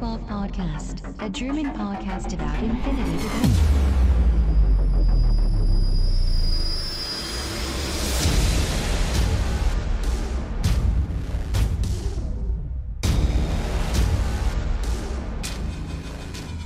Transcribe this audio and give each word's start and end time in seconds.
Welcome 0.00 0.18
to 0.18 0.24
the 0.24 0.26
O12 0.26 0.28
Podcast, 0.28 1.22
a 1.22 1.28
German 1.28 1.66
podcast 1.72 2.32
about 2.32 2.62
infinity. 2.62 3.28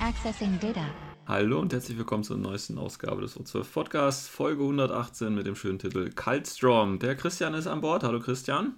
Accessing 0.01 0.59
data. 0.61 0.87
Hallo 1.27 1.61
und 1.61 1.73
herzlich 1.73 1.99
willkommen 1.99 2.23
zur 2.23 2.39
neuesten 2.39 2.79
Ausgabe 2.79 3.21
des 3.23 3.37
O12 3.37 3.73
Podcasts, 3.73 4.29
Folge 4.29 4.63
118 4.63 5.35
mit 5.35 5.47
dem 5.47 5.57
schönen 5.57 5.79
Titel 5.79 6.11
Kaltstrom. 6.11 6.99
Der 6.99 7.17
Christian 7.17 7.55
ist 7.55 7.67
an 7.67 7.81
Bord. 7.81 8.05
Hallo 8.05 8.21
Christian. 8.21 8.75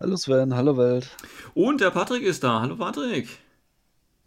Hallo 0.00 0.16
Sven, 0.16 0.54
hallo 0.54 0.76
Welt. 0.76 1.10
Und 1.54 1.80
der 1.80 1.90
Patrick 1.90 2.22
ist 2.22 2.44
da. 2.44 2.60
Hallo 2.60 2.76
Patrick. 2.76 3.43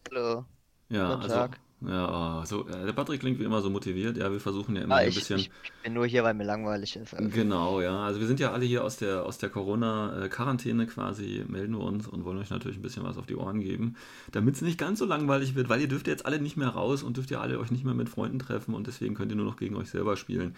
Hallo. 0.10 0.46
Ja, 0.90 1.16
Guten 1.16 1.22
also, 1.22 1.36
Tag. 1.36 1.60
ja, 1.82 2.44
so, 2.46 2.68
äh, 2.68 2.86
der 2.86 2.94
Patrick 2.94 3.20
klingt 3.20 3.40
wie 3.40 3.44
immer 3.44 3.62
so 3.62 3.70
motiviert. 3.70 4.18
Ja, 4.18 4.32
wir 4.32 4.40
versuchen 4.40 4.76
ja 4.76 4.84
immer 4.84 4.96
Ah, 4.96 5.00
ein 5.00 5.10
ich, 5.10 5.16
bisschen. 5.16 5.38
ich 5.38 5.52
bin 5.84 5.94
nur 5.94 6.06
hier, 6.08 6.24
weil 6.24 6.34
mir 6.34 6.44
langweilig 6.46 6.96
ist. 6.96 7.14
Also. 7.14 7.30
Genau, 7.30 7.82
ja. 7.82 8.06
Also 8.06 8.20
wir 8.20 8.28
sind 8.28 8.40
ja 8.40 8.52
alle 8.52 8.66
hier 8.66 8.84
aus 8.84 8.98
der, 8.98 9.26
aus 9.26 9.38
der 9.38 9.50
Corona-Quarantäne 9.50 10.88
quasi, 10.88 11.44
melden 11.48 11.74
wir 11.78 11.84
uns 11.84 12.08
und 12.08 12.26
wollen 12.26 12.38
euch 12.38 12.50
natürlich 12.50 12.78
ein 12.78 12.82
bisschen 12.82 13.04
was 13.04 13.18
auf 13.18 13.26
die 13.26 13.36
Ohren 13.36 13.60
geben, 13.60 13.96
damit 14.32 14.56
es 14.56 14.62
nicht 14.62 14.78
ganz 14.78 15.00
so 15.00 15.06
langweilig 15.06 15.56
wird, 15.56 15.70
weil 15.70 15.82
ihr 15.82 15.88
dürft 15.88 16.08
jetzt 16.08 16.26
alle 16.26 16.40
nicht 16.40 16.58
mehr 16.58 16.70
raus 16.70 17.04
und 17.04 17.18
dürft 17.18 17.32
ihr 17.32 17.42
alle 17.42 17.60
euch 17.60 17.72
nicht 17.72 17.84
mehr 17.86 17.94
mit 17.94 18.10
Freunden 18.10 18.40
treffen 18.40 18.74
und 18.74 18.88
deswegen 18.88 19.16
könnt 19.16 19.32
ihr 19.32 19.36
nur 19.38 19.46
noch 19.46 19.58
gegen 19.58 19.76
euch 19.76 19.90
selber 19.90 20.16
spielen. 20.18 20.56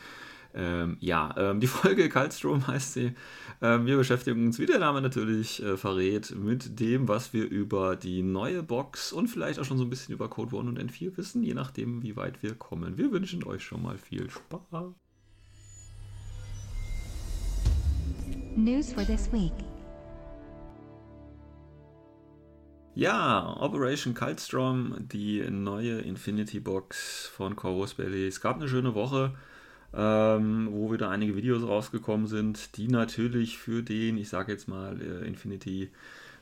Ähm, 0.53 0.97
ja, 0.99 1.33
ähm, 1.37 1.59
die 1.59 1.67
Folge 1.67 2.09
Kaltstrom 2.09 2.67
heißt 2.67 2.93
sie. 2.93 3.13
Ähm, 3.61 3.85
wir 3.85 3.97
beschäftigen 3.97 4.45
uns, 4.45 4.59
wie 4.59 4.65
der 4.65 4.79
Name 4.79 5.01
natürlich 5.01 5.61
äh, 5.61 5.77
verrät, 5.77 6.35
mit 6.35 6.79
dem, 6.79 7.07
was 7.07 7.33
wir 7.33 7.47
über 7.49 7.95
die 7.95 8.23
neue 8.23 8.63
Box 8.63 9.11
und 9.11 9.27
vielleicht 9.27 9.59
auch 9.59 9.65
schon 9.65 9.77
so 9.77 9.83
ein 9.83 9.89
bisschen 9.89 10.13
über 10.13 10.29
Code 10.29 10.55
One 10.55 10.69
und 10.69 10.79
N4 10.79 11.17
wissen, 11.17 11.43
je 11.43 11.53
nachdem, 11.53 12.01
wie 12.03 12.15
weit 12.15 12.41
wir 12.41 12.55
kommen. 12.55 12.97
Wir 12.97 13.11
wünschen 13.11 13.43
euch 13.43 13.63
schon 13.63 13.83
mal 13.83 13.97
viel 13.97 14.29
Spaß. 14.29 14.93
News 18.55 18.91
for 18.91 19.05
this 19.05 19.31
week. 19.31 19.53
Ja, 22.95 23.55
Operation 23.61 24.13
Kaltstrom, 24.13 24.95
die 24.99 25.41
neue 25.49 25.99
Infinity 26.01 26.59
Box 26.59 27.31
von 27.33 27.55
Corvus 27.55 27.93
Belly. 27.93 28.27
Es 28.27 28.41
gab 28.41 28.57
eine 28.57 28.67
schöne 28.67 28.93
Woche, 28.93 29.35
ähm, 29.93 30.69
wo 30.71 30.91
wieder 30.91 31.09
einige 31.09 31.35
Videos 31.35 31.63
rausgekommen 31.63 32.27
sind, 32.27 32.77
die 32.77 32.87
natürlich 32.87 33.57
für 33.57 33.81
den, 33.83 34.17
ich 34.17 34.29
sage 34.29 34.51
jetzt 34.51 34.67
mal, 34.67 34.99
äh, 35.01 35.27
Infinity 35.27 35.89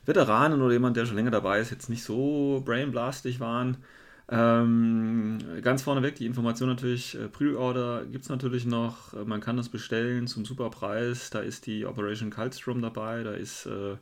Veteranen 0.04 0.62
oder 0.62 0.72
jemand, 0.72 0.96
der 0.96 1.06
schon 1.06 1.16
länger 1.16 1.30
dabei 1.30 1.60
ist, 1.60 1.70
jetzt 1.70 1.90
nicht 1.90 2.02
so 2.02 2.62
brainblastig 2.64 3.40
waren. 3.40 3.78
Ähm, 4.30 5.38
ganz 5.62 5.82
vorneweg 5.82 6.16
die 6.16 6.26
Information 6.26 6.68
natürlich, 6.68 7.14
äh, 7.14 7.28
Pre-Order 7.28 8.04
gibt 8.04 8.24
es 8.24 8.30
natürlich 8.30 8.66
noch, 8.66 9.14
äh, 9.14 9.24
man 9.24 9.40
kann 9.40 9.56
das 9.56 9.70
bestellen 9.70 10.26
zum 10.26 10.44
super 10.44 10.68
Preis, 10.68 11.30
da 11.30 11.40
ist 11.40 11.66
die 11.66 11.86
Operation 11.86 12.28
Kaltstrom 12.28 12.82
dabei, 12.82 13.22
da 13.22 13.32
ist 13.32 13.64
äh, 13.64 13.96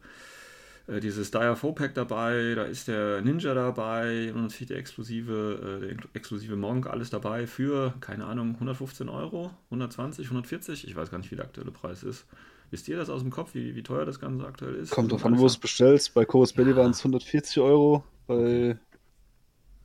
äh, 0.87 1.01
dieses 1.01 1.31
Dire 1.31 1.57
4 1.57 1.73
Pack 1.73 1.95
dabei, 1.95 2.55
da 2.55 2.65
ist 2.65 2.89
der 2.89 3.21
Ninja 3.23 3.55
dabei 3.55 4.33
und 4.35 4.43
natürlich 4.43 4.69
der 4.69 4.79
exklusive, 4.79 5.81
äh, 5.83 5.95
der 5.97 5.97
exklusive 6.15 6.57
Monk, 6.57 6.87
alles 6.87 7.11
dabei 7.11 7.47
für, 7.47 7.95
keine 8.01 8.27
Ahnung, 8.27 8.55
115 8.55 9.09
Euro, 9.09 9.51
120, 9.71 10.27
140, 10.29 10.87
ich 10.87 10.97
weiß 10.97 11.11
gar 11.11 11.19
nicht, 11.19 11.31
wie 11.31 11.37
der 11.37 11.45
aktuelle 11.47 11.73
Preis 11.73 12.03
ist. 12.03 12.27
Wisst 12.71 12.89
ihr 12.89 12.97
das 12.97 13.11
aus 13.11 13.23
dem 13.23 13.31
Kopf, 13.31 13.55
wie, 13.55 13.75
wie 13.77 13.83
teuer 13.83 14.05
das 14.07 14.19
Ganze 14.21 14.47
aktuell 14.47 14.75
ist? 14.77 14.91
Kommt 14.91 15.13
Und 15.13 15.13
drauf 15.13 15.25
an, 15.25 15.37
wo 15.37 15.41
du 15.43 15.47
es 15.47 15.59
bestellst. 15.59 16.15
Bei 16.15 16.25
Chorus 16.25 16.53
Belly 16.53 16.71
Ja. 16.71 16.77
waren 16.77 16.91
es 16.91 17.01
140 17.01 17.59
Euro. 17.61 18.05
Bei 18.27 18.79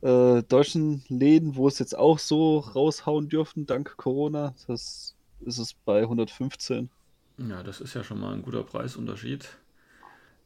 äh, 0.02 0.42
deutschen 0.44 1.04
Läden, 1.08 1.56
wo 1.56 1.68
es 1.68 1.78
jetzt 1.78 1.96
auch 1.96 2.18
so 2.18 2.58
raushauen 2.58 3.28
dürfen, 3.28 3.66
dank 3.66 3.96
Corona, 3.96 4.54
das 4.66 5.14
ist 5.40 5.58
es 5.58 5.74
bei 5.74 6.02
115. 6.02 6.90
Ja, 7.36 7.62
das 7.62 7.80
ist 7.82 7.92
ja 7.94 8.02
schon 8.04 8.20
mal 8.20 8.32
ein 8.34 8.40
guter 8.42 8.62
Preisunterschied. 8.62 9.48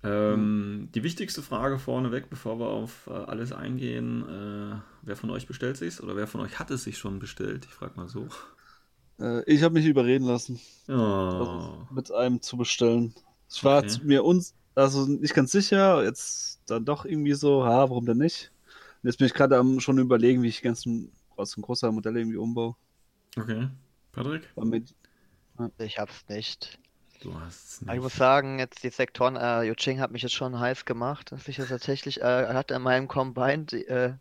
Ähm, 0.06 0.90
die 0.94 1.02
wichtigste 1.02 1.42
Frage 1.42 1.78
vorneweg, 1.78 2.28
bevor 2.30 2.58
wir 2.60 2.68
auf 2.68 3.06
äh, 3.06 3.12
alles 3.12 3.52
eingehen, 3.52 4.22
äh, 4.28 4.80
wer 5.02 5.16
von 5.16 5.30
euch 5.30 5.46
bestellt 5.46 5.76
sich's 5.78 6.00
oder 6.02 6.16
wer 6.16 6.26
von 6.26 6.42
euch 6.42 6.58
hat 6.58 6.70
es 6.70 6.84
sich 6.84 6.98
schon 6.98 7.18
bestellt? 7.18 7.64
Ich 7.66 7.74
frage 7.74 7.94
mal 7.96 8.08
so. 8.08 8.28
Äh, 9.20 9.42
ich 9.52 9.62
habe 9.62 9.74
mich 9.74 9.86
überreden 9.86 10.26
lassen, 10.26 10.60
Oh, 10.88 10.92
also 11.38 11.60
mit 11.90 12.10
einem 12.12 12.42
zu 12.42 12.56
bestellen. 12.56 13.14
Ich 13.50 13.64
war 13.64 13.86
Okay. 13.86 13.86
zu 13.86 14.04
mir 14.06 14.24
uns, 14.24 14.54
also 14.74 15.06
nicht 15.06 15.34
ganz 15.34 15.52
sicher, 15.52 16.04
jetzt 16.04 16.60
dann 16.66 16.84
doch 16.84 17.04
irgendwie 17.04 17.34
so, 17.34 17.64
ha, 17.64 17.90
warum 17.90 18.06
denn 18.06 18.18
nicht? 18.18 18.52
Und 19.02 19.08
jetzt 19.10 19.18
bin 19.18 19.26
ich 19.28 19.34
gerade 19.34 19.58
am 19.58 19.80
schon 19.80 19.98
überlegen, 19.98 20.42
wie 20.42 20.48
ich 20.48 20.58
die 20.58 20.64
ganzen 20.64 21.12
aus 21.36 21.52
dem 21.52 21.62
großen 21.62 21.94
Modell 21.94 22.16
irgendwie 22.16 22.38
umbaue. 22.38 22.76
okay. 23.38 23.68
Patrick? 24.12 24.48
Weil 24.54 24.66
mit, 24.66 24.94
Ich 25.78 25.98
hab's 25.98 26.24
nicht. 26.28 26.78
Du 27.26 27.38
hast 27.38 27.66
es 27.72 27.80
Aber 27.84 27.96
ich 27.96 28.02
nicht. 28.02 28.02
muss 28.02 28.14
sagen, 28.16 28.58
jetzt 28.60 28.82
die 28.84 28.90
Sektoren, 28.90 29.36
äh, 29.36 29.62
Yuching 29.64 30.00
hat 30.00 30.10
mich 30.12 30.22
jetzt 30.22 30.34
schon 30.34 30.58
heiß 30.58 30.84
gemacht, 30.84 31.32
dass 31.32 31.48
ich 31.48 31.56
jetzt 31.56 31.68
tatsächlich, 31.70 32.20
äh, 32.20 32.46
hat 32.54 32.70
in 32.70 32.82
meinem 32.82 33.08
Combine 33.08 33.64
die, 33.66 33.86
äh, 33.86 34.14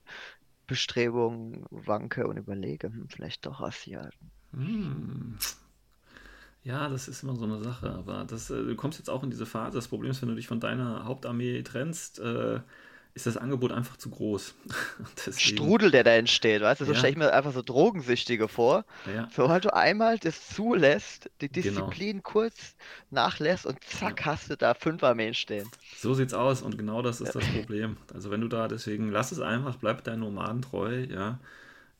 Bestrebungen 0.67 1.65
wanke 1.71 2.27
und 2.27 2.37
überlege, 2.37 2.87
hm, 2.89 3.09
vielleicht 3.09 3.45
doch 3.45 3.61
Asiaten. 3.61 4.31
Hm. 4.53 5.37
Ja, 6.63 6.89
das 6.89 7.07
ist 7.07 7.21
immer 7.23 7.35
so 7.35 7.43
eine 7.45 7.59
Sache, 7.63 7.91
aber 7.91 8.25
das, 8.25 8.49
äh, 8.49 8.63
du 8.63 8.75
kommst 8.75 8.97
jetzt 8.97 9.09
auch 9.09 9.23
in 9.23 9.29
diese 9.29 9.45
Phase. 9.45 9.77
Das 9.77 9.87
Problem 9.87 10.09
ist, 10.11 10.21
wenn 10.21 10.29
du 10.29 10.35
dich 10.35 10.47
von 10.47 10.59
deiner 10.59 11.05
Hauptarmee 11.05 11.61
trennst, 11.61 12.19
äh, 12.19 12.59
ist 13.15 13.25
das 13.25 13.37
Angebot 13.37 13.71
einfach 13.71 13.97
zu 13.97 14.11
groß. 14.11 14.53
Deswegen, 15.25 15.39
Strudel, 15.55 15.91
der 15.91 16.03
da 16.03 16.11
entsteht, 16.11 16.61
weißt 16.61 16.81
du, 16.81 16.85
so 16.85 16.93
Ja. 16.93 16.97
stelle 16.99 17.11
ich 17.11 17.17
mir 17.17 17.33
einfach 17.33 17.53
so 17.53 17.61
Drogensüchtige 17.63 18.47
vor. 18.47 18.85
ja, 19.05 19.27
Sobald 19.33 19.65
du 19.65 19.73
einmal 19.73 20.19
das 20.19 20.47
zulässt, 20.49 21.29
die 21.41 21.49
Genau. 21.51 21.87
Disziplin 21.89 22.23
kurz 22.23 22.75
nachlässt 23.11 23.65
und 23.65 23.83
zack, 23.83 24.25
hast 24.25 24.49
du 24.49 24.57
da 24.57 24.73
fünf 24.75 25.03
Armeen 25.03 25.33
stehen. 25.33 25.71
so 25.95 26.13
sieht's 26.13 26.33
aus 26.33 26.61
und 26.61 26.77
genau 26.77 27.01
das 27.01 27.21
ist 27.21 27.35
das 27.35 27.47
Problem. 27.47 27.97
Also 28.13 28.31
wenn 28.31 28.41
du 28.41 28.47
da, 28.47 28.67
deswegen 28.67 29.09
lass 29.11 29.31
es 29.31 29.39
einfach, 29.39 29.77
bleib 29.77 30.03
deinen 30.03 30.19
Nomaden 30.21 30.61
treu, 30.61 31.05
ja, 31.09 31.39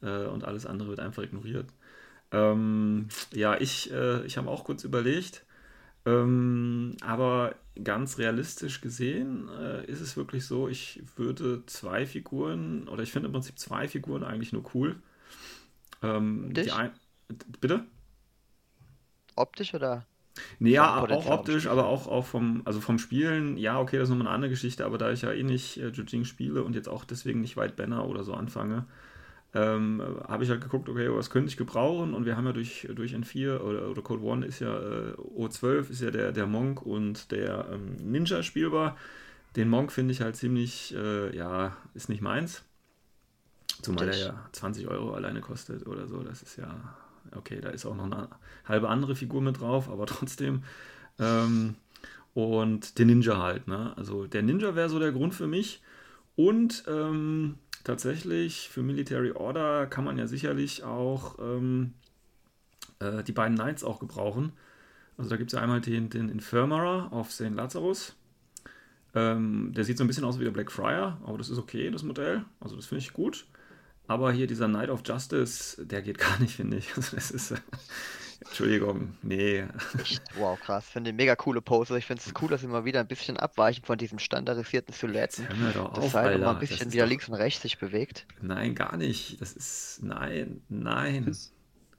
äh, 0.02 0.26
und 0.28 0.46
alles 0.46 0.66
andere 0.66 0.90
wird 0.90 1.00
einfach 1.00 1.24
ignoriert. 1.24 1.68
Ähm, 2.32 3.10
ja, 3.34 3.60
ich, 3.60 3.92
äh, 3.92 4.26
ich 4.26 4.38
habe 4.38 4.50
auch 4.50 4.64
kurz 4.66 4.84
überlegt, 4.84 5.46
ähm, 6.06 6.96
aber 7.02 7.56
ganz 7.84 8.18
realistisch 8.18 8.82
gesehen 8.82 9.50
äh, 9.50 9.86
ist 9.86 10.02
es 10.02 10.16
wirklich 10.16 10.46
so, 10.46 10.68
ich 10.68 11.02
würde 11.16 11.66
zwei 11.66 12.06
Figuren, 12.06 12.88
oder 12.88 13.04
ich 13.04 13.12
finde 13.12 13.28
im 13.28 13.34
Prinzip 13.34 13.60
zwei 13.60 13.88
Figuren 13.88 14.24
eigentlich 14.24 14.54
nur 14.54 14.64
cool. 14.74 14.98
Ähm, 16.02 16.54
die 16.54 16.64
Dich? 16.64 16.74
ein, 16.74 16.92
bitte? 17.60 17.86
Optisch 19.36 19.74
oder? 19.74 20.06
Nee, 20.60 20.72
ja, 20.72 21.02
auch 21.02 21.26
optisch, 21.28 21.68
aber 21.68 21.86
auch, 21.86 22.08
auch 22.08 22.26
vom, 22.26 22.62
also 22.66 22.82
vom 22.82 23.00
Spielen, 23.00 23.58
ja, 23.58 23.80
okay, 23.80 23.98
das 23.98 24.06
ist 24.06 24.10
nochmal 24.10 24.28
eine 24.28 24.36
andere 24.36 24.50
Geschichte, 24.50 24.86
aber 24.86 24.98
da 24.98 25.12
ich 25.12 25.22
ja 25.22 25.32
eh 25.32 25.44
nicht 25.44 25.78
äh, 25.78 25.90
Jujing 25.90 26.26
spiele 26.26 26.64
und 26.64 26.76
jetzt 26.76 26.90
auch 26.90 27.06
deswegen 27.06 27.42
nicht 27.42 27.56
White 27.58 27.76
Banner 27.76 28.06
oder 28.08 28.24
so 28.24 28.34
anfange, 28.34 28.86
ähm, 29.56 30.02
äh, 30.02 30.28
habe 30.28 30.44
ich 30.44 30.50
halt 30.50 30.62
geguckt, 30.62 30.90
okay, 30.90 31.10
was 31.10 31.30
könnte 31.30 31.48
ich 31.48 31.58
gebrauchen 31.58 32.14
und 32.14 32.26
wir 32.26 32.36
haben 32.36 32.46
ja 32.46 32.52
durch, 32.52 32.88
durch 32.94 33.16
N4 33.16 33.60
oder, 33.60 33.90
oder 33.90 34.02
Code 34.02 34.22
One 34.22 34.46
ist 34.46 34.60
ja, 34.60 34.78
äh, 34.78 35.14
O12 35.14 35.90
ist 35.90 36.02
ja 36.02 36.12
der, 36.12 36.34
der 36.34 36.46
Monk 36.46 36.82
und 36.82 37.32
der 37.32 37.70
ähm, 37.72 37.96
Ninja 38.04 38.44
spielbar. 38.44 38.98
Den 39.56 39.70
Monk 39.70 39.94
finde 39.94 40.12
ich 40.12 40.20
halt 40.20 40.36
ziemlich, 40.36 40.94
äh, 40.94 41.36
ja, 41.36 41.78
ist 41.94 42.10
nicht 42.10 42.22
meins. 42.22 42.64
Zumal 43.82 44.06
der 44.06 44.14
Dich. 44.14 44.26
ja 44.26 44.46
20 44.52 44.88
Euro 44.90 45.14
alleine 45.14 45.40
kostet 45.40 45.88
oder 45.88 46.08
so. 46.08 46.22
Das 46.22 46.42
ist 46.42 46.58
ja, 46.58 46.94
okay, 47.34 47.62
da 47.62 47.70
ist 47.70 47.86
auch 47.86 47.96
noch 47.96 48.06
eine 48.06 48.28
halbe 48.66 48.90
andere 48.90 49.16
Figur 49.16 49.42
mit 49.42 49.62
drauf, 49.62 49.90
aber 49.90 50.06
trotzdem. 50.06 50.64
Ähm, 51.18 51.76
und 52.34 53.00
der 53.00 53.06
Ninja 53.06 53.38
halt, 53.38 53.70
ne? 53.70 53.94
Also 53.96 54.28
der 54.28 54.44
Ninja 54.44 54.76
wäre 54.76 54.90
so 54.90 55.00
der 55.00 55.14
Grund 55.14 55.34
für 55.34 55.48
mich. 55.48 55.82
Und 56.36 56.84
ähm, 56.90 57.58
tatsächlich 57.86 58.70
für 58.70 58.84
Military 58.84 59.32
Order 59.32 59.88
kann 59.88 60.04
man 60.04 60.18
ja 60.18 60.28
sicherlich 60.28 60.84
auch 60.84 61.40
ähm, 61.40 61.94
äh, 63.00 63.24
die 63.24 63.32
beiden 63.32 63.56
Knights 63.56 63.84
auch 63.84 64.00
gebrauchen. 64.00 64.52
Also 65.18 65.30
da 65.30 65.38
gibt 65.38 65.54
es 65.54 65.56
ja 65.56 65.64
einmal 65.64 65.80
den, 65.80 66.10
den 66.10 66.28
Infirmara 66.28 67.08
auf 67.08 67.32
St. 67.32 67.52
Lazarus. 67.52 68.16
Ähm, 69.14 69.72
der 69.74 69.86
sieht 69.86 69.98
so 69.98 70.04
ein 70.04 70.08
bisschen 70.08 70.26
aus 70.26 70.40
wie 70.40 70.44
der 70.44 70.52
Black 70.52 70.72
Friar, 70.72 71.22
aber 71.26 71.38
das 71.38 71.50
ist 71.50 71.58
okay, 71.58 71.90
das 71.90 72.04
Modell. 72.04 72.44
Also 72.60 72.76
das 72.76 72.88
finde 72.88 73.02
ich 73.04 73.14
gut. 73.14 73.46
Aber 74.08 74.32
hier 74.32 74.46
dieser 74.46 74.68
Knight 74.68 74.90
of 74.90 75.02
Justice, 75.06 75.84
der 75.86 76.02
geht 76.02 76.18
gar 76.20 76.40
nicht, 76.40 76.56
finde 76.56 76.78
ich. 76.78 76.96
Also 76.98 77.16
das 77.16 77.32
ist. 77.32 77.54
Entschuldigung, 78.44 79.16
nee. 79.22 79.64
Wow, 80.38 80.60
krass. 80.60 80.86
Finde 80.88 81.12
ich 81.12 81.16
mega 81.16 81.36
coole 81.36 81.62
Pose. 81.62 81.98
Ich 81.98 82.06
finde 82.06 82.22
es 82.26 82.34
cool, 82.42 82.50
dass 82.50 82.62
sie 82.62 82.68
mal 82.68 82.86
wieder 82.86 83.00
ein 83.00 83.08
bisschen 83.08 83.38
abweichen 83.38 83.84
von 83.86 83.98
diesem 83.98 84.20
standardisierten 84.20 84.94
Silhouetten. 84.94 85.48
Hör 85.48 85.56
mir 85.56 85.72
doch 85.74 85.94
Das 85.94 86.14
halt 86.14 86.36
immer 86.36 86.52
ein 86.52 86.60
bisschen 86.60 86.92
wieder 86.92 87.04
doch- 87.04 87.10
links 87.10 87.28
und 87.30 87.36
rechts 87.36 87.62
sich 87.62 87.78
bewegt. 87.78 88.26
Nein, 88.42 88.76
gar 88.76 88.98
nicht. 88.98 89.42
Das 89.42 89.54
ist. 89.54 90.00
Nein, 90.04 90.62
nein. 90.70 91.14
Findest 91.24 91.54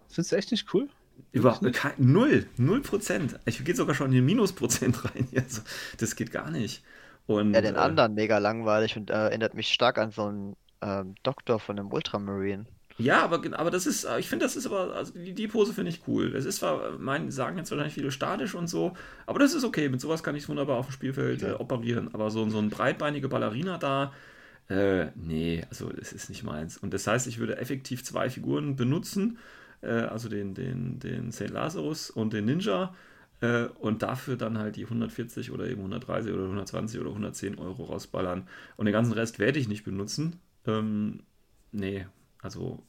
findest 0.08 0.32
du 0.32 0.36
echt 0.36 0.50
nicht 0.52 0.74
cool? 0.74 0.88
Überhaupt 1.32 1.62
nicht? 1.62 1.76
kein, 1.76 1.92
null, 1.98 2.46
null 2.56 2.82
Prozent. 2.82 3.38
Ich 3.46 3.64
gehe 3.64 3.74
sogar 3.74 3.94
schon 3.94 4.08
in 4.08 4.12
den 4.12 4.24
Minusprozent 4.26 5.04
rein. 5.04 5.28
Also, 5.34 5.62
das 5.98 6.14
geht 6.16 6.30
gar 6.30 6.50
nicht. 6.50 6.82
Und, 7.26 7.54
Ja, 7.54 7.60
den 7.60 7.74
äh, 7.74 7.78
anderen 7.78 8.14
mega 8.14 8.38
langweilig 8.38 8.96
und 8.96 9.10
äh, 9.10 9.14
erinnert 9.14 9.54
mich 9.54 9.68
stark 9.68 9.98
an 9.98 10.10
so 10.10 10.26
einen 10.26 10.56
ähm, 10.82 11.14
Doktor 11.22 11.58
von 11.58 11.78
einem 11.78 11.90
Ultramarine. 11.92 12.66
Ja, 12.98 13.22
aber, 13.22 13.43
aber 13.58 13.70
das 13.70 13.87
ist, 13.87 14.04
äh, 14.04 14.19
ich 14.19 14.28
finde, 14.28 14.46
das 14.46 14.56
ist 14.56 14.66
aber, 14.66 14.94
also 14.94 15.12
die, 15.12 15.34
die 15.34 15.48
Pose 15.48 15.75
finde 15.75 15.90
ich 15.90 16.08
cool. 16.08 16.34
Es 16.34 16.46
ist 16.46 16.56
zwar, 16.56 16.94
äh, 16.94 16.98
mein, 16.98 17.31
sagen 17.31 17.58
jetzt 17.58 17.70
wahrscheinlich 17.70 17.94
viele 17.94 18.10
statisch 18.10 18.54
und 18.54 18.69
so, 18.69 18.94
aber 19.26 19.38
das 19.38 19.52
ist 19.54 19.64
okay. 19.64 19.88
Mit 19.90 20.00
sowas 20.00 20.22
kann 20.22 20.34
ich 20.34 20.48
wunderbar 20.48 20.78
auf 20.78 20.87
dem 20.87 20.93
Spielfeld 20.93 21.43
äh, 21.43 21.52
operieren. 21.52 22.08
Aber 22.14 22.31
so, 22.31 22.48
so 22.48 22.58
ein 22.58 22.70
breitbeinige 22.70 23.28
Ballerina 23.28 23.76
da, 23.76 24.12
äh, 24.69 25.08
nee, 25.14 25.64
also 25.69 25.90
das 25.90 26.12
ist 26.12 26.28
nicht 26.31 26.43
meins. 26.43 26.78
Und 26.78 26.94
das 26.94 27.06
heißt, 27.06 27.26
ich 27.26 27.38
würde 27.38 27.58
effektiv 27.58 28.02
zwei 28.02 28.31
Figuren 28.31 28.76
benutzen, 28.76 29.38
äh, 29.82 29.88
also 29.90 30.28
den, 30.31 30.54
den, 30.54 30.98
den 30.98 31.32
St. 31.32 31.50
Lazarus 31.50 32.10
und 32.10 32.32
den 32.32 32.46
Ninja. 32.46 32.94
Äh, 33.43 33.66
und 33.78 34.02
dafür 34.02 34.37
dann 34.37 34.58
halt 34.58 34.76
die 34.76 34.84
140 34.84 35.50
oder 35.50 35.66
eben 35.66 35.81
130 35.81 36.32
oder 36.32 36.44
120 36.44 36.98
oder 37.00 37.10
110 37.10 37.58
Euro 37.58 37.84
rausballern. 37.84 38.48
Und 38.76 38.87
den 38.87 38.93
ganzen 38.93 39.12
Rest 39.12 39.38
werde 39.38 39.58
ich 39.58 39.69
nicht 39.69 39.84
benutzen. 39.84 40.40
Ähm, 40.66 41.20
nee, 41.72 42.06
also 42.46 42.82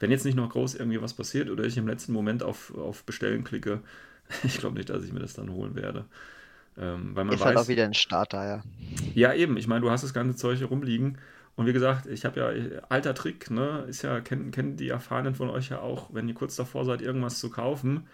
wenn 0.00 0.10
jetzt 0.10 0.24
nicht 0.24 0.36
noch 0.36 0.50
groß 0.50 0.76
irgendwie 0.76 1.02
was 1.02 1.14
passiert 1.14 1.50
oder 1.50 1.64
ich 1.64 1.76
im 1.76 1.88
letzten 1.88 2.12
Moment 2.12 2.42
auf, 2.42 2.72
auf 2.76 3.04
Bestellen 3.04 3.42
klicke, 3.42 3.80
ich 4.44 4.58
glaube 4.58 4.76
nicht, 4.76 4.90
dass 4.90 5.02
ich 5.02 5.12
mir 5.12 5.20
das 5.20 5.34
dann 5.34 5.50
holen 5.50 5.74
werde. 5.74 6.04
Ähm, 6.76 7.16
weil 7.16 7.24
man 7.24 7.34
Ist 7.34 7.44
halt 7.44 7.56
weiß, 7.56 7.64
auch 7.64 7.68
wieder 7.68 7.84
ein 7.84 7.94
Starter, 7.94 8.46
ja. 8.46 8.62
ja, 9.14 9.34
eben. 9.34 9.56
Ich 9.56 9.66
meine, 9.66 9.80
du 9.80 9.90
hast 9.90 10.04
das 10.04 10.14
ganze 10.14 10.36
Zeug 10.36 10.58
hier 10.58 10.68
rumliegen. 10.68 11.18
Und 11.56 11.66
wie 11.66 11.72
gesagt, 11.72 12.06
ich 12.06 12.24
habe 12.24 12.38
ja, 12.38 12.80
alter 12.88 13.14
Trick, 13.14 13.50
ne, 13.50 13.84
ist 13.88 14.02
ja, 14.02 14.20
kennen, 14.20 14.52
kennen 14.52 14.76
die 14.76 14.90
Erfahrenen 14.90 15.34
von 15.34 15.50
euch 15.50 15.70
ja 15.70 15.80
auch, 15.80 16.14
wenn 16.14 16.28
ihr 16.28 16.34
kurz 16.34 16.54
davor 16.54 16.84
seid, 16.84 17.02
irgendwas 17.02 17.40
zu 17.40 17.50
kaufen, 17.50 18.06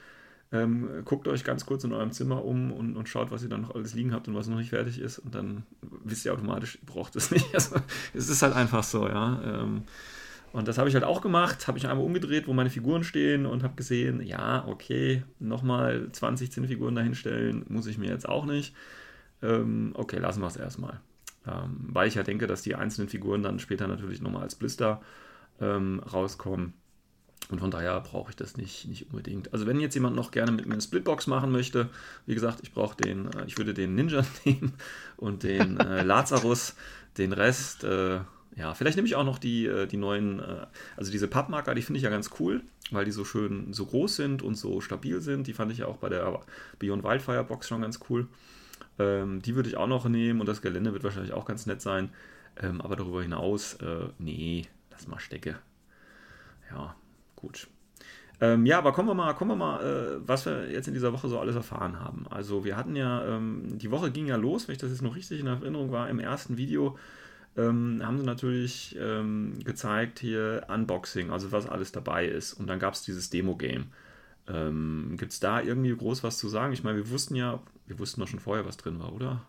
ähm, 0.50 1.02
guckt 1.04 1.28
euch 1.28 1.44
ganz 1.44 1.66
kurz 1.66 1.84
in 1.84 1.92
eurem 1.92 2.12
Zimmer 2.12 2.42
um 2.42 2.72
und, 2.72 2.96
und 2.96 3.06
schaut, 3.06 3.30
was 3.30 3.42
ihr 3.42 3.50
dann 3.50 3.62
noch 3.62 3.74
alles 3.74 3.92
liegen 3.92 4.14
habt 4.14 4.28
und 4.28 4.34
was 4.34 4.46
noch 4.46 4.56
nicht 4.56 4.70
fertig 4.70 4.98
ist. 4.98 5.18
Und 5.18 5.34
dann 5.34 5.64
wisst 5.82 6.24
ihr 6.24 6.32
automatisch, 6.32 6.76
ihr 6.76 6.86
braucht 6.86 7.16
es 7.16 7.30
nicht. 7.32 7.52
Also, 7.52 7.76
es 8.14 8.30
ist 8.30 8.40
halt 8.40 8.54
einfach 8.54 8.82
so, 8.82 9.06
ja. 9.08 9.42
Ähm, 9.44 9.82
und 10.54 10.68
das 10.68 10.78
habe 10.78 10.88
ich 10.88 10.94
halt 10.94 11.04
auch 11.04 11.20
gemacht, 11.20 11.66
habe 11.66 11.78
ich 11.78 11.88
einmal 11.88 12.06
umgedreht, 12.06 12.46
wo 12.46 12.52
meine 12.52 12.70
Figuren 12.70 13.02
stehen 13.02 13.44
und 13.44 13.64
habe 13.64 13.74
gesehen, 13.74 14.22
ja, 14.22 14.64
okay, 14.68 15.24
nochmal 15.40 16.06
20 16.12 16.52
Zinnfiguren 16.52 16.94
dahinstellen, 16.94 17.64
muss 17.68 17.88
ich 17.88 17.98
mir 17.98 18.08
jetzt 18.08 18.28
auch 18.28 18.44
nicht. 18.46 18.72
Ähm, 19.42 19.90
okay, 19.94 20.18
lassen 20.18 20.42
wir 20.42 20.46
es 20.46 20.56
erstmal. 20.56 21.00
Ähm, 21.44 21.88
weil 21.88 22.06
ich 22.06 22.14
ja 22.14 22.22
denke, 22.22 22.46
dass 22.46 22.62
die 22.62 22.76
einzelnen 22.76 23.08
Figuren 23.08 23.42
dann 23.42 23.58
später 23.58 23.88
natürlich 23.88 24.22
nochmal 24.22 24.42
als 24.42 24.54
Blister 24.54 25.02
ähm, 25.60 25.98
rauskommen. 25.98 26.74
Und 27.50 27.58
von 27.58 27.72
daher 27.72 28.00
brauche 28.00 28.30
ich 28.30 28.36
das 28.36 28.56
nicht, 28.56 28.86
nicht 28.86 29.10
unbedingt. 29.10 29.52
Also 29.52 29.66
wenn 29.66 29.80
jetzt 29.80 29.94
jemand 29.94 30.14
noch 30.14 30.30
gerne 30.30 30.52
mit 30.52 30.66
mir 30.66 30.74
eine 30.74 30.82
Splitbox 30.82 31.26
machen 31.26 31.50
möchte, 31.50 31.88
wie 32.26 32.34
gesagt, 32.34 32.60
ich 32.62 32.72
brauche 32.72 32.96
den, 32.96 33.26
äh, 33.32 33.44
ich 33.48 33.58
würde 33.58 33.74
den 33.74 33.96
Ninja 33.96 34.24
nehmen 34.44 34.74
und 35.16 35.42
den 35.42 35.80
äh, 35.80 36.04
Lazarus, 36.04 36.76
den 37.18 37.32
Rest, 37.32 37.82
äh, 37.82 38.20
ja, 38.56 38.74
vielleicht 38.74 38.96
nehme 38.96 39.06
ich 39.06 39.16
auch 39.16 39.24
noch 39.24 39.38
die, 39.38 39.66
äh, 39.66 39.86
die 39.86 39.96
neuen, 39.96 40.38
äh, 40.38 40.66
also 40.96 41.10
diese 41.10 41.26
Pappmarker, 41.28 41.74
die 41.74 41.82
finde 41.82 41.98
ich 41.98 42.04
ja 42.04 42.10
ganz 42.10 42.30
cool, 42.38 42.62
weil 42.90 43.04
die 43.04 43.10
so 43.10 43.24
schön, 43.24 43.72
so 43.72 43.86
groß 43.86 44.16
sind 44.16 44.42
und 44.42 44.54
so 44.54 44.80
stabil 44.80 45.20
sind. 45.20 45.46
Die 45.46 45.52
fand 45.52 45.72
ich 45.72 45.78
ja 45.78 45.86
auch 45.86 45.96
bei 45.96 46.08
der 46.08 46.40
Beyond 46.78 47.02
Wildfire 47.02 47.44
Box 47.44 47.68
schon 47.68 47.82
ganz 47.82 47.98
cool. 48.08 48.28
Ähm, 48.98 49.42
die 49.42 49.56
würde 49.56 49.68
ich 49.68 49.76
auch 49.76 49.88
noch 49.88 50.08
nehmen 50.08 50.40
und 50.40 50.48
das 50.48 50.62
Gelände 50.62 50.92
wird 50.92 51.02
wahrscheinlich 51.02 51.32
auch 51.32 51.46
ganz 51.46 51.66
nett 51.66 51.82
sein. 51.82 52.10
Ähm, 52.60 52.80
aber 52.80 52.94
darüber 52.94 53.22
hinaus, 53.22 53.74
äh, 53.74 54.08
nee, 54.18 54.66
lass 54.92 55.08
mal 55.08 55.18
stecke. 55.18 55.58
Ja, 56.70 56.94
gut. 57.34 57.66
Ähm, 58.40 58.66
ja, 58.66 58.78
aber 58.78 58.92
kommen 58.92 59.08
wir 59.08 59.14
mal, 59.14 59.32
kommen 59.34 59.52
wir 59.52 59.56
mal, 59.56 59.80
äh, 59.82 60.28
was 60.28 60.46
wir 60.46 60.70
jetzt 60.70 60.86
in 60.86 60.94
dieser 60.94 61.12
Woche 61.12 61.28
so 61.28 61.40
alles 61.40 61.56
erfahren 61.56 61.98
haben. 61.98 62.26
Also 62.30 62.64
wir 62.64 62.76
hatten 62.76 62.94
ja, 62.94 63.24
ähm, 63.26 63.78
die 63.78 63.90
Woche 63.90 64.12
ging 64.12 64.26
ja 64.26 64.36
los, 64.36 64.68
wenn 64.68 64.74
ich 64.74 64.80
das 64.80 64.90
jetzt 64.90 65.02
noch 65.02 65.16
richtig 65.16 65.40
in 65.40 65.46
Erinnerung 65.46 65.90
war, 65.90 66.08
im 66.08 66.20
ersten 66.20 66.56
Video 66.56 66.96
ähm, 67.56 68.00
haben 68.04 68.18
sie 68.18 68.24
natürlich 68.26 68.96
ähm, 68.98 69.58
gezeigt 69.64 70.18
hier 70.20 70.66
Unboxing, 70.68 71.30
also 71.30 71.52
was 71.52 71.66
alles 71.68 71.92
dabei 71.92 72.26
ist. 72.26 72.54
Und 72.54 72.66
dann 72.66 72.78
gab 72.78 72.94
es 72.94 73.02
dieses 73.02 73.30
Demo-Game. 73.30 73.92
Ähm, 74.48 75.16
Gibt 75.18 75.32
es 75.32 75.40
da 75.40 75.60
irgendwie 75.62 75.96
groß 75.96 76.24
was 76.24 76.38
zu 76.38 76.48
sagen? 76.48 76.72
Ich 76.72 76.84
meine, 76.84 76.98
wir 76.98 77.10
wussten 77.10 77.36
ja, 77.36 77.62
wir 77.86 77.98
wussten 77.98 78.20
doch 78.20 78.28
schon 78.28 78.40
vorher, 78.40 78.66
was 78.66 78.76
drin 78.78 79.00
war, 79.00 79.12
oder? 79.14 79.42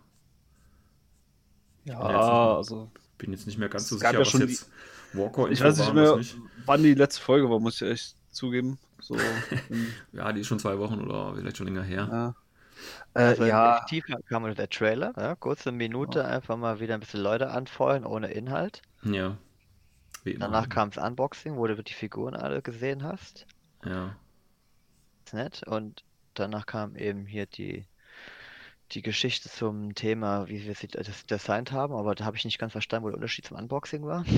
Ja, 1.86 2.07
bin 2.07 2.16
nicht- 2.18 2.31
also 2.57 2.92
Bin 3.18 3.31
jetzt 3.31 3.46
nicht 3.48 3.57
mehr 3.57 3.69
ganz 3.69 3.88
so 3.88 3.98
sicher, 3.98 4.13
ja 4.13 4.19
was 4.19 4.34
jetzt 4.40 4.69
Walker 5.13 5.50
ich 5.50 5.62
weiß 5.63 5.78
nicht 5.78 5.94
mehr, 5.94 6.18
nicht. 6.18 6.36
wann 6.66 6.84
die 6.84 6.94
letzte 6.94 7.22
Folge 7.22 7.50
war, 7.50 7.60
muss 7.60 7.81
ich 7.81 7.90
echt 7.90 8.16
zugeben. 8.31 8.78
So, 9.00 9.16
Ja, 10.13 10.31
die 10.34 10.42
ist 10.42 10.48
schon 10.48 10.60
zwei 10.60 10.78
Wochen 10.80 11.00
oder 11.02 11.36
vielleicht 11.36 11.57
schon 11.57 11.68
länger 11.68 11.84
her. 11.84 12.12
ja. 12.12 12.36
Äh, 13.13 13.19
Also 13.19 13.45
ja, 13.45 13.77
effektiv 13.77 14.06
kam 14.27 14.44
nur 14.44 14.56
der 14.56 14.69
Trailer, 14.69 15.13
ja, 15.18 15.36
kurze 15.36 15.72
Minute, 15.72 16.25
einfach 16.25 16.57
mal 16.57 16.80
wieder 16.80 16.94
ein 16.94 17.00
bisschen 17.00 17.22
Leute 17.22 17.50
anfeuern, 17.50 18.06
ohne 18.06 18.31
Inhalt. 18.31 18.81
Ja. 19.04 19.38
Wie 20.24 20.31
immer. 20.31 20.45
Danach 20.45 20.69
kam 20.69 20.89
das 20.89 21.04
Unboxing, 21.04 21.56
wo 21.56 21.68
du 21.68 21.81
die 21.83 21.94
Figuren 21.94 22.36
alle 22.36 22.62
gesehen 22.62 23.04
hast. 23.04 23.45
Ja. 23.86 24.16
Ist 25.25 25.33
nett. 25.33 25.63
Und 25.66 26.04
danach 26.33 26.66
kam 26.66 26.95
eben 26.95 27.25
hier 27.25 27.45
die, 27.45 27.86
die 28.92 29.01
Geschichte 29.01 29.50
zum 29.50 29.94
Thema, 29.95 30.48
wie 30.48 30.66
wir 30.66 30.75
sie 30.75 30.88
das 30.88 31.25
designt 31.25 31.71
haben, 31.71 31.94
aber 31.94 32.16
da 32.16 32.25
habe 32.25 32.38
ich 32.38 32.45
nicht 32.45 32.60
ganz 32.60 32.71
verstanden, 32.71 33.06
wo 33.06 33.10
der 33.10 33.18
Unterschied 33.18 33.45
zum 33.45 33.57
Unboxing 33.57 34.06
war. 34.06 34.25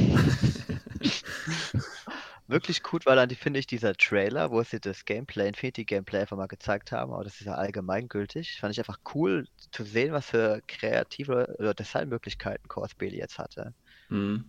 Wirklich 2.49 2.81
gut 2.81 3.05
war 3.05 3.15
dann, 3.17 3.27
die, 3.27 3.35
finde 3.35 3.59
ich, 3.59 3.67
dieser 3.67 3.93
Trailer, 3.93 4.51
wo 4.51 4.63
sie 4.63 4.79
das 4.79 5.03
Gameplay, 5.03 5.49
Infinity 5.49 5.83
Gameplay 5.83 6.21
einfach 6.21 6.37
mal 6.37 6.47
gezeigt 6.47 6.93
haben, 6.93 7.11
aber 7.11 7.25
das 7.25 7.41
ist 7.41 7.45
ja 7.45 7.55
allgemeingültig. 7.55 8.57
Fand 8.59 8.71
ich 8.73 8.79
einfach 8.79 8.99
cool 9.13 9.45
zu 9.71 9.83
sehen, 9.83 10.13
was 10.13 10.29
für 10.29 10.61
kreative 10.67 11.55
oder 11.59 11.73
Designmöglichkeiten 11.73 12.69
Speli 12.89 13.17
jetzt 13.17 13.37
hatte. 13.37 13.73
Mhm. 14.09 14.45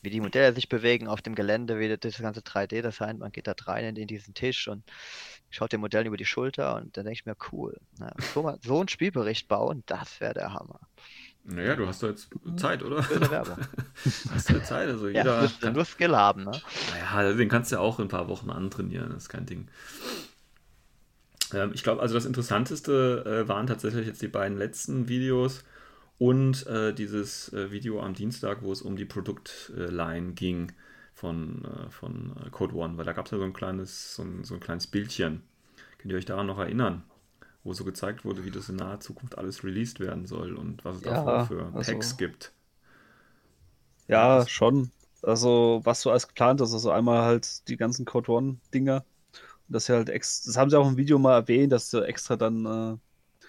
Wie 0.00 0.10
die 0.10 0.20
Modelle 0.20 0.54
sich 0.54 0.68
bewegen 0.68 1.08
auf 1.08 1.22
dem 1.22 1.34
Gelände, 1.34 1.78
wie 1.78 1.96
das 1.96 2.18
ganze 2.18 2.42
3D-Design, 2.42 3.18
man 3.18 3.32
geht 3.32 3.46
da 3.46 3.54
rein 3.66 3.84
in, 3.84 3.96
in 3.96 4.06
diesen 4.06 4.34
Tisch 4.34 4.68
und 4.68 4.82
schaut 5.50 5.72
den 5.72 5.80
Modellen 5.80 6.06
über 6.06 6.16
die 6.16 6.26
Schulter 6.26 6.76
und 6.76 6.96
dann 6.96 7.04
denke 7.04 7.20
ich 7.20 7.26
mir, 7.26 7.36
cool. 7.52 7.76
Ja, 7.98 8.12
so, 8.32 8.42
mal, 8.42 8.58
so 8.62 8.78
einen 8.78 8.88
Spielbericht 8.88 9.48
bauen, 9.48 9.82
das 9.86 10.20
wäre 10.20 10.34
der 10.34 10.52
Hammer. 10.52 10.80
Naja, 11.44 11.76
du 11.76 11.86
hast 11.86 12.02
doch 12.02 12.08
jetzt 12.08 12.28
Zeit, 12.56 12.82
oder? 12.82 13.02
Schöne 13.02 13.30
Werbung. 13.30 13.58
hast 14.32 14.50
du 14.50 14.62
Zeit, 14.62 14.88
also 14.88 15.08
Ja, 15.08 15.18
jeder. 15.18 15.42
musst 15.42 15.62
du 15.62 15.70
nur 15.70 15.84
Skill 15.84 16.16
haben, 16.16 16.44
ne? 16.44 16.52
Naja, 17.12 17.32
den 17.34 17.48
kannst 17.48 17.70
du 17.70 17.76
ja 17.76 17.80
auch 17.82 17.98
in 17.98 18.06
ein 18.06 18.08
paar 18.08 18.28
Wochen 18.28 18.50
antrainieren, 18.50 19.10
das 19.10 19.24
ist 19.24 19.28
kein 19.28 19.44
Ding. 19.44 19.68
Ähm, 21.52 21.72
ich 21.74 21.82
glaube, 21.82 22.00
also 22.00 22.14
das 22.14 22.24
Interessanteste 22.24 23.44
äh, 23.44 23.48
waren 23.48 23.66
tatsächlich 23.66 24.06
jetzt 24.06 24.22
die 24.22 24.28
beiden 24.28 24.56
letzten 24.56 25.08
Videos 25.08 25.64
und 26.18 26.66
äh, 26.66 26.94
dieses 26.94 27.52
äh, 27.52 27.70
Video 27.70 28.00
am 28.02 28.14
Dienstag, 28.14 28.62
wo 28.62 28.72
es 28.72 28.80
um 28.80 28.96
die 28.96 29.04
Produktline 29.04 30.32
ging 30.32 30.72
von, 31.14 31.64
äh, 31.64 31.90
von 31.90 32.32
äh, 32.44 32.50
Code 32.50 32.74
One, 32.74 32.96
weil 32.96 33.04
da 33.04 33.12
gab 33.12 33.26
es 33.26 33.32
ja 33.32 33.38
so 33.38 33.44
ein 33.44 33.52
kleines, 33.52 34.14
so 34.16 34.22
ein, 34.22 34.44
so 34.44 34.54
ein 34.54 34.60
kleines 34.60 34.86
Bildchen. 34.86 35.42
Könnt 35.98 36.12
ihr 36.12 36.18
euch 36.18 36.24
daran 36.24 36.46
noch 36.46 36.58
erinnern? 36.58 37.02
Wo 37.64 37.72
so 37.72 37.84
gezeigt 37.84 38.24
wurde, 38.24 38.44
wie 38.44 38.50
das 38.50 38.68
in 38.68 38.76
naher 38.76 39.00
Zukunft 39.00 39.38
alles 39.38 39.64
released 39.64 39.98
werden 39.98 40.26
soll 40.26 40.54
und 40.54 40.84
was 40.84 40.96
es 40.96 41.02
Ja, 41.02 41.14
davor 41.14 41.46
für 41.46 41.72
also- 41.74 41.92
Packs 41.92 42.16
gibt. 42.16 42.52
ja, 44.08 44.46
schon. 44.46 44.90
Also, 45.22 45.80
was 45.84 46.02
so 46.02 46.10
alles 46.10 46.28
geplant 46.28 46.60
ist, 46.60 46.74
also 46.74 46.90
einmal 46.90 47.22
halt 47.24 47.66
die 47.68 47.76
ganzen 47.78 48.04
Code 48.04 48.30
One-Dinger. 48.30 49.04
Das 49.68 49.88
ja 49.88 49.96
halt 49.96 50.08
das 50.10 50.56
haben 50.58 50.68
sie 50.68 50.78
auch 50.78 50.86
im 50.86 50.98
Video 50.98 51.18
mal 51.18 51.32
erwähnt, 51.36 51.72
dass 51.72 51.90
sie 51.90 52.06
extra 52.06 52.36
dann 52.36 52.66
äh, 52.66 53.46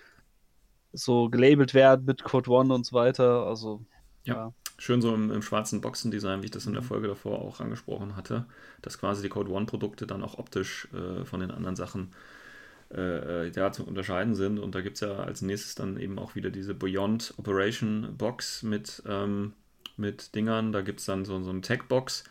so 0.93 1.29
gelabelt 1.29 1.73
werden 1.73 2.05
mit 2.05 2.23
Code 2.23 2.49
One 2.49 2.73
und 2.73 2.85
so 2.85 2.95
weiter. 2.95 3.45
Also, 3.45 3.81
Ja. 4.23 4.53
Schön 4.77 5.01
so 5.01 5.13
im, 5.13 5.31
im 5.31 5.41
schwarzen 5.41 5.79
Boxendesign, 5.79 6.41
wie 6.41 6.45
ich 6.45 6.51
das 6.51 6.65
in 6.65 6.73
der 6.73 6.81
Mhm. 6.81 6.87
Folge 6.87 7.07
davor 7.07 7.39
auch 7.39 7.59
angesprochen 7.61 8.15
hatte, 8.17 8.45
dass 8.81 8.97
quasi 8.97 9.21
die 9.21 9.29
Code 9.29 9.49
One-Produkte 9.51 10.05
dann 10.07 10.21
auch 10.23 10.37
optisch 10.37 10.87
äh, 10.93 11.23
von 11.25 11.39
den 11.41 11.51
anderen 11.51 11.75
Sachen 11.77 12.11
äh, 12.93 13.47
äh, 13.47 13.51
ja, 13.51 13.71
zu 13.71 13.85
unterscheiden 13.85 14.35
sind. 14.35 14.59
Und 14.59 14.75
da 14.75 14.81
gibt 14.81 14.95
es 14.95 15.01
ja 15.01 15.15
als 15.17 15.41
nächstes 15.41 15.75
dann 15.75 15.97
eben 15.97 16.19
auch 16.19 16.35
wieder 16.35 16.49
diese 16.49 16.73
Beyond 16.73 17.33
Operation 17.37 18.15
Box 18.17 18.63
mit, 18.63 19.03
ähm, 19.07 19.53
mit 19.97 20.35
Dingern. 20.35 20.71
Da 20.71 20.81
gibt 20.81 20.99
es 20.99 21.05
dann 21.05 21.25
so, 21.25 21.41
so 21.41 21.49
eine 21.49 21.61
Tech-Box. 21.61 22.23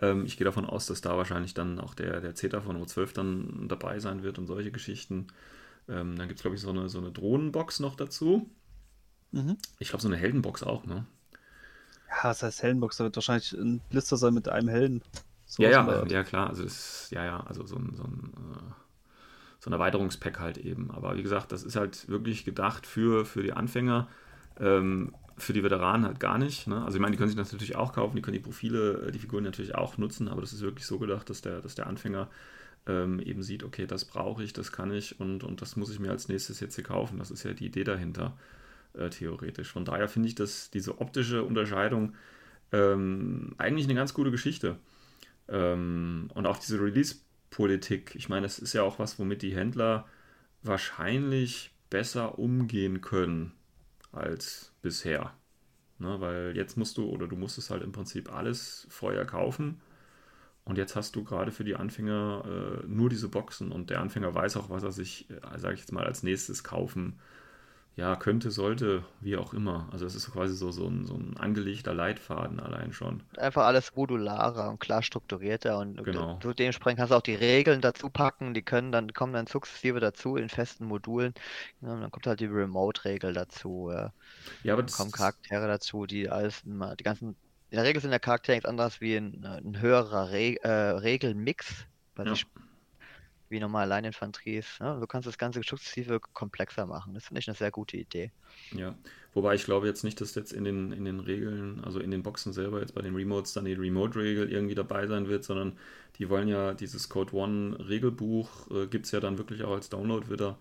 Ähm, 0.00 0.24
ich 0.26 0.36
gehe 0.36 0.44
davon 0.44 0.64
aus, 0.64 0.86
dass 0.86 1.00
da 1.00 1.16
wahrscheinlich 1.16 1.54
dann 1.54 1.78
auch 1.80 1.94
der, 1.94 2.20
der 2.20 2.34
Zeta 2.34 2.60
von 2.60 2.82
O12 2.82 3.14
dann 3.14 3.68
dabei 3.68 3.98
sein 3.98 4.22
wird 4.22 4.38
und 4.38 4.46
solche 4.46 4.70
Geschichten. 4.70 5.28
Ähm, 5.88 6.16
dann 6.16 6.28
gibt 6.28 6.38
es, 6.38 6.42
glaube 6.42 6.56
ich, 6.56 6.62
so 6.62 6.70
eine, 6.70 6.88
so 6.88 6.98
eine 6.98 7.12
Drohnenbox 7.12 7.80
noch 7.80 7.96
dazu. 7.96 8.48
mhm. 9.32 9.56
Ich 9.78 9.88
glaube, 9.88 10.02
so 10.02 10.08
eine 10.08 10.16
Heldenbox 10.16 10.62
auch, 10.62 10.84
ne? 10.84 11.06
ja, 12.08 12.22
das 12.22 12.42
heißt 12.42 12.62
Heldenbox, 12.62 12.96
da 12.96 13.04
wird 13.04 13.16
wahrscheinlich 13.16 13.52
ein 13.52 13.80
Blister 13.90 14.16
sein 14.16 14.34
mit 14.34 14.48
einem 14.48 14.68
Helden. 14.68 15.02
So 15.46 15.62
Ja, 15.62 15.86
was 15.86 16.10
ja, 16.10 16.18
ja, 16.18 16.24
klar. 16.24 16.48
Also 16.48 16.64
das, 16.64 17.10
ja, 17.10 17.24
ja, 17.24 17.40
also 17.40 17.66
so 17.66 17.76
ein, 17.76 17.94
so 17.94 18.04
ein, 18.04 18.32
äh, 18.36 18.72
so 19.58 19.70
ein 19.70 19.72
Erweiterungspack 19.72 20.40
halt 20.40 20.58
eben. 20.58 20.90
Aber 20.90 21.16
wie 21.16 21.22
gesagt, 21.22 21.52
das 21.52 21.62
ist 21.62 21.76
halt 21.76 22.08
wirklich 22.08 22.44
gedacht 22.44 22.86
für, 22.86 23.24
für 23.24 23.42
die 23.42 23.52
Anfänger, 23.52 24.08
ähm, 24.60 25.14
für 25.36 25.52
die 25.52 25.62
Veteranen 25.62 26.06
halt 26.06 26.20
gar 26.20 26.38
nicht. 26.38 26.66
Ne? 26.66 26.84
Also 26.84 26.96
ich 26.96 27.02
meine, 27.02 27.12
die 27.12 27.18
können 27.18 27.28
sich 27.30 27.36
das 27.38 27.52
natürlich 27.52 27.76
auch 27.76 27.92
kaufen, 27.92 28.16
die 28.16 28.22
können 28.22 28.36
die 28.36 28.40
Profile, 28.42 29.08
äh, 29.08 29.12
die 29.12 29.18
Figuren 29.18 29.44
natürlich 29.44 29.74
auch 29.74 29.98
nutzen, 29.98 30.28
aber 30.28 30.40
das 30.40 30.52
ist 30.52 30.62
wirklich 30.62 30.86
so 30.86 30.98
gedacht, 30.98 31.30
dass 31.30 31.40
der, 31.42 31.60
dass 31.60 31.74
der 31.74 31.86
Anfänger 31.86 32.28
ähm, 32.86 33.20
eben 33.20 33.42
sieht, 33.42 33.64
okay, 33.64 33.86
das 33.86 34.04
brauche 34.04 34.42
ich, 34.42 34.52
das 34.52 34.72
kann 34.72 34.92
ich 34.92 35.20
und, 35.20 35.44
und 35.44 35.60
das 35.62 35.76
muss 35.76 35.90
ich 35.90 36.00
mir 36.00 36.10
als 36.10 36.28
nächstes 36.28 36.60
jetzt 36.60 36.74
hier 36.76 36.84
kaufen. 36.84 37.18
Das 37.18 37.30
ist 37.30 37.42
ja 37.44 37.52
die 37.52 37.66
Idee 37.66 37.84
dahinter. 37.84 38.36
äh, 38.94 39.10
theoretisch. 39.10 39.70
Von 39.72 39.84
daher 39.84 40.08
finde 40.08 40.28
ich, 40.28 40.34
dass 40.34 40.70
diese 40.70 41.00
optische 41.00 41.42
Unterscheidung 41.44 42.14
ähm, 42.72 43.54
eigentlich 43.58 43.86
eine 43.86 43.94
ganz 43.94 44.14
gute 44.14 44.30
Geschichte. 44.30 44.78
Ähm, 45.48 46.30
und 46.34 46.46
auch 46.46 46.58
diese 46.58 46.78
Release-Politik, 47.50 48.14
ich 48.14 48.28
meine, 48.28 48.42
das 48.42 48.58
ist 48.58 48.72
ja 48.72 48.82
auch 48.82 48.98
was, 48.98 49.18
womit 49.18 49.42
die 49.42 49.54
Händler 49.54 50.06
wahrscheinlich 50.62 51.70
besser 51.90 52.38
umgehen 52.38 53.00
können 53.00 53.52
als 54.12 54.72
bisher. 54.82 55.34
Ne, 55.98 56.20
weil 56.20 56.56
jetzt 56.56 56.76
musst 56.76 56.96
du, 56.96 57.08
oder 57.08 57.26
du 57.26 57.36
musstest 57.36 57.70
halt 57.70 57.82
im 57.82 57.92
Prinzip 57.92 58.32
alles 58.32 58.86
vorher 58.88 59.24
kaufen. 59.24 59.80
Und 60.64 60.78
jetzt 60.78 60.94
hast 60.94 61.16
du 61.16 61.24
gerade 61.24 61.50
für 61.50 61.64
die 61.64 61.76
Anfänger 61.76 62.82
äh, 62.84 62.86
nur 62.86 63.08
diese 63.08 63.28
Boxen 63.28 63.72
und 63.72 63.90
der 63.90 64.00
Anfänger 64.00 64.34
weiß 64.34 64.58
auch, 64.58 64.70
was 64.70 64.82
er 64.84 64.92
sich, 64.92 65.28
äh, 65.30 65.58
sage 65.58 65.74
ich 65.74 65.80
jetzt 65.80 65.92
mal, 65.92 66.04
als 66.04 66.22
nächstes 66.22 66.62
kaufen 66.62 67.18
ja, 67.98 68.16
könnte, 68.16 68.50
sollte, 68.50 69.04
wie 69.20 69.36
auch 69.36 69.52
immer. 69.52 69.88
Also 69.92 70.06
es 70.06 70.14
ist 70.14 70.32
quasi 70.32 70.54
so, 70.56 70.70
so, 70.70 70.86
ein, 70.88 71.04
so 71.06 71.14
ein 71.14 71.36
angelegter 71.36 71.92
Leitfaden 71.92 72.60
allein 72.60 72.94
schon. 72.94 73.22
Einfach 73.36 73.66
alles 73.66 73.94
modularer 73.94 74.70
und 74.70 74.80
klar 74.80 75.02
strukturierter 75.02 75.78
und 75.78 76.02
Genau. 76.02 76.40
du, 76.40 76.54
dementsprechend 76.54 76.98
kannst 76.98 77.12
du 77.12 77.16
auch 77.16 77.22
die 77.22 77.34
Regeln 77.34 77.80
dazu 77.82 78.08
packen, 78.10 78.54
die 78.54 78.62
können 78.62 78.90
dann, 78.90 79.12
kommen 79.12 79.34
dann 79.34 79.46
sukzessive 79.46 80.00
dazu 80.00 80.36
in 80.36 80.48
festen 80.48 80.86
Modulen. 80.86 81.34
Und 81.80 81.88
dann 82.00 82.10
kommt 82.10 82.26
halt 82.26 82.40
die 82.40 82.46
Remote-Regel 82.46 83.34
dazu, 83.34 83.90
Ja, 84.62 84.74
aber 84.74 84.82
dann 84.82 84.90
kommen 84.90 85.12
Charaktere 85.12 85.66
dazu, 85.68 86.06
die 86.06 86.28
alles 86.30 86.62
immer, 86.64 86.96
die 86.96 87.04
ganzen, 87.04 87.30
in 87.70 87.76
der 87.76 87.84
Regel 87.84 88.00
sind 88.02 88.10
der 88.12 88.20
Charaktere 88.20 88.56
nichts 88.56 88.68
anderes 88.68 89.00
wie 89.00 89.16
ein, 89.16 89.44
ein 89.44 89.80
höherer 89.80 90.30
Re 90.30 90.56
äh, 90.62 90.68
Regelmix, 90.98 91.86
weil 92.16 92.24
Ja. 92.24 92.34
die 92.34 92.44
wie 93.50 93.60
normal 93.60 93.88
Leininfanterie 93.88 94.58
ist. 94.58 94.80
Ne? 94.80 94.96
Du 95.00 95.06
kannst 95.06 95.26
das 95.26 95.38
Ganze 95.38 95.62
sukzessive 95.62 96.20
komplexer 96.20 96.86
machen. 96.86 97.14
Das 97.14 97.26
finde 97.26 97.40
ich 97.40 97.48
eine 97.48 97.56
sehr 97.56 97.70
gute 97.70 97.96
Idee. 97.96 98.30
Ja, 98.72 98.94
wobei 99.34 99.54
ich 99.54 99.64
glaube 99.64 99.86
jetzt 99.86 100.04
nicht, 100.04 100.20
dass 100.20 100.34
jetzt 100.34 100.52
in 100.52 100.64
den, 100.64 100.92
in 100.92 101.04
den 101.04 101.20
Regeln, 101.20 101.82
also 101.84 102.00
in 102.00 102.10
den 102.10 102.22
Boxen 102.22 102.52
selber, 102.52 102.80
jetzt 102.80 102.94
bei 102.94 103.02
den 103.02 103.14
Remotes 103.14 103.52
dann 103.52 103.64
die 103.64 103.74
Remote-Regel 103.74 104.50
irgendwie 104.50 104.74
dabei 104.74 105.06
sein 105.06 105.28
wird, 105.28 105.44
sondern 105.44 105.78
die 106.18 106.28
wollen 106.28 106.48
ja 106.48 106.74
dieses 106.74 107.08
Code 107.08 107.34
One 107.34 107.88
Regelbuch, 107.88 108.70
äh, 108.70 108.86
gibt 108.86 109.06
es 109.06 109.12
ja 109.12 109.20
dann 109.20 109.38
wirklich 109.38 109.62
auch 109.62 109.72
als 109.72 109.88
Download 109.88 110.30
wieder. 110.30 110.58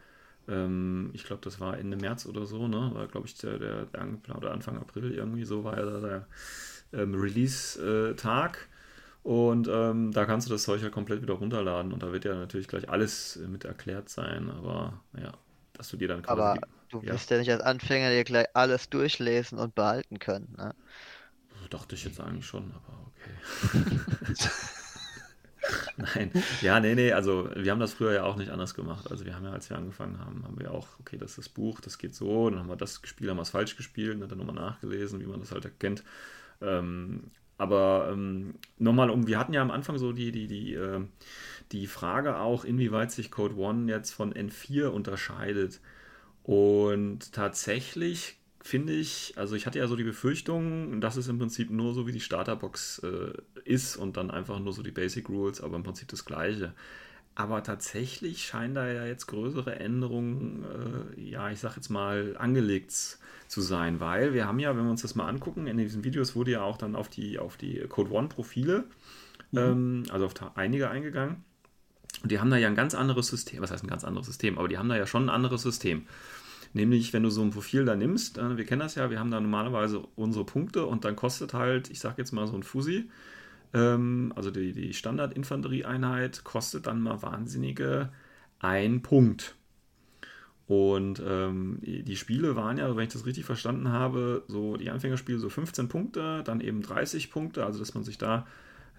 Ähm, 0.47 1.09
ich 1.13 1.25
glaube, 1.25 1.41
das 1.43 1.59
war 1.59 1.77
Ende 1.77 1.97
März 1.97 2.25
oder 2.25 2.45
so, 2.45 2.67
ne? 2.67 2.91
War, 2.93 3.07
glaube 3.07 3.27
ich, 3.27 3.35
der, 3.37 3.57
der, 3.57 3.85
der 3.85 4.37
oder 4.37 4.51
Anfang 4.51 4.77
April 4.77 5.11
irgendwie, 5.11 5.45
so 5.45 5.63
war 5.63 5.77
ja 5.77 5.85
da 5.85 5.99
der 5.99 6.27
ähm, 6.93 7.15
Release-Tag. 7.15 8.69
Und 9.27 9.67
ähm, 9.67 10.13
da 10.13 10.23
kannst 10.23 10.47
du 10.47 10.53
das 10.53 10.63
Zeug 10.63 10.81
ja 10.81 10.89
komplett 10.89 11.21
wieder 11.21 11.33
runterladen 11.33 11.91
und 11.91 12.01
da 12.01 12.13
wird 12.13 12.23
ja 12.23 12.33
natürlich 12.33 12.69
gleich 12.69 12.89
alles 12.89 13.35
äh, 13.35 13.45
mit 13.49 13.65
erklärt 13.65 14.07
sein, 14.07 14.49
aber 14.49 15.01
ja, 15.21 15.33
dass 15.73 15.89
du 15.89 15.97
dir 15.97 16.07
dann 16.07 16.21
quasi 16.21 16.39
Aber 16.39 16.57
du 16.87 17.01
ja. 17.01 17.11
wirst 17.11 17.29
ja 17.29 17.37
nicht 17.37 17.51
als 17.51 17.61
Anfänger 17.61 18.09
dir 18.09 18.23
gleich 18.23 18.47
alles 18.53 18.89
durchlesen 18.89 19.59
und 19.59 19.75
behalten 19.75 20.19
können. 20.19 20.55
Ne? 20.57 20.73
Dachte 21.69 21.95
ich 21.95 22.05
jetzt 22.05 22.21
eigentlich 22.21 22.45
schon, 22.45 22.71
aber 22.71 23.11
okay. 23.11 24.35
Nein, 25.97 26.31
ja, 26.61 26.79
nee, 26.79 26.95
nee, 26.95 27.11
also 27.11 27.49
wir 27.53 27.73
haben 27.73 27.81
das 27.81 27.95
früher 27.95 28.13
ja 28.13 28.23
auch 28.23 28.37
nicht 28.37 28.51
anders 28.51 28.75
gemacht. 28.75 29.11
Also 29.11 29.25
wir 29.25 29.35
haben 29.35 29.43
ja, 29.43 29.51
als 29.51 29.69
wir 29.69 29.75
angefangen 29.75 30.19
haben, 30.19 30.45
haben 30.45 30.57
wir 30.57 30.71
auch, 30.71 30.87
okay, 31.01 31.17
das 31.17 31.31
ist 31.31 31.37
das 31.37 31.49
Buch, 31.49 31.81
das 31.81 31.97
geht 31.97 32.15
so, 32.15 32.49
dann 32.49 32.59
haben 32.59 32.69
wir 32.69 32.77
das 32.77 33.01
gespielt, 33.01 33.29
haben 33.29 33.37
wir 33.37 33.41
es 33.41 33.49
falsch 33.49 33.75
gespielt, 33.75 34.21
und 34.21 34.31
dann 34.31 34.37
nochmal 34.37 34.55
nachgelesen, 34.55 35.19
wie 35.19 35.25
man 35.25 35.41
das 35.41 35.51
halt 35.51 35.65
erkennt. 35.65 36.05
Ähm, 36.61 37.29
aber 37.57 38.09
ähm, 38.11 38.55
nochmal 38.77 39.09
um, 39.09 39.27
wir 39.27 39.39
hatten 39.39 39.53
ja 39.53 39.61
am 39.61 39.71
Anfang 39.71 39.97
so 39.97 40.11
die, 40.11 40.31
die, 40.31 40.47
die, 40.47 40.73
äh, 40.73 41.01
die 41.71 41.87
Frage 41.87 42.37
auch, 42.37 42.65
inwieweit 42.65 43.11
sich 43.11 43.31
Code 43.31 43.55
One 43.55 43.91
jetzt 43.91 44.11
von 44.11 44.33
N4 44.33 44.87
unterscheidet. 44.87 45.81
Und 46.43 47.33
tatsächlich 47.33 48.37
finde 48.61 48.93
ich, 48.93 49.33
also 49.37 49.55
ich 49.55 49.65
hatte 49.65 49.79
ja 49.79 49.87
so 49.87 49.95
die 49.95 50.03
Befürchtung, 50.03 51.01
dass 51.01 51.15
es 51.15 51.27
im 51.27 51.39
Prinzip 51.39 51.69
nur 51.71 51.93
so 51.93 52.05
wie 52.05 52.11
die 52.11 52.19
Starterbox 52.19 52.99
äh, 52.99 53.33
ist 53.63 53.97
und 53.97 54.17
dann 54.17 54.29
einfach 54.29 54.59
nur 54.59 54.73
so 54.73 54.83
die 54.83 54.91
Basic 54.91 55.27
Rules, 55.29 55.61
aber 55.61 55.77
im 55.77 55.83
Prinzip 55.83 56.09
das 56.09 56.25
gleiche. 56.25 56.73
Aber 57.33 57.63
tatsächlich 57.63 58.45
scheinen 58.45 58.75
da 58.75 58.91
ja 58.91 59.05
jetzt 59.05 59.27
größere 59.27 59.75
Änderungen, 59.79 60.65
äh, 61.15 61.21
ja, 61.21 61.49
ich 61.51 61.59
sag 61.59 61.75
jetzt 61.75 61.89
mal, 61.89 62.35
angelegt 62.37 63.19
zu 63.47 63.61
sein, 63.61 63.99
weil 63.99 64.33
wir 64.33 64.47
haben 64.47 64.59
ja, 64.59 64.75
wenn 64.75 64.83
wir 64.83 64.91
uns 64.91 65.01
das 65.01 65.15
mal 65.15 65.27
angucken, 65.27 65.67
in 65.67 65.77
diesen 65.77 66.03
Videos 66.03 66.35
wurde 66.35 66.51
ja 66.51 66.61
auch 66.61 66.77
dann 66.77 66.95
auf 66.95 67.09
die, 67.09 67.39
auf 67.39 67.57
die 67.57 67.79
Code 67.87 68.11
One-Profile, 68.11 68.85
ähm, 69.55 70.03
also 70.11 70.25
auf 70.25 70.33
einige 70.55 70.89
eingegangen. 70.89 71.43
Und 72.23 72.31
die 72.31 72.39
haben 72.39 72.49
da 72.49 72.57
ja 72.57 72.67
ein 72.67 72.75
ganz 72.75 72.95
anderes 72.95 73.27
System, 73.27 73.61
was 73.61 73.71
heißt 73.71 73.83
ein 73.83 73.89
ganz 73.89 74.03
anderes 74.03 74.27
System, 74.27 74.57
aber 74.57 74.67
die 74.67 74.77
haben 74.77 74.89
da 74.89 74.97
ja 74.97 75.05
schon 75.05 75.25
ein 75.25 75.29
anderes 75.29 75.61
System. 75.61 76.07
Nämlich, 76.73 77.13
wenn 77.13 77.23
du 77.23 77.29
so 77.29 77.41
ein 77.41 77.51
Profil 77.51 77.85
da 77.85 77.95
nimmst, 77.95 78.37
äh, 78.37 78.57
wir 78.57 78.65
kennen 78.65 78.81
das 78.81 78.95
ja, 78.95 79.09
wir 79.09 79.19
haben 79.19 79.31
da 79.31 79.39
normalerweise 79.39 79.99
unsere 80.15 80.45
Punkte 80.45 80.85
und 80.85 81.05
dann 81.05 81.15
kostet 81.15 81.53
halt, 81.53 81.89
ich 81.89 81.99
sag 81.99 82.17
jetzt 82.17 82.31
mal 82.31 82.47
so 82.47 82.55
ein 82.55 82.63
Fusi, 82.63 83.09
ähm, 83.73 84.33
also 84.35 84.51
die, 84.51 84.73
die 84.73 84.93
Standard-Infanterieeinheit 84.93 86.43
kostet 86.43 86.87
dann 86.87 87.01
mal 87.01 87.21
wahnsinnige 87.21 88.09
ein 88.59 89.01
Punkt. 89.01 89.56
Und 90.67 91.21
ähm, 91.25 91.79
die 91.81 92.17
Spiele 92.17 92.57
waren 92.57 92.77
ja, 92.77 92.93
wenn 92.95 93.07
ich 93.07 93.13
das 93.13 93.25
richtig 93.25 93.45
verstanden 93.45 93.89
habe, 93.89 94.43
so 94.47 94.75
die 94.75 94.89
Anfängerspiele 94.89 95.39
so 95.39 95.49
15 95.49 95.87
Punkte, 95.87 96.43
dann 96.43 96.59
eben 96.59 96.81
30 96.81 97.31
Punkte, 97.31 97.65
also 97.65 97.79
dass 97.79 97.93
man 97.93 98.03
sich 98.03 98.17
da, 98.17 98.45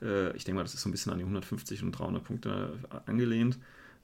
äh, 0.01 0.35
ich 0.35 0.45
denke 0.45 0.57
mal, 0.57 0.63
das 0.63 0.73
ist 0.73 0.81
so 0.81 0.89
ein 0.89 0.93
bisschen 0.93 1.13
an 1.13 1.19
die 1.19 1.25
150 1.25 1.83
und 1.83 1.93
300 1.93 2.25
Punkte 2.25 2.73
angelehnt, 3.05 3.59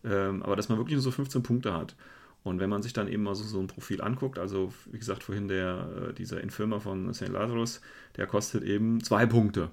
ähm, 0.04 0.42
aber 0.42 0.56
dass 0.56 0.68
man 0.68 0.76
wirklich 0.76 0.94
nur 0.94 1.02
so 1.02 1.10
15 1.10 1.42
Punkte 1.42 1.72
hat. 1.72 1.96
Und 2.42 2.60
wenn 2.60 2.68
man 2.68 2.82
sich 2.82 2.92
dann 2.92 3.08
eben 3.08 3.22
mal 3.22 3.34
so, 3.34 3.44
so 3.44 3.58
ein 3.58 3.66
Profil 3.66 4.02
anguckt, 4.02 4.38
also 4.38 4.70
wie 4.92 4.98
gesagt, 4.98 5.22
vorhin 5.22 5.48
der, 5.48 6.10
äh, 6.10 6.12
dieser 6.12 6.42
Infirmer 6.42 6.80
von 6.80 7.14
St. 7.14 7.28
Lazarus, 7.28 7.80
der 8.18 8.26
kostet 8.26 8.62
eben 8.64 9.02
zwei 9.02 9.24
Punkte. 9.24 9.70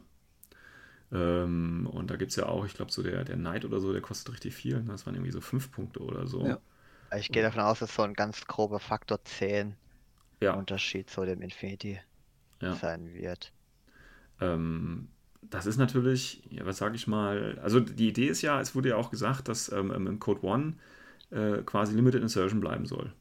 Ähm, 1.12 1.90
und 1.92 2.10
da 2.10 2.16
gibt 2.16 2.32
es 2.32 2.38
ja 2.38 2.46
auch, 2.46 2.66
ich 2.66 2.74
glaube, 2.74 2.94
so 2.94 3.04
der, 3.04 3.26
der 3.26 3.36
Knight 3.36 3.66
oder 3.66 3.82
so, 3.82 3.92
der 3.92 4.02
kostet 4.02 4.34
richtig 4.34 4.56
viel. 4.56 4.82
Das 4.88 5.06
waren 5.06 5.16
irgendwie 5.16 5.34
so 5.34 5.42
fünf 5.42 5.74
Punkte 5.74 6.00
oder 6.00 6.26
so. 6.28 6.48
Ja. 6.48 6.62
Ich 7.16 7.32
gehe 7.32 7.44
davon 7.44 7.62
aus, 7.62 7.78
dass 7.78 7.94
so 7.94 8.02
ein 8.02 8.16
ganz 8.16 8.48
grober 8.48 8.80
Faktor 8.80 9.24
10 9.24 9.78
Ja, 10.42 10.54
Unterschied 10.54 11.10
zu 11.12 11.26
dem 11.26 11.42
Infinity 11.42 12.02
ja. 12.62 12.82
sein 12.82 13.14
wird. 13.14 13.54
Ähm, 14.40 15.10
das 15.42 15.66
ist 15.66 15.78
natürlich, 15.78 16.44
ja, 16.50 16.66
was 16.66 16.78
sage 16.78 16.96
ich 16.96 17.08
mal, 17.08 17.60
also 17.64 17.80
die 17.80 18.10
Idee 18.10 18.28
ist 18.28 18.42
ja, 18.42 18.60
es 18.62 18.76
wurde 18.76 18.90
ja 18.90 18.96
auch 18.98 19.10
gesagt, 19.12 19.48
dass 19.48 19.72
ähm, 19.72 19.92
im 19.92 20.20
Code 20.20 20.44
One 20.46 20.74
äh, 21.32 21.64
quasi 21.64 21.96
Limited 21.96 22.22
Insertion 22.22 22.60
bleiben 22.62 22.86
soll. 22.86 23.14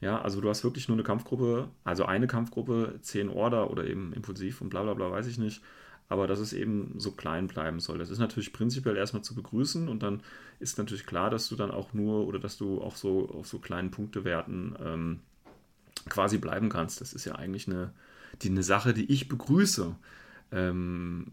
Ja, 0.00 0.20
also 0.22 0.40
du 0.40 0.50
hast 0.50 0.64
wirklich 0.64 0.88
nur 0.88 0.96
eine 0.96 1.04
Kampfgruppe, 1.04 1.70
also 1.84 2.06
eine 2.06 2.26
Kampfgruppe, 2.26 2.98
zehn 3.02 3.30
Order 3.30 3.70
oder 3.70 3.86
eben 3.86 4.12
impulsiv 4.14 4.60
und 4.62 4.70
bla 4.70 4.82
bla 4.84 4.94
bla, 4.94 5.10
weiß 5.12 5.26
ich 5.28 5.38
nicht. 5.38 5.62
Aber 6.08 6.26
dass 6.26 6.38
es 6.38 6.52
eben 6.52 6.94
so 6.98 7.10
klein 7.10 7.48
bleiben 7.48 7.80
soll. 7.80 7.98
Das 7.98 8.10
ist 8.10 8.18
natürlich 8.18 8.52
prinzipiell 8.52 8.96
erstmal 8.96 9.22
zu 9.22 9.34
begrüßen 9.34 9.88
und 9.88 10.02
dann 10.02 10.22
ist 10.60 10.78
natürlich 10.78 11.04
klar, 11.04 11.30
dass 11.30 11.48
du 11.48 11.56
dann 11.56 11.70
auch 11.70 11.92
nur 11.94 12.26
oder 12.26 12.38
dass 12.38 12.56
du 12.56 12.80
auch 12.80 12.96
so 12.96 13.28
auf 13.30 13.48
so 13.48 13.58
kleinen 13.58 13.90
Punktewerten 13.90 14.76
ähm, 14.80 15.20
quasi 16.08 16.38
bleiben 16.38 16.68
kannst. 16.68 17.00
Das 17.00 17.12
ist 17.12 17.24
ja 17.24 17.34
eigentlich 17.34 17.66
eine, 17.66 17.92
die, 18.42 18.50
eine 18.50 18.62
Sache, 18.62 18.94
die 18.94 19.10
ich 19.12 19.28
begrüße. 19.28 19.96
Ähm, 20.52 21.32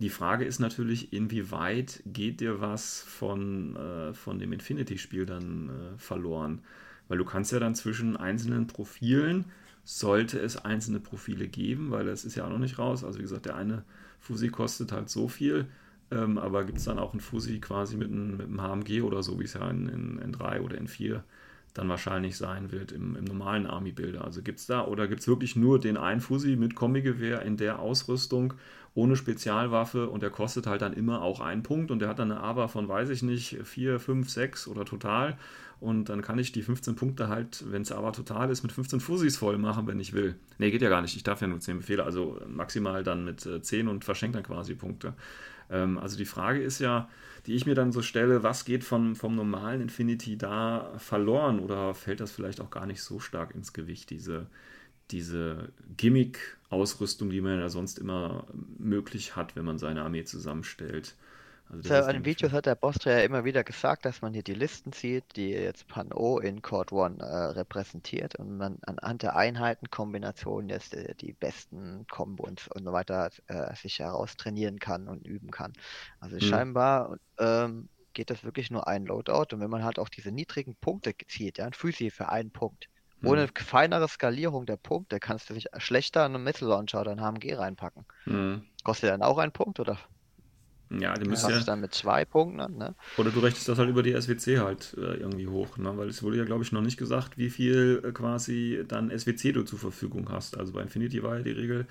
die 0.00 0.10
Frage 0.10 0.44
ist 0.44 0.60
natürlich, 0.60 1.12
inwieweit 1.12 2.02
geht 2.06 2.40
dir 2.40 2.60
was 2.60 3.00
von, 3.00 3.74
äh, 3.76 4.14
von 4.14 4.38
dem 4.38 4.52
Infinity-Spiel 4.52 5.26
dann 5.26 5.70
äh, 5.70 5.98
verloren? 5.98 6.60
Weil 7.08 7.18
du 7.18 7.24
kannst 7.24 7.52
ja 7.52 7.58
dann 7.58 7.74
zwischen 7.74 8.16
einzelnen 8.16 8.66
Profilen, 8.66 9.46
sollte 9.90 10.38
es 10.38 10.58
einzelne 10.58 11.00
Profile 11.00 11.48
geben, 11.48 11.90
weil 11.90 12.04
das 12.04 12.26
ist 12.26 12.34
ja 12.34 12.44
auch 12.44 12.50
noch 12.50 12.58
nicht 12.58 12.78
raus. 12.78 13.04
Also 13.04 13.18
wie 13.18 13.22
gesagt, 13.22 13.46
der 13.46 13.56
eine 13.56 13.84
Fusi 14.20 14.48
kostet 14.48 14.92
halt 14.92 15.08
so 15.08 15.28
viel, 15.28 15.64
ähm, 16.10 16.36
aber 16.36 16.64
gibt 16.64 16.76
es 16.76 16.84
dann 16.84 16.98
auch 16.98 17.12
einen 17.12 17.22
Fusi 17.22 17.58
quasi 17.58 17.96
mit 17.96 18.12
einem, 18.12 18.36
mit 18.36 18.46
einem 18.48 18.60
HMG 18.60 19.00
oder 19.00 19.22
so, 19.22 19.40
wie 19.40 19.44
es 19.44 19.54
ja 19.54 19.66
in, 19.70 19.88
in, 19.88 20.18
in 20.18 20.32
3 20.32 20.60
oder 20.60 20.76
in 20.76 20.88
4 20.88 21.24
dann 21.72 21.88
wahrscheinlich 21.88 22.36
sein 22.36 22.70
wird 22.70 22.92
im, 22.92 23.16
im 23.16 23.24
normalen 23.24 23.66
Army-Builder. 23.66 24.24
Also 24.24 24.42
gibt 24.42 24.58
es 24.58 24.66
da 24.66 24.84
oder 24.84 25.08
gibt 25.08 25.22
es 25.22 25.28
wirklich 25.28 25.56
nur 25.56 25.80
den 25.80 25.96
einen 25.96 26.20
Fusi 26.20 26.56
mit 26.56 26.74
Kombigewehr 26.74 27.40
in 27.42 27.56
der 27.56 27.78
Ausrüstung 27.78 28.52
ohne 28.98 29.14
Spezialwaffe 29.14 30.08
und 30.08 30.24
der 30.24 30.30
kostet 30.30 30.66
halt 30.66 30.82
dann 30.82 30.92
immer 30.92 31.22
auch 31.22 31.40
einen 31.40 31.62
Punkt 31.62 31.92
und 31.92 32.00
der 32.00 32.08
hat 32.08 32.18
dann 32.18 32.32
eine 32.32 32.40
ABA 32.40 32.66
von, 32.66 32.88
weiß 32.88 33.10
ich 33.10 33.22
nicht, 33.22 33.56
4, 33.62 34.00
5, 34.00 34.28
6 34.28 34.66
oder 34.66 34.84
total 34.84 35.38
und 35.78 36.08
dann 36.08 36.20
kann 36.20 36.36
ich 36.40 36.50
die 36.50 36.62
15 36.62 36.96
Punkte 36.96 37.28
halt, 37.28 37.64
wenn 37.70 37.82
es 37.82 37.92
aber 37.92 38.12
total 38.12 38.50
ist, 38.50 38.64
mit 38.64 38.72
15 38.72 38.98
Fusis 38.98 39.36
voll 39.36 39.56
machen, 39.56 39.86
wenn 39.86 40.00
ich 40.00 40.14
will. 40.14 40.34
Nee, 40.58 40.72
geht 40.72 40.82
ja 40.82 40.88
gar 40.88 41.00
nicht. 41.00 41.14
Ich 41.14 41.22
darf 41.22 41.40
ja 41.40 41.46
nur 41.46 41.60
10 41.60 41.78
Befehle, 41.78 42.02
also 42.02 42.40
maximal 42.48 43.04
dann 43.04 43.24
mit 43.24 43.46
äh, 43.46 43.62
10 43.62 43.86
und 43.86 44.04
verschenkt 44.04 44.34
dann 44.34 44.42
quasi 44.42 44.74
Punkte. 44.74 45.14
Ähm, 45.70 45.96
also 45.98 46.18
die 46.18 46.24
Frage 46.24 46.60
ist 46.60 46.80
ja, 46.80 47.08
die 47.46 47.54
ich 47.54 47.66
mir 47.66 47.76
dann 47.76 47.92
so 47.92 48.02
stelle, 48.02 48.42
was 48.42 48.64
geht 48.64 48.82
vom, 48.82 49.14
vom 49.14 49.36
normalen 49.36 49.80
Infinity 49.80 50.36
da 50.36 50.92
verloren 50.98 51.60
oder 51.60 51.94
fällt 51.94 52.18
das 52.18 52.32
vielleicht 52.32 52.60
auch 52.60 52.70
gar 52.70 52.86
nicht 52.86 53.00
so 53.00 53.20
stark 53.20 53.54
ins 53.54 53.72
Gewicht, 53.72 54.10
diese, 54.10 54.48
diese 55.10 55.72
Gimmick-Ausrüstung, 55.96 57.30
die 57.30 57.40
man 57.40 57.58
ja 57.60 57.68
sonst 57.68 57.98
immer 57.98 58.46
möglich 58.78 59.36
hat, 59.36 59.56
wenn 59.56 59.64
man 59.64 59.78
seine 59.78 60.02
Armee 60.02 60.24
zusammenstellt. 60.24 61.16
Also 61.70 61.82
So, 61.82 61.92
das 61.92 62.08
denke 62.10 62.30
ich, 62.30 62.36
Videos 62.36 62.52
hat 62.52 62.66
der 62.66 62.74
Bostra 62.74 63.10
ja 63.12 63.20
immer 63.20 63.44
wieder 63.44 63.62
gesagt, 63.64 64.04
dass 64.04 64.20
man 64.22 64.32
hier 64.32 64.42
die 64.42 64.54
Listen 64.54 64.92
sieht, 64.92 65.36
die 65.36 65.50
jetzt 65.50 65.86
Pan-O 65.88 66.38
in 66.38 66.60
Chord 66.62 66.92
One 66.92 67.18
äh, 67.22 67.24
repräsentiert 67.26 68.34
und 68.36 68.56
man 68.56 68.78
anhand 68.82 69.22
der 69.22 69.36
Einheitenkombinationen 69.36 70.68
jetzt 70.70 70.94
äh, 70.94 71.14
die 71.14 71.32
besten 71.32 72.06
Kombos 72.08 72.68
und 72.74 72.84
so 72.84 72.92
weiter 72.92 73.30
äh, 73.46 73.74
sich 73.76 73.98
heraustrainieren 74.00 74.78
kann 74.80 75.08
und 75.08 75.24
üben 75.26 75.50
kann. 75.50 75.72
Also 76.20 76.40
Hm. 76.40 76.58
scheinbar 76.58 77.16
ähm, 77.38 77.88
geht 78.12 78.30
das 78.30 78.42
wirklich 78.44 78.70
nur 78.70 78.86
ein 78.88 79.04
Loadout 79.06 79.54
und 79.54 79.60
wenn 79.60 79.70
man 79.70 79.84
halt 79.84 79.98
auch 80.00 80.08
diese 80.08 80.32
niedrigen 80.32 80.74
Punkte 80.76 81.14
zieht, 81.28 81.58
ja, 81.58 81.66
ein 81.66 81.72
Physi 81.74 82.10
für 82.10 82.28
einen 82.28 82.50
Punkt, 82.50 82.88
ohne 83.22 83.42
Hm. 83.44 83.50
feinere 83.56 84.08
Skalierung 84.08 84.66
der 84.66 84.76
Punkte 84.76 85.20
kannst 85.20 85.50
du 85.50 85.54
dich 85.54 85.66
schlechter 85.78 86.24
einen 86.24 86.42
Missile 86.44 86.70
Launcher 86.70 87.00
oder 87.00 87.12
einen 87.12 87.20
HMG 87.22 87.54
reinpacken. 87.54 88.06
Hm. 88.24 88.62
Kostet 88.84 89.10
dann 89.10 89.22
auch 89.22 89.38
einen 89.38 89.52
Punkt 89.52 89.80
oder 89.80 89.98
Ja, 90.90 91.18
du 91.18 91.26
was 91.28 91.46
müsst 91.46 91.48
ja, 91.48 91.60
dann 91.64 91.80
mit 91.80 91.94
zwei 91.94 92.24
Punkten 92.24 92.60
an, 92.60 92.76
ne? 92.76 92.94
oder 93.16 93.32
du 93.32 93.40
rechnest 93.40 93.68
das 93.68 93.78
halt 93.78 93.88
über 93.90 94.02
die 94.02 94.12
SWC 94.12 94.58
halt 94.60 94.94
äh, 94.96 95.16
irgendwie 95.16 95.48
hoch, 95.48 95.76
ne? 95.76 95.96
Weil 95.96 96.08
es 96.08 96.22
wurde 96.22 96.36
ja, 96.38 96.44
glaube 96.44 96.62
ich, 96.62 96.70
noch 96.72 96.82
nicht 96.82 96.96
gesagt, 96.96 97.36
wie 97.36 97.50
viel 97.50 98.00
äh, 98.04 98.12
quasi 98.12 98.84
dann 98.86 99.10
SWC 99.10 99.52
du 99.52 99.64
zur 99.64 99.78
Verfügung 99.78 100.30
hast. 100.30 100.56
Also 100.56 100.72
bei 100.72 100.82
Infinity 100.82 101.22
war 101.22 101.38
ja 101.38 101.42
die 101.42 101.50
Regel 101.50 101.86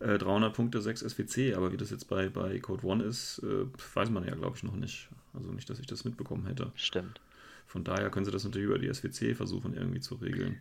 äh, 0.00 0.18
300 0.18 0.52
Punkte, 0.54 0.82
6 0.82 1.02
SWC, 1.02 1.54
aber 1.54 1.72
wie 1.72 1.76
das 1.76 1.90
jetzt 1.90 2.08
bei, 2.08 2.28
bei 2.28 2.58
Code 2.58 2.84
One 2.86 3.04
ist, 3.04 3.38
äh, 3.44 3.66
weiß 3.94 4.10
man 4.10 4.24
ja, 4.26 4.34
glaube 4.34 4.56
ich, 4.56 4.64
noch 4.64 4.74
nicht. 4.74 5.08
Also 5.34 5.52
nicht, 5.52 5.70
dass 5.70 5.78
ich 5.78 5.86
das 5.86 6.04
mitbekommen 6.04 6.46
hätte. 6.46 6.72
Stimmt. 6.74 7.20
Von 7.66 7.84
daher 7.84 8.10
können 8.10 8.24
sie 8.26 8.32
das 8.32 8.44
natürlich 8.44 8.66
über 8.66 8.78
die 8.78 8.92
SWC 8.92 9.34
versuchen, 9.34 9.74
irgendwie 9.74 10.00
zu 10.00 10.16
regeln. 10.16 10.60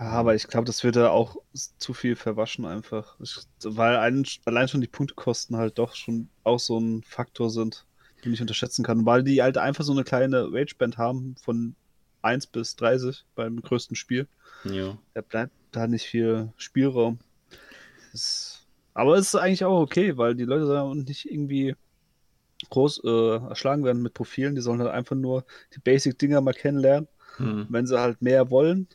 Ja, 0.00 0.12
aber 0.12 0.34
ich 0.34 0.48
glaube, 0.48 0.64
das 0.64 0.82
wird 0.82 0.96
da 0.96 1.10
auch 1.10 1.36
zu 1.52 1.92
viel 1.92 2.16
verwaschen 2.16 2.64
einfach. 2.64 3.20
Ich, 3.20 3.36
weil 3.62 3.98
ein, 3.98 4.24
allein 4.46 4.66
schon 4.66 4.80
die 4.80 4.86
Punktekosten 4.86 5.58
halt 5.58 5.78
doch 5.78 5.94
schon 5.94 6.30
auch 6.42 6.58
so 6.58 6.78
ein 6.80 7.02
Faktor 7.02 7.50
sind, 7.50 7.84
den 8.16 8.24
ich 8.24 8.30
nicht 8.30 8.40
unterschätzen 8.40 8.82
kann. 8.82 9.04
Weil 9.04 9.22
die 9.22 9.42
halt 9.42 9.58
einfach 9.58 9.84
so 9.84 9.92
eine 9.92 10.02
kleine 10.02 10.54
Rageband 10.54 10.96
haben 10.96 11.36
von 11.42 11.74
1 12.22 12.46
bis 12.46 12.76
30 12.76 13.26
beim 13.34 13.60
größten 13.60 13.94
Spiel. 13.94 14.26
Ja. 14.64 14.96
Da 15.12 15.20
bleibt 15.20 15.52
da 15.70 15.86
nicht 15.86 16.06
viel 16.06 16.50
Spielraum. 16.56 17.18
Das, 18.12 18.66
aber 18.94 19.16
es 19.16 19.26
ist 19.26 19.34
eigentlich 19.34 19.66
auch 19.66 19.82
okay, 19.82 20.16
weil 20.16 20.34
die 20.34 20.44
Leute 20.44 20.66
sollen 20.66 21.04
nicht 21.04 21.30
irgendwie 21.30 21.76
groß 22.70 23.02
äh, 23.04 23.36
erschlagen 23.48 23.84
werden 23.84 24.00
mit 24.00 24.14
Profilen. 24.14 24.54
Die 24.54 24.62
sollen 24.62 24.80
halt 24.80 24.92
einfach 24.92 25.16
nur 25.16 25.44
die 25.74 25.80
Basic-Dinger 25.80 26.40
mal 26.40 26.54
kennenlernen. 26.54 27.06
Hm. 27.36 27.66
Wenn 27.68 27.86
sie 27.86 28.00
halt 28.00 28.22
mehr 28.22 28.50
wollen 28.50 28.88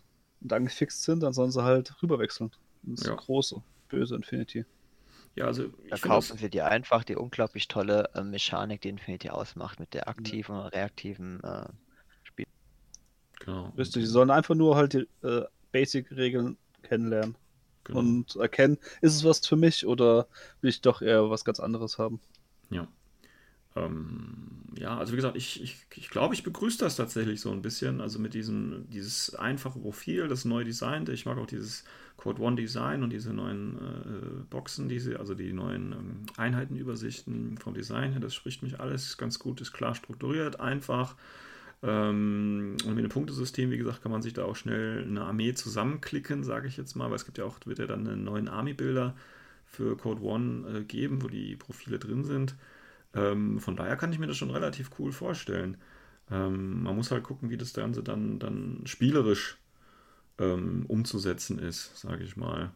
und 0.46 0.54
angefixt 0.54 1.04
sind, 1.04 1.22
dann 1.24 1.34
sollen 1.34 1.52
sie 1.52 1.64
halt 1.64 1.94
rüberwechseln. 2.02 2.52
Das 2.84 3.06
Ja. 3.06 3.16
große, 3.16 3.62
böse 3.90 4.16
Infinity. 4.16 4.66
Ja, 5.36 5.46
also 5.46 5.64
Da 5.90 5.96
ich 5.96 6.02
finde 6.02 6.08
kaufen 6.16 6.38
sie 6.38 6.50
dir 6.50 6.68
einfach 6.68 7.04
die 7.04 7.16
unglaublich 7.16 7.68
tolle 7.68 8.10
äh, 8.14 8.24
Mechanik, 8.24 8.82
die 8.82 8.90
Infinity 8.90 9.30
ausmacht, 9.30 9.80
mit 9.80 9.94
der 9.94 10.08
aktiven 10.08 10.56
und 10.56 10.68
reaktiven 10.68 11.44
äh, 11.44 11.66
genau. 13.40 13.74
Richtig, 13.78 14.06
sie 14.06 14.12
sollen 14.12 14.32
einfach 14.32 14.56
nur 14.56 14.76
halt 14.76 14.94
die 14.94 15.08
äh, 15.26 15.46
Basic-Regeln 15.72 16.58
kennenlernen 16.84 17.36
genau. 17.84 18.00
und 18.00 18.36
erkennen, 18.36 18.78
ist 19.02 19.16
es 19.16 19.24
was 19.24 19.46
für 19.46 19.56
mich 19.58 19.86
oder 19.86 20.28
will 20.62 20.70
ich 20.70 20.82
doch 20.82 21.02
eher 21.02 21.30
was 21.30 21.44
ganz 21.44 21.60
anderes 21.60 21.98
haben. 21.98 22.22
Ja. 22.70 22.88
Ähm, 23.76 24.56
ja, 24.78 24.98
also 24.98 25.14
wie 25.14 25.18
gesagt, 25.18 25.38
ich, 25.38 25.62
ich, 25.64 25.86
ich 25.96 26.10
glaube, 26.10 26.34
ich 26.34 26.44
begrüße 26.44 26.80
das 26.80 26.96
tatsächlich 26.96 27.40
so 27.40 27.52
ein 27.52 27.62
bisschen. 27.62 28.02
Also 28.02 28.20
mit 28.20 28.34
diesem, 28.34 28.90
dieses 28.90 29.34
einfache 29.36 29.80
Profil, 29.80 30.28
das 30.28 30.46
neu 30.46 30.64
designt. 30.64 31.10
Ich 31.10 31.26
mag 31.26 31.38
auch 31.38 31.48
dieses 31.48 31.86
Code 32.18 32.42
One 32.42 32.56
Design 32.56 33.04
und 33.04 33.12
diese 33.12 33.34
neuen 33.34 33.76
äh, 33.78 34.44
Boxen, 34.50 34.90
diese, 34.90 35.20
also 35.20 35.34
die 35.34 35.54
neuen 35.54 35.92
ähm, 35.94 36.26
Einheitenübersichten 36.38 37.58
vom 37.58 37.74
Design 37.74 38.12
her. 38.12 38.20
Das 38.20 38.36
spricht 38.36 38.64
mich 38.64 38.80
alles 38.80 39.18
ganz 39.18 39.40
gut, 39.40 39.62
ist 39.62 39.74
klar 39.74 39.96
strukturiert, 39.96 40.60
einfach. 40.60 41.16
Ähm, 41.84 42.78
und 42.86 42.96
mit 42.96 43.04
dem 43.04 43.10
Punktesystem, 43.10 43.72
wie 43.72 43.78
gesagt, 43.78 44.02
kann 44.02 44.12
man 44.12 44.22
sich 44.22 44.34
da 44.34 44.44
auch 44.46 44.56
schnell 44.56 45.04
eine 45.04 45.22
Armee 45.22 45.54
zusammenklicken, 45.54 46.44
sage 46.44 46.68
ich 46.68 46.78
jetzt 46.78 46.96
mal, 46.96 47.10
weil 47.10 47.18
es 47.18 47.26
gibt 47.26 47.38
ja 47.38 47.46
auch, 47.46 47.60
wird 47.66 47.80
ja 47.80 47.88
dann 47.88 48.08
einen 48.08 48.24
neuen 48.24 48.48
Army-Builder 48.48 49.16
für 49.66 49.98
Code 49.98 50.22
One 50.22 50.80
äh, 50.80 50.84
geben, 50.84 51.22
wo 51.22 51.28
die 51.28 51.56
Profile 51.56 52.00
drin 52.00 52.24
sind. 52.24 52.56
Ähm, 53.16 53.60
von 53.60 53.76
daher 53.76 53.96
kann 53.96 54.12
ich 54.12 54.20
mir 54.20 54.28
das 54.28 54.38
schon 54.38 54.52
relativ 54.52 54.92
cool 55.00 55.12
vorstellen. 55.12 55.78
Ähm, 56.30 56.84
man 56.84 56.96
muss 56.96 57.12
halt 57.12 57.24
gucken, 57.24 57.50
wie 57.50 57.58
das 57.58 57.74
Ganze 57.74 58.04
dann, 58.04 58.40
dann 58.40 58.82
spielerisch 58.86 59.58
ähm, 60.38 60.86
umzusetzen 60.88 61.60
ist, 61.60 61.98
sage 61.98 62.24
ich 62.24 62.36
mal. 62.36 62.72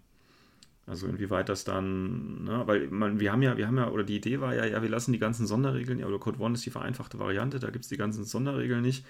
Also 0.87 1.07
inwieweit 1.07 1.49
das 1.49 1.65
dann, 1.65 2.45
ne, 2.45 2.63
weil 2.65 2.87
man, 2.87 3.19
wir 3.19 3.31
haben 3.31 3.43
ja, 3.43 3.57
wir 3.57 3.67
haben 3.67 3.77
ja, 3.77 3.89
oder 3.91 4.03
die 4.03 4.15
Idee 4.15 4.41
war 4.41 4.55
ja, 4.55 4.65
ja, 4.65 4.81
wir 4.81 4.89
lassen 4.89 5.13
die 5.13 5.19
ganzen 5.19 5.45
Sonderregeln, 5.45 5.99
ja, 5.99 6.07
oder 6.07 6.17
Code 6.17 6.39
One 6.39 6.55
ist 6.55 6.65
die 6.65 6.71
vereinfachte 6.71 7.19
Variante, 7.19 7.59
da 7.59 7.69
gibt 7.69 7.85
es 7.85 7.89
die 7.89 7.97
ganzen 7.97 8.23
Sonderregeln 8.23 8.81
nicht. 8.81 9.05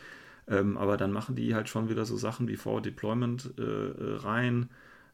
Ähm, 0.50 0.78
aber 0.78 0.98
dann 0.98 1.12
machen 1.12 1.36
die 1.36 1.56
halt 1.56 1.70
schon 1.70 1.90
wieder 1.90 2.06
so 2.06 2.18
Sachen 2.18 2.48
wie 2.48 2.58
Forward 2.58 2.86
Deployment 2.86 3.54
äh, 3.58 3.62
äh, 3.62 4.16
rein. 4.18 4.70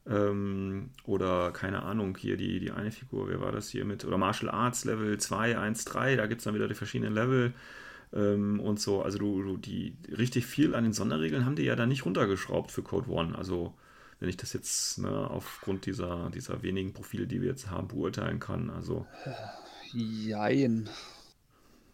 Ähm, 0.08 0.92
oder 1.06 1.52
keine 1.52 1.84
Ahnung, 1.84 2.16
hier 2.18 2.38
die, 2.38 2.60
die 2.60 2.72
eine 2.72 2.92
Figur, 2.92 3.28
wer 3.28 3.42
war 3.42 3.52
das 3.52 3.70
hier 3.70 3.86
mit? 3.86 4.06
Oder 4.06 4.18
Martial 4.18 4.52
Arts 4.52 4.86
Level 4.86 5.18
2, 5.18 5.58
1, 5.58 5.86
3, 5.86 6.16
da 6.16 6.28
gibt 6.28 6.42
es 6.42 6.46
dann 6.46 6.54
wieder 6.54 6.68
die 6.68 6.76
verschiedenen 6.76 7.14
Level 7.14 7.54
ähm, 8.14 8.60
und 8.60 8.80
so. 8.80 9.02
Also 9.02 9.18
du, 9.18 9.42
du, 9.42 9.58
die 9.58 9.98
richtig 10.16 10.46
viel 10.46 10.76
an 10.76 10.84
den 10.84 10.94
Sonderregeln 10.94 11.46
haben 11.46 11.56
die 11.56 11.64
ja 11.64 11.76
da 11.76 11.86
nicht 11.86 12.06
runtergeschraubt 12.06 12.72
für 12.72 12.84
Code 12.84 13.10
One. 13.10 13.36
Also 13.38 13.74
wenn 14.20 14.30
ich 14.30 14.38
das 14.38 14.54
jetzt 14.54 15.00
ne, 15.00 15.30
aufgrund 15.30 15.86
dieser, 15.86 16.30
dieser 16.30 16.62
wenigen 16.64 16.94
Profile, 16.94 17.28
die 17.28 17.42
wir 17.42 17.50
jetzt 17.50 17.70
haben, 17.70 17.88
beurteilen 17.88 18.40
kann. 18.40 18.70
Also 18.70 19.06
Jein. 19.92 20.90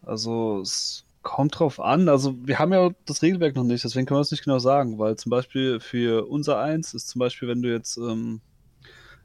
Also 0.02 0.60
es 0.60 1.04
kommt 1.22 1.58
drauf 1.58 1.80
an. 1.80 2.08
Also 2.08 2.36
wir 2.44 2.58
haben 2.58 2.72
ja 2.72 2.90
das 3.06 3.22
Regelwerk 3.22 3.54
noch 3.56 3.64
nicht, 3.64 3.84
deswegen 3.84 4.06
können 4.06 4.18
wir 4.18 4.22
es 4.22 4.30
nicht 4.30 4.44
genau 4.44 4.58
sagen, 4.58 4.98
weil 4.98 5.16
zum 5.16 5.30
Beispiel 5.30 5.80
für 5.80 6.26
unser 6.26 6.58
Eins 6.58 6.94
ist 6.94 7.08
zum 7.08 7.20
Beispiel, 7.20 7.48
wenn 7.48 7.62
du 7.62 7.72
jetzt 7.72 7.96
ähm, 7.96 8.40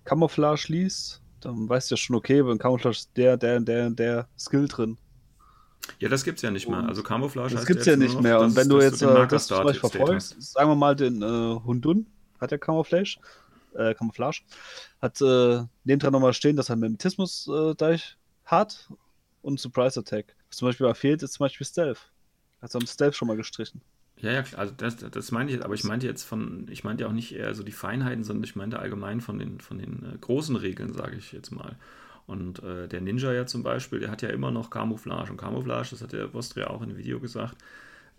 Camouflage 0.05 0.65
liest, 0.69 1.21
dann 1.41 1.67
weißt 1.67 1.89
du 1.89 1.95
ja 1.95 1.97
schon, 1.97 2.15
okay, 2.15 2.41
beim 2.41 2.57
Camouflage 2.57 2.97
ist 2.97 3.11
der, 3.17 3.37
der, 3.37 3.59
der, 3.59 3.89
der 3.89 4.27
Skill 4.37 4.67
drin. 4.67 4.97
ja, 5.99 6.09
das 6.09 6.23
gibt 6.23 6.37
es 6.37 6.43
ja 6.43 6.51
nicht 6.51 6.67
mehr. 6.67 6.87
Also 6.87 7.03
Camouflage 7.03 7.55
Das 7.55 7.65
gibt's 7.65 7.85
ja 7.85 7.95
nicht 7.95 8.15
noch, 8.15 8.21
mehr. 8.21 8.39
Und 8.39 8.55
wenn 8.55 8.69
du 8.69 8.79
jetzt 8.79 9.01
äh, 9.01 9.27
das 9.27 9.47
zum 9.47 9.63
Beispiel 9.63 9.89
verfolgst, 9.89 10.35
sagen 10.39 10.69
wir 10.69 10.75
mal 10.75 10.95
den 10.95 11.21
äh, 11.21 11.59
Hundun, 11.63 12.07
hat 12.39 12.51
der 12.51 12.59
Camouflage, 12.59 13.17
äh, 13.73 13.93
Camouflage, 13.95 14.41
hat 15.01 15.19
äh, 15.21 15.63
neben 15.83 15.99
dran 15.99 16.13
nochmal 16.13 16.33
stehen, 16.33 16.55
dass 16.55 16.69
er 16.69 16.75
Mimetismus 16.75 17.47
äh, 17.47 17.97
hat 18.45 18.89
und 19.47 19.59
Surprise 19.59 19.99
Attack. 19.99 20.35
Was 20.49 20.57
zum 20.57 20.67
Beispiel 20.67 20.93
fehlt, 20.93 21.23
ist 21.23 21.33
zum 21.33 21.45
Beispiel 21.45 21.65
Stealth. 21.65 22.11
Also 22.61 22.79
am 22.79 22.85
Stealth 22.87 23.15
schon 23.15 23.27
mal 23.27 23.37
gestrichen. 23.37 23.81
Ja, 24.19 24.31
ja, 24.31 24.43
also 24.55 24.73
das, 24.75 24.97
das 24.97 25.31
meine 25.31 25.51
ich, 25.51 25.63
aber 25.63 25.75
ich 25.75 25.83
meinte 25.83 26.07
jetzt 26.07 26.23
von, 26.23 26.67
ich 26.71 26.83
meinte 26.83 27.03
ja 27.03 27.09
auch 27.09 27.13
nicht 27.13 27.33
eher 27.35 27.53
so 27.53 27.61
die 27.63 27.71
Feinheiten, 27.71 28.23
sondern 28.23 28.43
ich 28.45 28.55
meinte 28.55 28.79
allgemein 28.79 29.21
von 29.21 29.37
den, 29.37 29.59
von 29.59 29.77
den 29.77 30.03
äh, 30.15 30.17
großen 30.17 30.55
Regeln, 30.55 30.91
sage 30.93 31.15
ich 31.17 31.31
jetzt 31.31 31.51
mal. 31.51 31.77
Und 32.25 32.61
äh, 32.63 32.87
der 32.87 33.01
Ninja 33.01 33.31
ja 33.31 33.45
zum 33.45 33.61
Beispiel, 33.63 33.99
der 33.99 34.09
hat 34.11 34.21
ja 34.23 34.29
immer 34.29 34.49
noch 34.51 34.69
Camouflage. 34.71 35.31
Und 35.31 35.37
Camouflage, 35.37 35.89
das 35.91 36.01
hat 36.01 36.13
der 36.13 36.33
Vostria 36.33 36.67
auch 36.67 36.81
in 36.81 36.89
dem 36.89 36.97
Video 36.97 37.19
gesagt, 37.19 37.57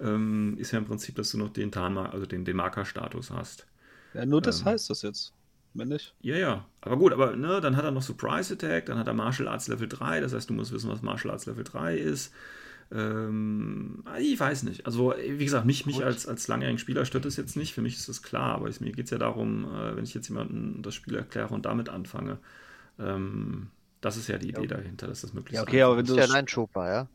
ähm, 0.01 0.57
ist 0.59 0.73
ja 0.73 0.79
im 0.79 0.87
Prinzip, 0.87 1.17
dass 1.17 1.31
du 1.33 1.39
noch 1.39 1.51
den 1.51 1.73
Tarnmarker, 1.73 2.15
also 2.15 2.27
den, 2.27 2.45
den 2.45 2.57
Marker-Status 2.57 3.31
hast. 3.33 3.67
Ja, 4.13 4.27
nur 4.27 4.43
das 4.43 4.61
Ähm. 4.61 4.67
heißt 4.67 4.91
das 4.91 5.01
jetzt. 5.03 5.33
Wenn 5.75 5.89
nicht. 5.89 6.15
Ja, 6.21 6.37
ja. 6.37 6.65
Aber 6.81 6.97
gut, 6.97 7.13
aber 7.13 7.37
ne, 7.37 7.61
dann 7.61 7.77
hat 7.77 7.85
er 7.85 7.91
noch 7.91 8.03
Surprise 8.03 8.55
Attack, 8.55 8.87
dann 8.87 8.99
hat 8.99 9.07
er 9.07 9.15
Martial 9.15 9.49
Arts 9.49 9.69
Level 9.69 9.89
3, 9.89 10.21
das 10.21 10.33
heißt, 10.33 10.49
du 10.51 10.55
musst 10.55 10.73
wissen, 10.73 10.91
was 10.91 11.03
Martial 11.03 11.31
Arts 11.33 11.47
Level 11.47 11.63
3 11.65 11.97
ist. 11.97 12.33
Ähm, 12.91 14.03
ich 14.19 14.39
weiß 14.41 14.63
nicht. 14.63 14.87
Also, 14.87 15.15
wie 15.19 15.45
gesagt, 15.45 15.67
mich, 15.67 15.85
mich 15.87 16.03
als, 16.03 16.27
als 16.27 16.49
langjährigen 16.49 16.79
Spieler 16.79 17.05
stört 17.05 17.27
das 17.27 17.37
jetzt 17.37 17.57
nicht. 17.57 17.75
Für 17.75 17.83
mich 17.83 17.95
ist 17.97 18.09
das 18.09 18.23
klar, 18.23 18.55
aber 18.55 18.69
es, 18.69 18.81
mir 18.81 18.93
geht 18.93 19.05
es 19.07 19.11
ja 19.11 19.19
darum, 19.19 19.65
äh, 19.67 19.95
wenn 19.97 20.05
ich 20.05 20.15
jetzt 20.15 20.29
jemandem 20.29 20.83
das 20.83 20.95
Spiel 20.95 21.15
erkläre 21.15 21.53
und 21.55 21.67
damit 21.67 21.89
anfange. 21.91 22.39
Ähm, 22.99 23.69
das 24.01 24.17
ist 24.17 24.29
ja 24.29 24.39
die 24.39 24.49
Idee 24.49 24.67
dahinter, 24.67 25.07
dass 25.07 25.21
das 25.21 25.35
möglichst 25.35 25.57
Ja, 25.57 25.69
okay, 25.69 25.83
aber 25.83 25.97
wenn 25.99 26.05
ist 26.05 26.11
du 26.11 26.17
ja 26.17 26.23
das- 26.27 26.35
ein 26.35 26.47
Trooper, 26.47 26.91
ja? 26.91 27.09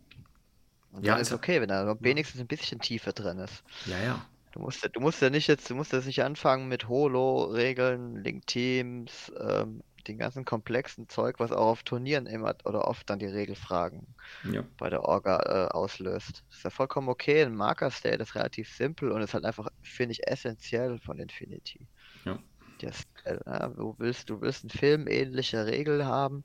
Und 0.91 1.03
Ja, 1.03 1.13
dann 1.13 1.21
ist 1.21 1.27
ist 1.27 1.31
ja- 1.31 1.37
okay, 1.37 1.59
wenn 1.59 1.69
da 1.69 1.95
wenigstens 2.01 2.39
ein 2.39 2.47
bisschen 2.47 2.79
Tiefe 2.79 3.11
drin 3.13 3.39
ist. 3.39 3.63
Ja, 3.87 3.99
ja. 3.99 4.25
Du 4.53 4.59
musst, 4.59 4.83
ja- 4.83 4.89
du 4.89 4.99
musst 4.99 5.21
ja 5.21 5.31
nicht 5.31 5.47
jetzt, 5.47 5.69
du 5.69 5.75
musst 5.75 5.93
jetzt 5.93 6.05
nicht 6.05 6.23
anfangen 6.23 6.67
mit 6.67 6.87
Holo-Regeln, 6.87 8.17
Link-Teams, 8.17 9.33
ähm, 9.39 9.81
den 10.07 10.19
ganzen 10.19 10.45
komplexen 10.45 11.09
Zeug, 11.09 11.39
was 11.39 11.51
auch 11.51 11.67
auf 11.67 11.83
Turnieren 11.83 12.27
immer 12.27 12.55
oder 12.65 12.87
oft 12.87 13.09
dann 13.09 13.17
die 13.19 13.25
Regelfragen 13.25 14.05
ja. 14.43 14.63
bei 14.77 14.91
der 14.91 15.03
Orga 15.03 15.39
äh, 15.39 15.71
auslöst. 15.71 16.43
Ist 16.51 16.63
ja 16.63 16.69
vollkommen 16.69 17.09
okay. 17.09 17.43
Ein 17.43 17.55
Marker-State 17.55 18.21
ist 18.21 18.35
relativ 18.35 18.69
simpel 18.69 19.11
und 19.11 19.21
ist 19.21 19.33
halt 19.33 19.45
einfach, 19.45 19.69
finde 19.81 20.11
ich, 20.11 20.27
essentiell 20.27 20.99
von 20.99 21.17
Infinity. 21.17 21.87
Ja. 22.25 22.37
Der 22.81 22.91
Style, 22.93 23.41
ja, 23.45 23.69
du 23.69 23.95
willst, 23.97 24.29
du 24.29 24.41
willst 24.41 24.63
einen 24.63 24.69
Film 24.69 25.07
ähnliche 25.07 25.65
Regel 25.65 26.05
haben, 26.05 26.43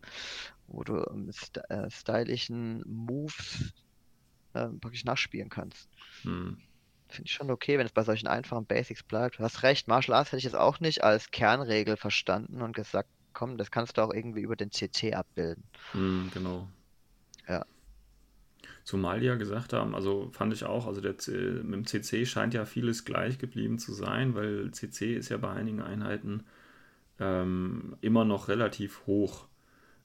wo 0.66 0.82
du 0.82 1.04
mit 1.14 1.34
st 1.34 1.58
äh, 1.68 1.90
stylischen 1.90 2.82
Moves 2.86 3.72
äh, 4.54 4.68
praktisch 4.80 5.04
nachspielen 5.04 5.50
kannst. 5.50 5.88
Hm. 6.22 6.58
Finde 7.08 7.26
ich 7.26 7.32
schon 7.32 7.50
okay, 7.50 7.78
wenn 7.78 7.86
es 7.86 7.92
bei 7.92 8.02
solchen 8.02 8.26
einfachen 8.26 8.66
Basics 8.66 9.02
bleibt. 9.02 9.38
Du 9.38 9.42
hast 9.42 9.62
recht, 9.62 9.88
Martial 9.88 10.16
Arts 10.16 10.30
hätte 10.30 10.38
ich 10.38 10.44
jetzt 10.44 10.56
auch 10.56 10.80
nicht 10.80 11.02
als 11.02 11.30
Kernregel 11.30 11.96
verstanden 11.96 12.62
und 12.62 12.74
gesagt, 12.74 13.08
komm, 13.32 13.56
das 13.56 13.70
kannst 13.70 13.96
du 13.96 14.02
auch 14.02 14.12
irgendwie 14.12 14.40
über 14.40 14.56
den 14.56 14.70
CC 14.70 15.14
abbilden. 15.14 15.64
Hm, 15.92 16.30
genau. 16.32 16.68
Ja. 17.48 17.64
Zumal 18.84 19.20
die 19.20 19.26
ja 19.26 19.36
gesagt 19.36 19.72
haben, 19.72 19.94
also 19.94 20.30
fand 20.32 20.52
ich 20.52 20.64
auch, 20.64 20.86
also 20.86 21.00
der, 21.00 21.12
mit 21.62 21.74
dem 21.74 21.86
CC 21.86 22.26
scheint 22.26 22.54
ja 22.54 22.64
vieles 22.64 23.04
gleich 23.04 23.38
geblieben 23.38 23.78
zu 23.78 23.92
sein, 23.92 24.34
weil 24.34 24.70
CC 24.70 25.14
ist 25.14 25.28
ja 25.28 25.36
bei 25.36 25.50
einigen 25.50 25.82
Einheiten 25.82 26.44
ähm, 27.20 27.96
immer 28.00 28.24
noch 28.24 28.48
relativ 28.48 29.06
hoch. 29.06 29.46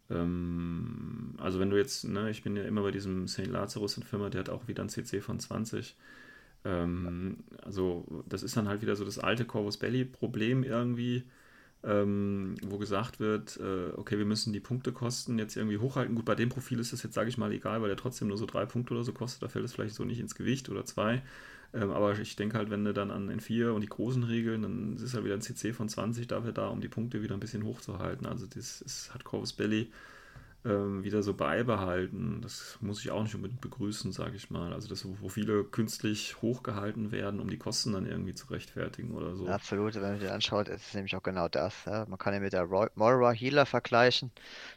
Ähm, 0.10 1.36
also 1.38 1.60
wenn 1.60 1.70
du 1.70 1.78
jetzt, 1.78 2.06
ne, 2.06 2.30
ich 2.30 2.44
bin 2.44 2.56
ja 2.56 2.64
immer 2.64 2.82
bei 2.82 2.92
diesem 2.92 3.28
St. 3.28 3.48
Lazarus 3.48 3.98
in 3.98 4.04
Firma, 4.04 4.30
der 4.30 4.42
hat 4.42 4.50
auch 4.50 4.68
wieder 4.68 4.84
ein 4.84 4.90
CC 4.90 5.22
von 5.22 5.40
20. 5.40 5.96
Ähm, 6.66 7.38
also 7.62 8.06
das 8.28 8.44
ist 8.44 8.56
dann 8.58 8.68
halt 8.68 8.82
wieder 8.82 8.96
so 8.96 9.06
das 9.06 9.20
alte 9.20 9.46
Corvus 9.46 9.78
Belly 9.78 10.06
Problem 10.06 10.64
irgendwie 10.64 11.24
ähm, 11.84 12.56
wo 12.66 12.78
gesagt 12.78 13.20
wird, 13.20 13.58
äh, 13.58 13.92
okay, 13.98 14.18
wir 14.18 14.26
müssen 14.26 14.54
die 14.54 14.62
Punktekosten 14.62 15.38
jetzt 15.38 15.58
irgendwie 15.58 15.78
hochhalten. 15.80 16.16
Gut, 16.16 16.26
bei 16.26 16.36
dem 16.36 16.50
Profil 16.50 16.80
ist 16.80 16.94
das 16.94 17.04
jetzt, 17.04 17.14
sage 17.14 17.30
ich 17.30 17.38
mal, 17.38 17.52
egal, 17.52 17.82
weil 17.82 17.90
der 17.90 17.98
trotzdem 17.98 18.30
nur 18.30 18.38
so 18.38 18.46
drei 18.46 18.66
Punkte 18.66 18.94
oder 18.94 19.04
so 19.04 19.12
kostet, 19.12 19.44
da 19.44 19.48
fällt 19.50 19.66
es 19.66 19.74
vielleicht 19.74 19.96
so 19.96 20.06
nicht 20.06 20.20
ins 20.20 20.36
Gewicht 20.36 20.70
oder 20.70 20.86
zwei. 20.86 21.22
Ähm, 21.74 21.92
aber 21.92 22.18
ich 22.20 22.36
denke 22.38 22.58
halt, 22.58 22.70
wenn 22.70 22.86
du 22.86 22.94
dann 22.94 23.12
an 23.12 23.30
N4 23.30 23.72
und 23.72 23.82
die 23.82 23.90
großen 23.90 24.24
Regeln, 24.24 24.62
dann 24.62 24.96
ist 24.96 25.14
halt 25.14 25.26
wieder 25.26 25.34
ein 25.34 25.42
CC 25.42 25.74
von 25.74 25.90
20 25.90 26.28
dafür 26.28 26.54
da, 26.54 26.68
um 26.68 26.80
die 26.80 26.88
Punkte 26.88 27.22
wieder 27.22 27.34
ein 27.36 27.40
bisschen 27.42 27.64
hochzuhalten. 27.64 28.28
Also 28.28 28.46
das 28.48 28.82
ist, 28.82 29.14
hat 29.14 29.26
Corvus 29.26 29.54
Belly 29.54 29.92
ähm, 30.66 31.04
wieder 31.04 31.24
so 31.24 31.34
beibehalten. 31.34 32.40
Das 32.42 32.78
muss 32.80 33.02
ich 33.04 33.12
auch 33.12 33.22
nicht 33.22 33.36
unbedingt 33.36 33.62
begrüßen, 33.62 34.12
sage 34.12 34.36
ich 34.36 34.50
mal. 34.50 34.74
Also 34.74 34.88
das, 34.88 35.06
wo 35.06 35.28
viele 35.28 35.64
künstlich 35.64 36.42
hochgehalten 36.42 37.12
werden, 37.12 37.40
um 37.40 37.50
die 37.50 37.58
Kosten 37.58 37.94
dann 37.94 38.06
irgendwie 38.06 38.34
zu 38.34 38.48
rechtfertigen 38.48 39.12
oder 39.12 39.36
so. 39.36 39.48
Absolut, 39.48 39.96
wenn 39.96 40.02
man 40.02 40.20
sich 40.20 40.32
anschaut, 40.32 40.70
ist 40.70 40.88
es 40.88 40.94
nämlich 40.94 41.16
auch 41.16 41.24
genau 41.24 41.50
das. 41.50 41.86
Ja? 41.86 42.06
Man 42.08 42.18
kann 42.18 42.34
ja 42.34 42.40
mit 42.40 42.54
der 42.54 42.68
Moira 42.68 43.32
Healer 43.32 43.66
vergleichen. 43.66 44.32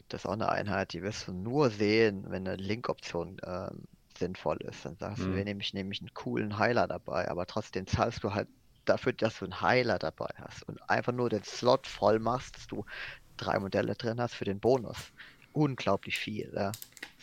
Das 0.09 0.21
ist 0.21 0.25
auch 0.25 0.33
eine 0.33 0.49
Einheit, 0.49 0.93
die 0.93 1.01
wirst 1.01 1.27
du 1.27 1.31
nur 1.31 1.69
sehen, 1.69 2.25
wenn 2.27 2.47
eine 2.47 2.57
Link-Option 2.57 3.37
ähm, 3.45 3.83
sinnvoll 4.17 4.57
ist. 4.57 4.85
Dann 4.85 4.97
sagst 4.97 5.19
mhm. 5.19 5.31
du, 5.31 5.35
wir 5.37 5.45
nehmen 5.45 5.61
nämlich 5.71 6.01
einen 6.01 6.13
coolen 6.13 6.57
Heiler 6.57 6.87
dabei, 6.87 7.29
aber 7.29 7.45
trotzdem 7.45 7.87
zahlst 7.87 8.23
du 8.23 8.33
halt 8.33 8.49
dafür, 8.83 9.13
dass 9.13 9.39
du 9.39 9.45
einen 9.45 9.61
Heiler 9.61 9.99
dabei 9.99 10.29
hast 10.37 10.67
und 10.67 10.89
einfach 10.89 11.13
nur 11.13 11.29
den 11.29 11.43
Slot 11.43 11.87
voll 11.87 12.19
machst, 12.19 12.55
dass 12.55 12.67
du 12.67 12.85
drei 13.37 13.59
Modelle 13.59 13.95
drin 13.95 14.19
hast 14.19 14.33
für 14.33 14.45
den 14.45 14.59
Bonus 14.59 15.11
unglaublich 15.57 16.17
viel. 16.17 16.53
Ja. 16.55 16.71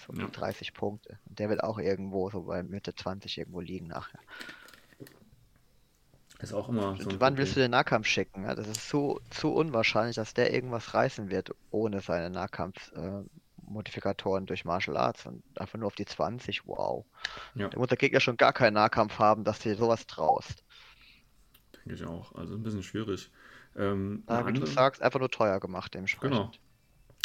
So 0.07 0.13
ja. 0.13 0.27
30 0.27 0.75
Punkte. 0.75 1.19
Und 1.27 1.39
der 1.39 1.49
wird 1.49 1.63
auch 1.63 1.79
irgendwo 1.79 2.29
so 2.31 2.43
bei 2.43 2.63
Mitte 2.63 2.95
20 2.95 3.39
irgendwo 3.39 3.61
liegen 3.61 3.87
nachher. 3.87 4.19
Ist 6.41 6.53
auch 6.53 6.69
immer 6.69 6.97
so. 6.97 7.07
wann 7.07 7.19
Problem. 7.19 7.39
willst 7.39 7.57
du 7.57 7.61
den 7.61 7.71
Nahkampf 7.71 8.07
schicken? 8.07 8.45
Ja, 8.45 8.55
das 8.55 8.69
ist 8.69 8.87
so, 8.89 9.23
zu 9.31 9.55
unwahrscheinlich, 9.55 10.17
dass 10.17 10.35
der 10.35 10.53
irgendwas 10.53 10.93
reißen 10.93 11.31
wird 11.31 11.53
ohne 11.71 12.01
seine 12.01 12.29
Nahkampf-Modifikatoren 12.29 14.45
äh, 14.45 14.47
durch 14.47 14.67
Martial 14.67 14.97
Arts 14.97 15.27
und 15.27 15.45
einfach 15.59 15.79
nur 15.79 15.87
auf 15.87 15.95
die 15.95 16.07
20. 16.07 16.67
Wow. 16.67 17.07
Ja. 17.55 17.69
Da 17.69 17.79
muss 17.79 17.89
der 17.89 17.97
Gegner 17.97 18.21
schon 18.21 18.37
gar 18.37 18.53
keinen 18.53 18.75
Nahkampf 18.75 19.21
haben, 19.21 19.45
dass 19.45 19.61
du 19.61 19.71
dir 19.71 19.77
sowas 19.77 20.07
traust. 20.07 20.63
Denke 21.77 21.95
ich 21.95 22.05
auch. 22.05 22.35
Also 22.35 22.55
ein 22.55 22.63
bisschen 22.63 22.83
schwierig. 22.83 23.31
Ähm, 23.77 24.25
ja, 24.29 24.41
wie 24.41 24.49
andere... 24.49 24.67
du 24.67 24.71
sagst, 24.71 25.01
einfach 25.03 25.21
nur 25.21 25.31
teuer 25.31 25.61
gemacht 25.61 25.95
dementsprechend. 25.95 26.37
Genau. 26.37 26.51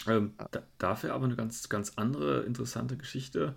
Ähm, 0.07 0.33
da, 0.51 0.63
dafür 0.77 1.13
aber 1.13 1.25
eine 1.25 1.35
ganz, 1.35 1.67
ganz 1.69 1.93
andere 1.95 2.41
interessante 2.43 2.97
Geschichte, 2.97 3.55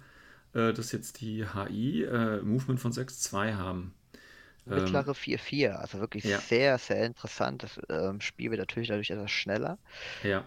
äh, 0.54 0.72
dass 0.72 0.92
jetzt 0.92 1.20
die 1.20 1.46
HI 1.46 2.04
äh, 2.04 2.42
Movement 2.42 2.80
von 2.80 2.92
6.2 2.92 3.54
haben. 3.54 3.94
Ähm, 4.66 4.74
Mittlere 4.74 5.12
4.4, 5.12 5.70
also 5.70 5.98
wirklich 5.98 6.24
ja. 6.24 6.38
sehr, 6.38 6.78
sehr 6.78 7.04
interessant. 7.04 7.62
Das 7.62 7.80
ähm, 7.88 8.20
Spiel 8.20 8.50
wird 8.50 8.60
natürlich 8.60 8.88
dadurch 8.88 9.10
etwas 9.10 9.30
schneller. 9.30 9.78
Ja. 10.22 10.44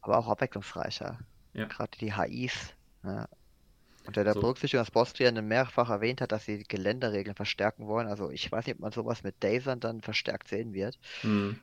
Aber 0.00 0.18
auch 0.18 0.28
abwechslungsreicher. 0.28 1.18
Ja. 1.54 1.64
Gerade 1.66 1.98
die 1.98 2.14
HIs. 2.14 2.74
Ja. 3.04 3.28
Unter 4.06 4.22
der 4.22 4.34
so. 4.34 4.40
Berücksichtigung, 4.40 4.84
dass 4.84 4.92
Bostrian 4.92 5.46
mehrfach 5.46 5.90
erwähnt 5.90 6.20
hat, 6.20 6.30
dass 6.30 6.44
sie 6.44 6.58
die 6.58 6.68
Geländeregeln 6.68 7.34
verstärken 7.34 7.86
wollen. 7.86 8.06
Also 8.06 8.30
ich 8.30 8.50
weiß 8.50 8.66
nicht, 8.66 8.76
ob 8.76 8.80
man 8.80 8.92
sowas 8.92 9.24
mit 9.24 9.42
Dazern 9.42 9.80
dann 9.80 10.00
verstärkt 10.00 10.48
sehen 10.48 10.72
wird. 10.74 10.98
Mhm. 11.24 11.58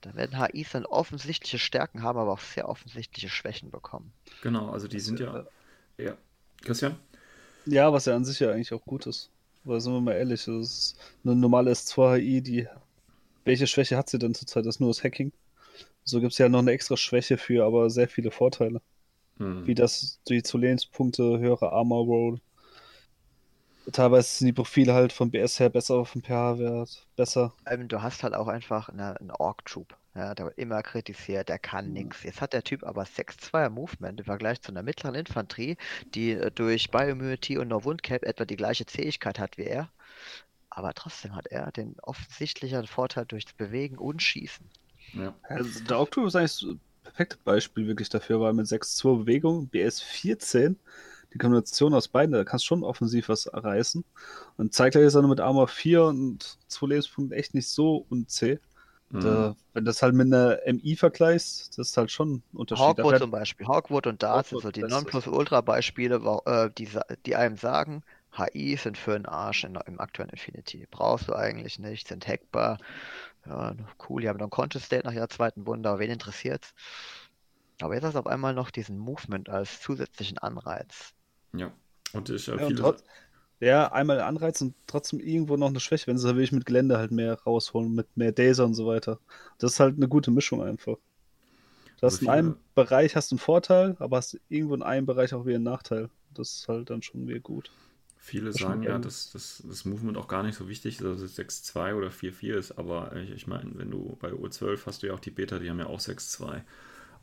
Da 0.00 0.14
werden 0.14 0.38
HIs 0.38 0.72
dann 0.72 0.86
offensichtliche 0.86 1.58
Stärken 1.58 2.02
haben, 2.02 2.18
aber 2.18 2.32
auch 2.32 2.40
sehr 2.40 2.68
offensichtliche 2.68 3.28
Schwächen 3.28 3.70
bekommen. 3.70 4.12
Genau, 4.42 4.70
also 4.70 4.88
die 4.88 5.00
sind 5.00 5.20
ja. 5.20 5.46
Ja. 5.98 6.16
Christian? 6.62 6.96
Ja, 7.64 7.92
was 7.92 8.04
ja 8.04 8.14
an 8.14 8.24
sich 8.24 8.40
ja 8.40 8.50
eigentlich 8.50 8.72
auch 8.72 8.84
gut 8.84 9.06
ist. 9.06 9.30
Weil 9.64 9.80
sind 9.80 9.92
wir 9.92 10.00
mal 10.00 10.12
ehrlich, 10.12 10.44
das 10.44 10.56
ist 10.56 10.96
eine 11.24 11.34
normale 11.34 11.72
S2-HI, 11.72 12.40
die. 12.40 12.68
Welche 13.44 13.66
Schwäche 13.66 13.96
hat 13.96 14.08
sie 14.08 14.18
denn 14.18 14.34
zurzeit? 14.34 14.66
Das 14.66 14.76
ist 14.76 14.80
nur 14.80 14.90
das 14.90 15.04
Hacking. 15.04 15.32
So 16.04 16.20
gibt 16.20 16.32
es 16.32 16.38
ja 16.38 16.48
noch 16.48 16.60
eine 16.60 16.72
extra 16.72 16.96
Schwäche 16.96 17.36
für, 17.36 17.64
aber 17.64 17.90
sehr 17.90 18.08
viele 18.08 18.30
Vorteile. 18.30 18.80
Hm. 19.38 19.66
Wie 19.66 19.74
das 19.74 20.20
die 20.28 20.42
Zulehnspunkte, 20.42 21.38
höhere 21.38 21.72
Armor 21.72 22.04
Roll, 22.04 22.40
teilweise 23.92 24.28
sind 24.28 24.46
die 24.46 24.52
Profile 24.52 24.94
halt 24.94 25.12
vom 25.12 25.30
BS 25.30 25.60
her 25.60 25.68
besser, 25.68 26.04
vom 26.04 26.22
pH-Wert 26.22 27.06
besser. 27.16 27.54
Ähm, 27.66 27.88
du 27.88 28.02
hast 28.02 28.22
halt 28.22 28.34
auch 28.34 28.48
einfach 28.48 28.88
eine, 28.88 29.18
einen 29.18 29.30
Org-Troop. 29.30 29.96
Ja, 30.14 30.34
der 30.34 30.46
wird 30.46 30.58
immer 30.58 30.82
kritisiert, 30.82 31.48
der 31.48 31.58
kann 31.58 31.88
mhm. 31.88 31.92
nichts. 31.92 32.22
Jetzt 32.22 32.40
hat 32.40 32.52
der 32.52 32.62
Typ 32.62 32.84
aber 32.84 33.02
6-2er 33.02 33.68
Movement 33.68 34.18
im 34.20 34.24
Vergleich 34.24 34.60
zu 34.62 34.72
einer 34.72 34.82
mittleren 34.82 35.14
Infanterie, 35.14 35.76
die 36.14 36.32
äh, 36.32 36.50
durch 36.50 36.90
Bioimmunity 36.90 37.58
und 37.58 37.68
No 37.68 37.84
Wound 37.84 38.02
Cap 38.02 38.22
etwa 38.24 38.44
die 38.44 38.56
gleiche 38.56 38.86
Zähigkeit 38.86 39.38
hat 39.38 39.58
wie 39.58 39.64
er. 39.64 39.90
Aber 40.70 40.92
trotzdem 40.94 41.34
hat 41.34 41.46
er 41.46 41.70
den 41.72 41.96
offensichtlichen 42.00 42.86
Vorteil 42.86 43.26
durch 43.26 43.44
Bewegen 43.56 43.98
und 43.98 44.22
Schießen. 44.22 44.66
Ja. 45.14 45.34
Also 45.42 45.84
der 45.84 45.98
Org-Troop 45.98 46.26
ist 46.26 46.36
eigentlich 46.36 46.52
so 46.52 46.70
ein 46.72 46.80
perfektes 47.04 47.38
Beispiel 47.38 47.86
wirklich 47.86 48.08
dafür, 48.08 48.40
weil 48.40 48.52
mit 48.52 48.66
6-2 48.66 49.18
Bewegung, 49.18 49.68
BS 49.68 50.00
14 50.00 50.78
die 51.36 51.42
Kombination 51.42 51.94
aus 51.94 52.08
beiden, 52.08 52.32
da 52.32 52.44
kannst 52.44 52.64
du 52.64 52.68
schon 52.68 52.84
offensiv 52.84 53.28
was 53.28 53.48
reißen. 53.52 54.04
Und 54.56 54.74
zeitgleich 54.74 55.04
ist 55.04 55.14
er 55.14 55.22
nur 55.22 55.30
mit 55.30 55.40
Armor 55.40 55.68
4 55.68 56.04
und 56.04 56.58
2 56.68 56.86
Lebenspunkten 56.86 57.38
echt 57.38 57.54
nicht 57.54 57.68
so 57.68 58.06
unzäh. 58.08 58.58
Mhm. 59.10 59.20
Da, 59.20 59.56
wenn 59.72 59.84
du 59.84 59.90
das 59.90 60.02
halt 60.02 60.14
mit 60.14 60.26
einer 60.26 60.58
MI 60.66 60.96
vergleichst, 60.96 61.78
das 61.78 61.90
ist 61.90 61.96
halt 61.96 62.10
schon 62.10 62.36
ein 62.36 62.42
Unterschied. 62.54 62.86
Hawkwood 62.86 63.18
zum 63.18 63.30
Beispiel. 63.30 63.66
Hawkwood 63.66 64.06
und 64.06 64.22
Darts 64.22 64.50
sind 64.50 64.62
so 64.62 64.70
die 64.70 64.82
Nonplusultra-Beispiele, 64.82 66.40
äh, 66.46 66.70
die, 66.76 66.88
die 67.24 67.36
einem 67.36 67.56
sagen, 67.56 68.02
HI 68.32 68.76
sind 68.76 68.98
für 68.98 69.14
einen 69.14 69.26
Arsch 69.26 69.64
in, 69.64 69.78
im 69.86 70.00
aktuellen 70.00 70.30
Infinity. 70.30 70.86
Brauchst 70.90 71.28
du 71.28 71.34
eigentlich 71.34 71.78
nicht, 71.78 72.08
sind 72.08 72.26
hackbar. 72.26 72.78
Ja, 73.46 73.74
cool, 74.08 74.22
die 74.22 74.28
haben 74.28 74.38
dann 74.38 74.50
Conscious 74.50 74.84
State 74.84 75.06
nach 75.06 75.14
ihrer 75.14 75.28
zweiten 75.28 75.66
Wunder, 75.66 75.98
wen 75.98 76.10
interessiert's? 76.10 76.74
Aber 77.80 77.94
jetzt 77.94 78.04
hast 78.04 78.14
du 78.14 78.18
auf 78.18 78.26
einmal 78.26 78.54
noch 78.54 78.70
diesen 78.70 78.98
Movement 78.98 79.48
als 79.48 79.80
zusätzlichen 79.80 80.38
Anreiz. 80.38 81.15
Ja. 81.56 81.72
Und 82.12 82.30
ich 82.30 82.48
äh, 82.48 82.56
ja, 82.56 82.66
viele... 82.66 82.80
trotz, 82.80 83.04
ja, 83.60 83.90
einmal 83.90 84.20
Anreiz 84.20 84.60
und 84.60 84.74
trotzdem 84.86 85.20
irgendwo 85.20 85.56
noch 85.56 85.68
eine 85.68 85.80
Schwäche, 85.80 86.06
wenn 86.08 86.18
sie 86.18 86.36
will 86.36 86.44
ich 86.44 86.52
mit 86.52 86.66
Gelände 86.66 86.98
halt 86.98 87.10
mehr 87.10 87.40
rausholen, 87.42 87.94
mit 87.94 88.16
mehr 88.16 88.32
Daser 88.32 88.66
und 88.66 88.74
so 88.74 88.86
weiter. 88.86 89.18
Das 89.58 89.72
ist 89.72 89.80
halt 89.80 89.96
eine 89.96 90.08
gute 90.08 90.30
Mischung 90.30 90.62
einfach. 90.62 90.96
Du 91.98 92.06
hast 92.06 92.20
in 92.20 92.28
einem 92.28 92.56
Bereich 92.74 93.16
hast 93.16 93.32
einen 93.32 93.38
Vorteil, 93.38 93.96
aber 93.98 94.18
hast 94.18 94.38
irgendwo 94.50 94.74
in 94.74 94.82
einem 94.82 95.06
Bereich 95.06 95.32
auch 95.32 95.46
wieder 95.46 95.56
einen 95.56 95.64
Nachteil. 95.64 96.10
Das 96.34 96.52
ist 96.52 96.68
halt 96.68 96.90
dann 96.90 97.02
schon 97.02 97.26
wieder 97.26 97.40
gut. 97.40 97.70
Viele 98.18 98.50
das 98.50 98.56
sagen 98.56 98.82
ja, 98.82 98.98
dass, 98.98 99.30
dass 99.30 99.62
das 99.66 99.84
Movement 99.84 100.18
auch 100.18 100.28
gar 100.28 100.42
nicht 100.42 100.56
so 100.56 100.68
wichtig 100.68 100.96
ist, 100.96 101.04
dass 101.04 101.20
es 101.20 101.38
6-2 101.38 101.94
oder 101.94 102.08
4-4 102.08 102.54
ist, 102.56 102.72
aber 102.72 103.14
ich, 103.16 103.30
ich 103.30 103.46
meine, 103.46 103.70
wenn 103.74 103.90
du 103.90 104.16
bei 104.20 104.30
U12 104.30 104.84
hast 104.84 105.02
du 105.02 105.06
ja 105.06 105.14
auch 105.14 105.20
die 105.20 105.30
Beta, 105.30 105.58
die 105.58 105.70
haben 105.70 105.78
ja 105.78 105.86
auch 105.86 106.00
6-2. 106.00 106.62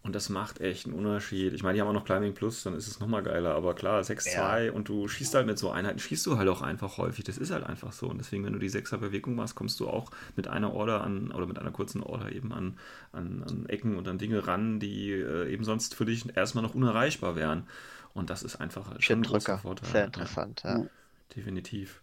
Und 0.03 0.13
das 0.13 0.27
macht 0.27 0.59
echt 0.59 0.85
einen 0.85 0.95
Unterschied. 0.95 1.53
Ich 1.53 1.63
meine, 1.63 1.75
die 1.75 1.81
haben 1.81 1.87
auch 1.87 1.93
noch 1.93 2.03
Climbing 2.03 2.33
Plus, 2.33 2.63
dann 2.63 2.75
ist 2.75 2.89
es 2.89 2.99
nochmal 2.99 3.23
geiler. 3.23 3.55
Aber 3.55 3.73
klar, 3.73 4.01
6-2 4.01 4.65
ja. 4.65 4.71
und 4.73 4.89
du 4.89 5.07
schießt 5.07 5.33
halt 5.33 5.47
mit 5.47 5.57
so 5.57 5.71
Einheiten, 5.71 5.97
schießt 5.97 6.25
du 6.25 6.37
halt 6.37 6.49
auch 6.49 6.61
einfach 6.61 6.97
häufig. 6.97 7.23
Das 7.23 7.37
ist 7.37 7.51
halt 7.51 7.63
einfach 7.63 7.93
so. 7.93 8.09
Und 8.09 8.17
deswegen, 8.17 8.43
wenn 8.43 8.51
du 8.51 8.59
die 8.59 8.69
6er 8.69 8.97
Bewegung 8.97 9.35
machst, 9.35 9.55
kommst 9.55 9.79
du 9.79 9.87
auch 9.87 10.11
mit 10.35 10.49
einer 10.49 10.73
Order 10.73 11.01
an, 11.05 11.31
oder 11.31 11.47
mit 11.47 11.57
einer 11.57 11.71
kurzen 11.71 12.03
Order 12.03 12.33
eben 12.33 12.51
an, 12.51 12.77
an, 13.13 13.45
an 13.47 13.65
Ecken 13.67 13.95
und 13.95 14.05
an 14.09 14.17
Dinge 14.17 14.45
ran, 14.45 14.81
die 14.81 15.11
äh, 15.11 15.49
eben 15.49 15.63
sonst 15.63 15.95
für 15.95 16.03
dich 16.03 16.35
erstmal 16.35 16.63
noch 16.63 16.75
unerreichbar 16.75 17.37
wären. 17.37 17.65
Und 18.13 18.29
das 18.29 18.43
ist 18.43 18.57
einfach 18.57 19.01
schon 19.01 19.19
ein 19.19 19.23
großer 19.23 19.57
Vorteil. 19.57 19.89
Sehr 19.89 20.05
interessant, 20.05 20.63
ja. 20.65 20.79
ja. 20.79 20.85
Definitiv. 21.33 22.01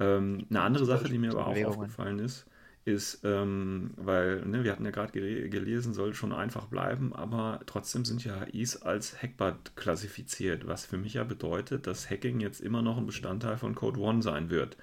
Ähm, 0.00 0.46
eine 0.48 0.62
andere 0.62 0.86
Sache, 0.86 1.04
die 1.04 1.18
mir 1.18 1.32
aber 1.32 1.48
auch 1.48 1.64
aufgefallen 1.64 2.18
ist, 2.18 2.46
ist, 2.84 3.20
ähm, 3.24 3.92
weil 3.96 4.44
ne, 4.44 4.64
wir 4.64 4.72
hatten 4.72 4.84
ja 4.84 4.90
gerade 4.90 5.12
gelesen, 5.12 5.94
soll 5.94 6.14
schon 6.14 6.32
einfach 6.32 6.66
bleiben, 6.66 7.14
aber 7.14 7.60
trotzdem 7.66 8.04
sind 8.04 8.24
ja 8.24 8.44
HIs 8.44 8.82
als 8.82 9.22
hackbar 9.22 9.58
klassifiziert, 9.76 10.66
was 10.66 10.84
für 10.84 10.98
mich 10.98 11.14
ja 11.14 11.24
bedeutet, 11.24 11.86
dass 11.86 12.10
Hacking 12.10 12.40
jetzt 12.40 12.60
immer 12.60 12.82
noch 12.82 12.98
ein 12.98 13.06
Bestandteil 13.06 13.56
von 13.56 13.74
Code 13.74 14.00
One 14.00 14.22
sein 14.22 14.50
wird. 14.50 14.76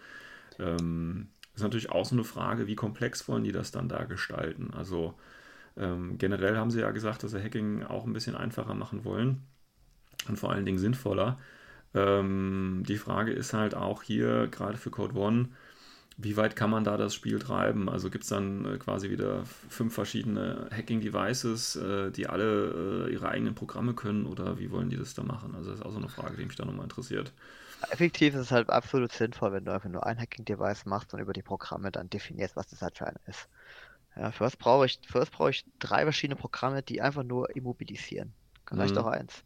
Ähm, 0.60 1.30
ist 1.56 1.62
natürlich 1.64 1.92
auch 1.92 2.06
so 2.06 2.16
eine 2.16 2.24
Frage, 2.24 2.68
wie 2.68 2.76
komplex 2.76 3.28
wollen 3.28 3.44
die 3.44 3.52
das 3.52 3.72
dann 3.72 3.90
da 3.90 4.06
gestalten? 4.06 4.72
Also 4.74 5.16
ähm, 5.76 6.18
generell 6.18 6.56
haben 6.58 6.72
sie 6.72 6.82
ja 6.82 6.92
gesagt, 6.92 7.24
dass 7.24 7.32
sie 7.32 7.44
Hacking 7.44 7.84
auch 7.84 8.06
ein 8.06 8.14
bisschen 8.14 8.36
einfacher 8.36 8.76
machen 8.76 9.04
wollen 9.04 9.44
und 10.30 10.40
vor 10.40 10.52
allen 10.52 10.66
Dingen 10.66 10.80
sinnvoller. 10.80 11.38
Ähm, 11.94 12.84
die 12.88 12.98
Frage 12.98 13.34
ist 13.34 13.54
halt 13.54 13.76
auch 13.76 14.04
hier, 14.04 14.48
gerade 14.48 14.78
für 14.78 14.92
Code 14.92 15.16
One, 15.16 15.50
wie 16.22 16.38
weit 16.38 16.56
kann 16.56 16.70
man 16.70 16.84
da 16.84 16.98
das 16.98 17.16
Spiel 17.16 17.40
treiben? 17.40 17.90
Also 17.90 18.10
gibt 18.10 18.24
es 18.26 18.30
dann 18.30 18.66
äh, 18.66 18.78
quasi 18.78 19.10
wieder 19.10 19.46
fünf 19.70 19.94
verschiedene 19.94 20.70
Hacking-Devices, 20.72 21.76
äh, 21.78 22.12
die 22.12 22.28
alle 22.28 23.08
äh, 23.10 23.14
ihre 23.14 23.30
eigenen 23.30 23.56
Programme 23.56 23.94
können 23.94 24.26
oder 24.26 24.60
wie 24.60 24.72
wollen 24.72 24.90
die 24.90 24.98
das 24.98 25.14
da 25.14 25.24
machen? 25.24 25.56
Also 25.56 25.72
das 25.72 25.80
ist 25.80 25.86
auch 25.86 25.92
so 25.92 25.98
eine 25.98 26.10
Frage, 26.10 26.38
die 26.38 26.46
mich 26.46 26.56
da 26.56 26.66
nochmal 26.66 26.84
interessiert. 26.86 27.34
Effektiv 27.90 28.34
ist 28.36 28.42
es 28.42 28.52
halt 28.52 28.70
absolut 28.70 29.12
sinnvoll, 29.12 29.52
wenn 29.54 29.66
du 29.66 29.72
einfach 29.74 29.90
nur 29.90 30.06
ein 30.06 30.20
Hacking-Device 30.20 30.86
machst 30.86 31.14
und 31.14 31.20
über 31.20 31.34
die 31.34 31.42
Programme 31.44 31.92
dann 31.92 32.10
definierst, 32.10 32.56
was 32.56 32.68
das 32.68 32.82
halt 32.82 32.98
für 32.98 33.08
eine 33.08 33.20
ist. 33.26 33.48
Ja, 34.16 34.32
für 34.32 34.46
was 34.46 34.58
brauche 34.58 34.86
ich, 34.88 35.00
für 35.08 35.20
was 35.22 35.30
brauche 35.32 35.52
ich 35.52 35.66
drei 35.80 36.04
verschiedene 36.04 36.38
Programme, 36.40 36.84
die 36.84 37.02
einfach 37.02 37.24
nur 37.24 37.56
immobilisieren. 37.56 38.36
Reicht 38.72 38.98
Mhm. 38.98 39.00
auch 39.00 39.08
eins. 39.08 39.44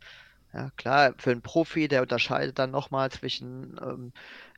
Ja, 0.53 0.71
klar, 0.77 1.15
für 1.19 1.31
einen 1.31 1.41
Profi, 1.43 1.87
der 1.89 2.01
unterscheidet 2.03 2.59
dann 2.59 2.71
nochmal 2.71 3.11
zwischen 3.11 3.77
ähm, 3.83 4.13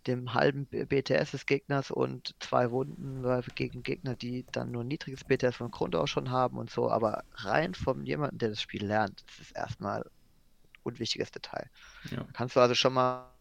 dem 0.08 0.34
halben 0.34 0.68
BTS 0.68 1.32
des 1.32 1.46
Gegners 1.46 1.91
und 1.91 2.36
zwei 2.39 2.72
Wunden 2.72 3.24
weil 3.24 3.44
gegen 3.56 3.84
Gegner, 3.84 4.15
die 4.15 4.46
dann 4.52 4.72
nur 4.72 4.84
ein 4.84 4.88
niedriges 4.88 5.24
BTS 5.24 5.58
von 5.58 5.72
Grund 5.72 5.96
aus 5.96 6.10
schon 6.10 6.32
haben 6.32 6.58
und 6.58 6.70
so. 6.70 6.89
Aber 6.89 7.24
rein 7.34 7.74
von 7.74 8.06
jemandem, 8.06 8.38
der 8.38 8.50
das 8.50 8.62
Spiel 8.62 8.86
lernt, 8.86 9.24
ist 9.30 9.39
es 9.39 9.52
erstmal 9.52 10.02
ein 10.02 10.10
unwichtiges 10.84 11.32
Detail. 11.32 11.70
Ja. 12.12 12.26
Kannst 12.34 12.56
du 12.56 12.60
also 12.60 12.76
schon 12.76 12.94
mal 12.94 13.32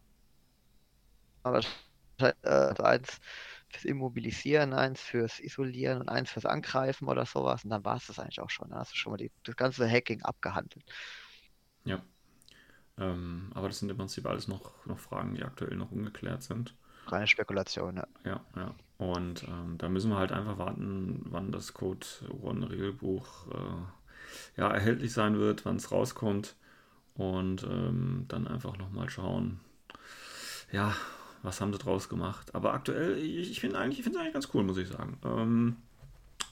äh, 2.19 2.83
eins 2.83 3.21
fürs 3.69 3.85
Immobilisieren, 3.85 4.73
eins 4.73 5.01
fürs 5.01 5.41
Isolieren 5.41 6.01
und 6.01 6.09
eins 6.09 6.31
fürs 6.31 6.47
Angreifen 6.47 7.09
oder 7.09 7.27
sowas. 7.27 7.65
Und 7.65 7.71
dann 7.71 7.85
war 7.85 7.97
es 7.97 8.07
das 8.07 8.19
eigentlich 8.19 8.41
auch 8.41 8.51
schon. 8.51 8.71
Dann 8.71 8.79
hast 8.79 8.93
du 8.93 8.97
schon 8.97 9.13
mal 9.13 9.17
die, 9.17 9.33
das 9.43 9.57
ganze 9.57 9.89
Hacking 9.89 10.23
abgehandelt. 10.23 10.85
Ja. 11.85 12.03
Ähm, 12.99 13.51
aber 13.55 13.69
das 13.69 13.79
sind 13.81 13.91
im 13.91 13.97
Prinzip 13.97 14.27
alles 14.27 14.47
noch, 14.49 14.87
noch 14.87 14.99
Fragen, 14.99 15.35
die 15.35 15.43
aktuell 15.43 15.77
noch 15.77 15.91
ungeklärt 15.91 16.43
sind. 16.43 16.75
Reine 17.07 17.27
Spekulation, 17.27 17.97
ja. 17.97 18.07
Ja, 18.25 18.41
ja. 18.57 18.75
Und 18.99 19.43
ähm, 19.45 19.77
da 19.79 19.89
müssen 19.89 20.11
wir 20.11 20.17
halt 20.19 20.33
einfach 20.33 20.59
warten, 20.59 21.23
wann 21.29 21.51
das 21.53 21.75
Code 21.75 22.07
One 22.43 22.71
Regelbuch 22.71 23.47
äh, 23.53 24.61
ja, 24.61 24.71
erhältlich 24.71 25.13
sein 25.13 25.39
wird, 25.39 25.65
wann 25.65 25.77
es 25.77 25.91
rauskommt. 25.91 26.55
Und 27.15 27.63
ähm, 27.65 28.25
dann 28.29 28.47
einfach 28.49 28.77
nochmal 28.77 29.09
schauen, 29.11 29.61
ja, 30.73 30.95
was 31.43 31.61
haben 31.61 31.73
sie 31.73 31.79
draus 31.79 32.09
gemacht. 32.09 32.55
Aber 32.55 32.73
aktuell, 32.73 33.19
ich, 33.19 33.51
ich 33.51 33.61
finde 33.61 33.79
eigentlich, 33.79 33.99
ich 33.99 34.05
finde 34.05 34.19
es 34.19 34.23
eigentlich 34.23 34.35
ganz 34.35 34.49
cool, 34.55 34.65
muss 34.65 34.79
ich 34.79 34.89
sagen. 34.89 35.19
Ähm, 35.25 35.77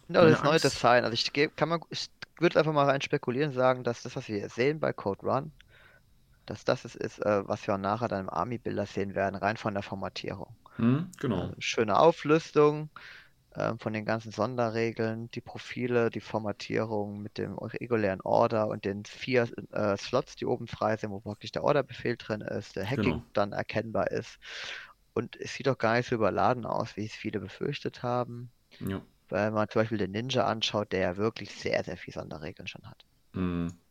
Ja, 0.09 0.25
das 0.29 0.43
neue 0.43 0.59
Design. 0.61 1.05
Also 1.05 1.15
ich 1.15 1.33
geb- 1.33 1.57
kann 1.57 1.69
man, 1.69 1.81
ich 1.91 2.11
würde 2.39 2.59
einfach 2.59 2.73
mal 2.73 2.85
rein 2.89 3.01
spekulieren 3.01 3.53
sagen, 3.53 3.85
dass 3.85 4.03
das, 4.03 4.15
was 4.17 4.29
wir 4.29 4.39
hier 4.39 4.49
sehen 4.49 4.81
bei 4.81 4.93
Code 4.93 5.23
Run, 5.27 5.53
dass 6.53 6.65
das 6.65 6.85
es 6.85 6.95
ist, 6.95 7.19
äh, 7.21 7.49
was 7.49 7.67
wir 7.67 7.75
auch 7.75 7.79
nachher 7.79 8.09
dann 8.09 8.23
im 8.23 8.31
Army-Bilder 8.31 8.87
sehen 8.87 9.15
werden, 9.15 9.37
rein 9.37 9.57
von 9.57 9.75
der 9.75 9.83
Formatierung. 9.83 10.57
hm, 10.77 11.11
genau. 11.19 11.51
Äh, 11.51 11.55
schöne 11.59 11.99
Auflistung 11.99 12.91
ähm, 13.57 13.79
von 13.79 13.93
den 13.93 14.05
ganzen 14.05 14.33
Sonderregeln, 14.33 15.31
die 15.33 15.41
Profile, 15.41 16.11
die 16.11 16.21
Formatierung 16.21 17.21
mit 17.23 17.39
dem 17.39 17.59
regulären 17.59 18.21
Order 18.23 18.69
und 18.69 18.85
den 18.85 19.05
vier 19.05 19.49
äh, 19.73 19.97
Slots, 19.97 20.37
die 20.37 20.47
oben 20.47 20.67
frei 20.67 20.97
sind, 20.97 21.11
wo 21.11 21.21
praktisch 21.21 21.53
der 21.53 21.65
Orderbefehl 21.65 22.17
drin 22.17 22.41
ist, 22.43 22.77
der 22.77 22.87
Hacking 22.87 23.03
Genau. 23.03 23.31
dann 23.35 23.53
erkennbar 23.53 24.11
ist. 24.11 24.39
Und 25.15 25.37
es 25.37 25.55
sieht 25.55 25.69
auch 25.69 25.79
gar 25.79 25.97
nicht 25.97 26.09
so 26.09 26.15
überladen 26.17 26.65
aus, 26.67 26.97
wie 26.97 27.05
es 27.07 27.13
viele 27.15 27.41
befürchtet 27.41 28.03
haben. 28.03 28.53
Ja. 28.81 29.03
Weil 29.29 29.51
man 29.51 29.69
zum 29.69 29.83
Beispiel 29.83 29.99
den 29.99 30.13
Ninja 30.13 30.47
anschaut, 30.47 30.93
der 30.93 31.01
ja 31.01 31.17
wirklich 31.17 31.53
sehr, 31.53 31.83
sehr 31.85 31.97
viele 31.97 32.15
Sonderregeln 32.15 32.67
schon 32.69 32.87
hat. 32.89 33.05
Hm. 33.35 33.82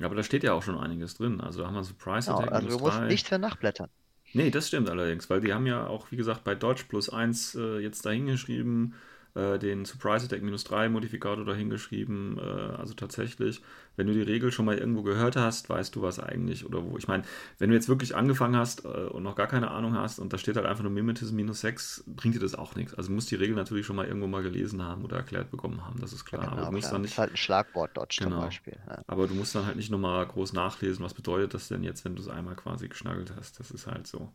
Ja, 0.00 0.06
aber 0.06 0.16
da 0.16 0.22
steht 0.24 0.42
ja 0.42 0.52
auch 0.54 0.62
schon 0.64 0.78
einiges 0.78 1.14
drin. 1.14 1.40
Also 1.40 1.60
da 1.60 1.68
haben 1.68 1.74
wir 1.74 1.84
Surprise 1.84 2.28
Genau, 2.28 2.40
Attack 2.40 2.52
also 2.52 2.68
du 2.68 2.78
musst 2.78 2.98
drei. 2.98 3.06
nichts 3.06 3.30
mehr 3.30 3.38
nachblättern. 3.38 3.90
Nee, 4.32 4.50
das 4.50 4.68
stimmt 4.68 4.88
allerdings, 4.90 5.28
weil 5.30 5.40
die 5.40 5.52
haben 5.52 5.66
ja 5.66 5.86
auch, 5.86 6.10
wie 6.12 6.16
gesagt, 6.16 6.44
bei 6.44 6.54
Dodge 6.54 6.84
plus 6.88 7.08
1 7.10 7.54
äh, 7.56 7.78
jetzt 7.80 8.06
dahingeschrieben, 8.06 8.94
äh, 9.34 9.58
den 9.58 9.84
Surprise 9.84 10.26
Attack 10.26 10.42
minus 10.42 10.64
3 10.64 10.88
Modifikator 10.88 11.44
dahingeschrieben. 11.44 12.38
Äh, 12.38 12.42
also 12.42 12.94
tatsächlich, 12.94 13.62
wenn 13.96 14.06
du 14.06 14.12
die 14.14 14.22
Regel 14.22 14.52
schon 14.52 14.66
mal 14.66 14.78
irgendwo 14.78 15.02
gehört 15.02 15.36
hast, 15.36 15.68
weißt 15.68 15.94
du, 15.96 16.02
was 16.02 16.18
eigentlich 16.18 16.64
oder 16.66 16.82
wo. 16.84 16.96
Ich 16.98 17.08
meine, 17.08 17.22
wenn 17.58 17.70
du 17.70 17.76
jetzt 17.76 17.88
wirklich 17.88 18.16
angefangen 18.16 18.56
hast 18.56 18.84
äh, 18.84 18.88
und 18.88 19.22
noch 19.22 19.36
gar 19.36 19.46
keine 19.46 19.70
Ahnung 19.70 19.94
hast 19.94 20.18
und 20.18 20.32
da 20.32 20.38
steht 20.38 20.56
halt 20.56 20.66
einfach 20.66 20.82
nur 20.82 20.92
Mimetism 20.92 21.36
minus 21.36 21.60
6, 21.60 22.04
bringt 22.06 22.34
dir 22.34 22.40
das 22.40 22.54
auch 22.54 22.74
nichts. 22.74 22.94
Also 22.94 23.08
du 23.08 23.14
musst 23.14 23.30
die 23.30 23.36
Regel 23.36 23.54
natürlich 23.56 23.86
schon 23.86 23.96
mal 23.96 24.06
irgendwo 24.06 24.26
mal 24.26 24.42
gelesen 24.42 24.82
haben 24.82 25.04
oder 25.04 25.16
erklärt 25.16 25.50
bekommen 25.50 25.84
haben, 25.86 26.00
das 26.00 26.12
ist 26.12 26.24
klar. 26.24 26.52
Aber 26.52 26.56
Genau, 26.56 26.66
du 26.66 26.72
musst 26.72 26.88
klar. 26.88 26.92
dann 26.92 27.02
Das 27.02 27.08
nicht 27.08 27.12
ist 27.12 27.18
halt 27.18 27.30
ein 27.32 27.36
Schlagwort 27.36 27.96
Dodge 27.96 28.18
zum 28.22 28.30
Genau. 28.30 28.40
Beispiel. 28.42 28.76
Ja. 28.88 29.02
aber 29.06 29.26
du 29.28 29.34
musst 29.34 29.54
dann 29.54 29.66
halt 29.66 29.76
nicht 29.76 29.90
nochmal 29.90 30.26
groß 30.26 30.52
nachlesen, 30.52 31.04
was 31.04 31.14
bedeutet 31.14 31.54
das 31.54 31.68
denn 31.68 31.82
jetzt, 31.82 32.04
wenn 32.04 32.16
du 32.16 32.22
es 32.22 32.28
einmal 32.28 32.56
quasi 32.56 32.88
geschnaggelt 32.88 33.32
hast. 33.36 33.60
Das 33.60 33.70
ist 33.70 33.86
halt 33.86 34.06
so. 34.06 34.32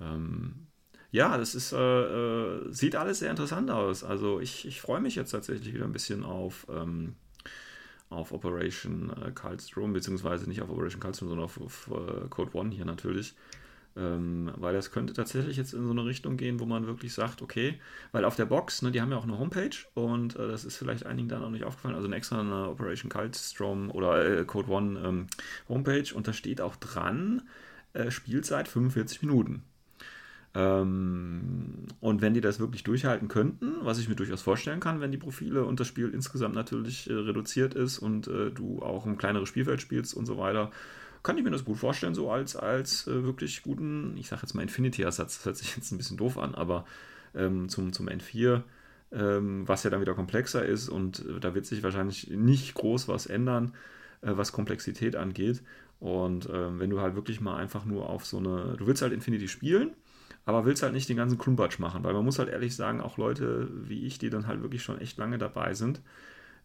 Ähm, 0.00 0.66
ja, 1.12 1.36
das 1.36 1.54
ist, 1.54 1.72
äh, 1.72 1.76
äh, 1.76 2.72
sieht 2.72 2.96
alles 2.96 3.18
sehr 3.18 3.30
interessant 3.30 3.70
aus. 3.70 4.02
Also 4.02 4.40
ich, 4.40 4.66
ich 4.66 4.80
freue 4.80 5.00
mich 5.00 5.14
jetzt 5.14 5.30
tatsächlich 5.30 5.74
wieder 5.74 5.84
ein 5.84 5.92
bisschen 5.92 6.24
auf, 6.24 6.66
ähm, 6.70 7.16
auf 8.08 8.32
Operation 8.32 9.10
äh, 9.10 9.30
Karlstrom, 9.30 9.92
beziehungsweise 9.92 10.48
nicht 10.48 10.62
auf 10.62 10.70
Operation 10.70 11.00
Karlstrom, 11.00 11.28
sondern 11.28 11.44
auf, 11.44 11.60
auf 11.60 11.90
äh, 11.90 12.28
Code 12.30 12.56
One 12.56 12.70
hier 12.70 12.86
natürlich. 12.86 13.34
Ähm, 13.94 14.50
weil 14.56 14.72
das 14.72 14.90
könnte 14.90 15.12
tatsächlich 15.12 15.58
jetzt 15.58 15.74
in 15.74 15.84
so 15.84 15.90
eine 15.90 16.06
Richtung 16.06 16.38
gehen, 16.38 16.60
wo 16.60 16.64
man 16.64 16.86
wirklich 16.86 17.12
sagt, 17.12 17.42
okay, 17.42 17.78
weil 18.12 18.24
auf 18.24 18.36
der 18.36 18.46
Box, 18.46 18.80
ne, 18.80 18.90
die 18.90 19.02
haben 19.02 19.10
ja 19.10 19.18
auch 19.18 19.24
eine 19.24 19.38
Homepage 19.38 19.76
und 19.92 20.34
äh, 20.36 20.48
das 20.48 20.64
ist 20.64 20.78
vielleicht 20.78 21.04
einigen 21.04 21.28
da 21.28 21.38
noch 21.38 21.50
nicht 21.50 21.64
aufgefallen, 21.64 21.94
also 21.94 22.06
eine 22.06 22.16
extra 22.16 22.40
eine 22.40 22.70
Operation 22.70 23.10
Kaltstrom 23.10 23.90
oder 23.90 24.40
äh, 24.40 24.44
Code 24.46 24.70
One 24.70 24.98
ähm, 24.98 25.26
Homepage 25.68 26.14
und 26.14 26.26
da 26.26 26.32
steht 26.32 26.62
auch 26.62 26.76
dran, 26.76 27.42
äh, 27.92 28.10
Spielzeit 28.10 28.66
45 28.66 29.20
Minuten. 29.20 29.62
Ähm, 30.54 31.86
und 32.00 32.20
wenn 32.20 32.34
die 32.34 32.42
das 32.42 32.60
wirklich 32.60 32.82
durchhalten 32.82 33.28
könnten, 33.28 33.76
was 33.82 33.98
ich 33.98 34.08
mir 34.08 34.16
durchaus 34.16 34.42
vorstellen 34.42 34.80
kann, 34.80 35.00
wenn 35.00 35.10
die 35.10 35.18
Profile 35.18 35.64
und 35.64 35.80
das 35.80 35.86
Spiel 35.86 36.10
insgesamt 36.10 36.54
natürlich 36.54 37.08
äh, 37.08 37.14
reduziert 37.14 37.74
ist 37.74 37.98
und 37.98 38.28
äh, 38.28 38.50
du 38.50 38.82
auch 38.82 39.06
ein 39.06 39.16
kleineres 39.16 39.48
Spielfeld 39.48 39.80
spielst 39.80 40.14
und 40.14 40.26
so 40.26 40.36
weiter, 40.36 40.70
kann 41.22 41.38
ich 41.38 41.44
mir 41.44 41.50
das 41.50 41.64
gut 41.64 41.78
vorstellen, 41.78 42.14
so 42.14 42.30
als, 42.30 42.56
als 42.56 43.06
äh, 43.06 43.24
wirklich 43.24 43.62
guten, 43.62 44.16
ich 44.16 44.28
sage 44.28 44.42
jetzt 44.42 44.54
mal 44.54 44.62
Infinity-Ersatz, 44.62 45.36
das 45.36 45.44
hört 45.46 45.56
sich 45.56 45.74
jetzt 45.76 45.92
ein 45.92 45.98
bisschen 45.98 46.16
doof 46.16 46.36
an, 46.36 46.54
aber 46.54 46.84
ähm, 47.34 47.68
zum, 47.68 47.92
zum 47.92 48.08
N4, 48.08 48.62
ähm, 49.12 49.66
was 49.66 49.84
ja 49.84 49.90
dann 49.90 50.00
wieder 50.00 50.14
komplexer 50.14 50.64
ist 50.64 50.88
und 50.88 51.20
äh, 51.20 51.40
da 51.40 51.54
wird 51.54 51.64
sich 51.64 51.82
wahrscheinlich 51.82 52.28
nicht 52.28 52.74
groß 52.74 53.08
was 53.08 53.26
ändern, 53.26 53.72
äh, 54.20 54.32
was 54.34 54.52
Komplexität 54.52 55.16
angeht. 55.16 55.62
Und 56.00 56.48
ähm, 56.52 56.80
wenn 56.80 56.90
du 56.90 57.00
halt 57.00 57.14
wirklich 57.14 57.40
mal 57.40 57.56
einfach 57.56 57.84
nur 57.84 58.10
auf 58.10 58.26
so 58.26 58.38
eine, 58.38 58.74
du 58.76 58.88
willst 58.88 59.02
halt 59.02 59.12
Infinity 59.12 59.46
spielen, 59.46 59.92
aber 60.44 60.64
willst 60.64 60.82
halt 60.82 60.92
nicht 60.92 61.08
den 61.08 61.16
ganzen 61.16 61.38
Klumpatsch 61.38 61.78
machen, 61.78 62.02
weil 62.04 62.14
man 62.14 62.24
muss 62.24 62.38
halt 62.38 62.48
ehrlich 62.48 62.74
sagen, 62.74 63.00
auch 63.00 63.16
Leute 63.16 63.68
wie 63.72 64.06
ich, 64.06 64.18
die 64.18 64.30
dann 64.30 64.46
halt 64.46 64.62
wirklich 64.62 64.82
schon 64.82 65.00
echt 65.00 65.18
lange 65.18 65.38
dabei 65.38 65.74
sind, 65.74 66.00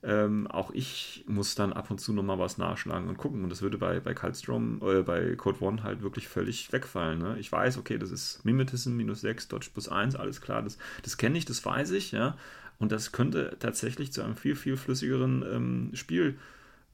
ähm, 0.04 0.48
auch 0.48 0.72
ich 0.72 1.26
muss 1.28 1.56
dann 1.56 1.74
ab 1.74 1.90
und 1.90 2.00
zu 2.00 2.14
nochmal 2.14 2.38
was 2.38 2.58
nachschlagen 2.58 3.10
und 3.10 3.18
gucken. 3.18 3.44
Und 3.44 3.50
das 3.50 3.62
würde 3.62 3.78
bei, 3.78 4.00
bei 4.00 4.14
Kaltstrom, 4.14 4.82
äh, 4.84 5.02
bei 5.02 5.36
Code 5.36 5.64
One 5.64 5.84
halt 5.84 6.02
wirklich 6.02 6.28
völlig 6.28 6.72
wegfallen. 6.72 7.20
Ne? 7.20 7.38
Ich 7.40 7.52
weiß, 7.52 7.78
okay, 7.78 7.98
das 7.98 8.12
ist 8.12 8.46
Mimetism 8.46 8.96
minus 8.96 9.22
6, 9.22 9.48
Dodge 9.48 9.70
plus 9.74 9.90
1, 9.90 10.16
alles 10.16 10.42
klar, 10.42 10.62
das, 10.62 10.78
das 11.04 11.18
kenne 11.18 11.38
ich, 11.38 11.46
das 11.46 11.66
weiß 11.66 11.92
ich, 11.92 12.12
ja. 12.12 12.38
Und 12.80 12.92
das 12.92 13.12
könnte 13.12 13.58
tatsächlich 13.60 14.14
zu 14.14 14.22
einem 14.22 14.36
viel, 14.36 14.56
viel 14.56 14.78
flüssigeren 14.78 15.44
ähm, 15.52 15.90
Spiel 15.94 16.38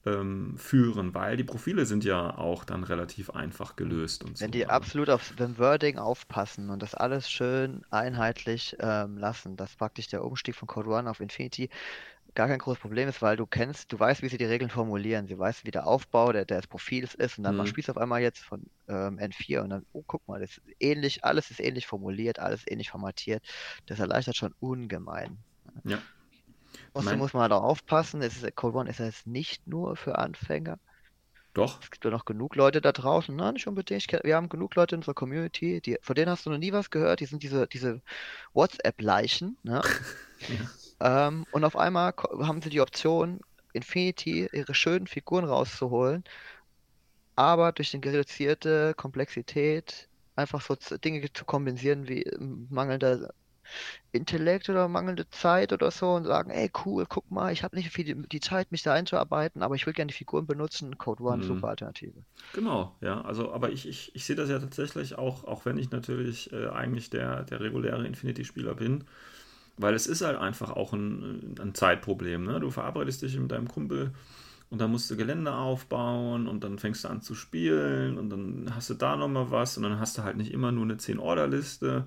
ähm, 0.06 0.56
führen, 0.58 1.14
weil 1.14 1.36
die 1.36 1.44
Profile 1.44 1.86
sind 1.86 2.04
ja 2.04 2.36
auch 2.36 2.64
dann 2.64 2.84
relativ 2.84 3.30
einfach 3.30 3.76
gelöst 3.76 4.24
und 4.24 4.36
so. 4.36 4.44
Wenn 4.44 4.50
die 4.50 4.66
absolut 4.66 5.10
auf 5.10 5.32
dem 5.36 5.58
Wording 5.58 5.98
aufpassen 5.98 6.70
und 6.70 6.82
das 6.82 6.94
alles 6.94 7.30
schön 7.30 7.82
einheitlich 7.90 8.76
ähm, 8.80 9.16
lassen, 9.16 9.56
dass 9.56 9.76
praktisch 9.76 10.08
der 10.08 10.24
Umstieg 10.24 10.56
von 10.56 10.66
Code 10.68 10.90
One 10.90 11.08
auf 11.10 11.20
Infinity 11.20 11.68
gar 12.34 12.48
kein 12.48 12.58
großes 12.58 12.80
Problem 12.80 13.08
ist, 13.08 13.22
weil 13.22 13.36
du 13.36 13.46
kennst, 13.46 13.92
du 13.92 13.98
weißt, 13.98 14.22
wie 14.22 14.28
sie 14.28 14.38
die 14.38 14.44
Regeln 14.44 14.70
formulieren, 14.70 15.26
sie 15.28 15.38
weiß, 15.38 15.64
wie 15.64 15.70
der 15.70 15.86
Aufbau 15.86 16.32
der, 16.32 16.44
des 16.46 16.66
Profils 16.66 17.14
ist 17.14 17.38
und 17.38 17.44
dann 17.44 17.56
Mhm. 17.56 17.66
spielst 17.66 17.88
du 17.88 17.92
auf 17.92 17.98
einmal 17.98 18.22
jetzt 18.22 18.40
von 18.40 18.64
ähm, 18.88 19.18
N4 19.18 19.62
und 19.62 19.70
dann, 19.70 19.86
oh, 19.92 20.04
guck 20.06 20.26
mal, 20.28 20.40
das 20.40 20.58
ist 20.58 20.62
ähnlich, 20.80 21.24
alles 21.24 21.50
ist 21.50 21.60
ähnlich 21.60 21.86
formuliert, 21.86 22.38
alles 22.40 22.64
ähnlich 22.66 22.90
formatiert. 22.90 23.44
Das 23.86 24.00
erleichtert 24.00 24.36
schon 24.36 24.54
ungemein. 24.60 25.38
Ja. 25.84 25.98
Trotzdem 26.94 27.18
muss 27.18 27.32
man 27.32 27.42
halt 27.42 27.52
auch 27.52 27.64
aufpassen, 27.64 28.22
es 28.22 28.42
ist, 28.42 28.56
Code 28.56 28.78
One 28.78 28.88
ist 28.88 29.00
ja 29.00 29.06
jetzt 29.06 29.26
nicht 29.26 29.66
nur 29.66 29.96
für 29.96 30.16
Anfänger. 30.18 30.78
Doch, 31.52 31.80
Es 31.82 31.90
gibt 31.90 32.04
ja 32.04 32.10
noch 32.10 32.24
genug 32.24 32.56
Leute 32.56 32.80
da 32.80 32.92
draußen, 32.92 33.34
na, 33.34 33.52
nicht 33.52 33.66
unbedingt. 33.66 34.08
Kenn, 34.08 34.20
wir 34.24 34.36
haben 34.36 34.48
genug 34.48 34.74
Leute 34.74 34.94
in 34.94 35.00
unserer 35.00 35.14
Community, 35.14 35.80
die, 35.80 35.98
von 36.02 36.14
denen 36.14 36.30
hast 36.30 36.46
du 36.46 36.50
noch 36.50 36.58
nie 36.58 36.72
was 36.72 36.90
gehört. 36.90 37.20
Die 37.20 37.26
sind 37.26 37.42
diese, 37.42 37.66
diese 37.68 38.00
WhatsApp-Leichen, 38.54 39.58
ne? 39.62 39.82
Ähm, 41.00 41.44
und 41.50 41.64
auf 41.64 41.76
einmal 41.76 42.14
haben 42.40 42.62
sie 42.62 42.70
die 42.70 42.80
Option, 42.80 43.40
Infinity 43.72 44.48
ihre 44.52 44.74
schönen 44.74 45.06
Figuren 45.08 45.44
rauszuholen, 45.44 46.22
aber 47.36 47.72
durch 47.72 47.90
die 47.90 47.96
reduzierte 47.98 48.94
Komplexität 48.94 50.08
einfach 50.36 50.60
so 50.60 50.76
Dinge 50.98 51.32
zu 51.32 51.44
kompensieren 51.44 52.08
wie 52.08 52.24
mangelnder 52.38 53.32
Intellekt 54.12 54.68
oder 54.68 54.88
mangelnde 54.88 55.28
Zeit 55.30 55.72
oder 55.72 55.90
so 55.90 56.12
und 56.12 56.24
sagen, 56.24 56.50
ey 56.50 56.70
cool, 56.84 57.04
guck 57.08 57.30
mal, 57.30 57.52
ich 57.52 57.62
habe 57.64 57.76
nicht 57.76 57.90
viel 57.90 58.04
die, 58.04 58.28
die, 58.28 58.40
Zeit, 58.40 58.70
mich 58.70 58.82
da 58.82 58.92
einzuarbeiten, 58.92 59.62
aber 59.62 59.74
ich 59.74 59.86
will 59.86 59.92
gerne 59.92 60.08
die 60.08 60.16
Figuren 60.16 60.46
benutzen. 60.46 60.98
Code 60.98 61.22
One, 61.22 61.38
mhm. 61.38 61.48
super 61.48 61.68
Alternative. 61.68 62.14
Genau, 62.52 62.94
ja. 63.00 63.20
Also, 63.22 63.52
aber 63.52 63.70
ich, 63.70 63.88
ich, 63.88 64.14
ich 64.14 64.24
sehe 64.24 64.36
das 64.36 64.48
ja 64.48 64.58
tatsächlich 64.58 65.18
auch, 65.18 65.44
auch 65.44 65.64
wenn 65.64 65.78
ich 65.78 65.90
natürlich 65.90 66.52
äh, 66.52 66.68
eigentlich 66.68 67.10
der, 67.10 67.42
der 67.42 67.60
reguläre 67.60 68.06
Infinity-Spieler 68.06 68.74
bin, 68.74 69.04
weil 69.76 69.94
es 69.94 70.06
ist 70.06 70.22
halt 70.22 70.38
einfach 70.38 70.70
auch 70.70 70.92
ein, 70.92 71.56
ein 71.60 71.74
Zeitproblem. 71.74 72.44
Ne? 72.44 72.60
Du 72.60 72.70
verabredest 72.70 73.22
dich 73.22 73.36
mit 73.38 73.50
deinem 73.50 73.68
Kumpel 73.68 74.12
und 74.70 74.80
dann 74.80 74.90
musst 74.90 75.10
du 75.10 75.16
Gelände 75.16 75.54
aufbauen 75.54 76.48
und 76.48 76.64
dann 76.64 76.78
fängst 76.78 77.04
du 77.04 77.08
an 77.08 77.22
zu 77.22 77.34
spielen 77.34 78.18
und 78.18 78.30
dann 78.30 78.72
hast 78.74 78.90
du 78.90 78.94
da 78.94 79.16
nochmal 79.16 79.50
was 79.50 79.76
und 79.76 79.82
dann 79.82 80.00
hast 80.00 80.18
du 80.18 80.22
halt 80.22 80.36
nicht 80.36 80.52
immer 80.52 80.72
nur 80.72 80.84
eine 80.84 80.94
10-Order-Liste. 80.94 82.06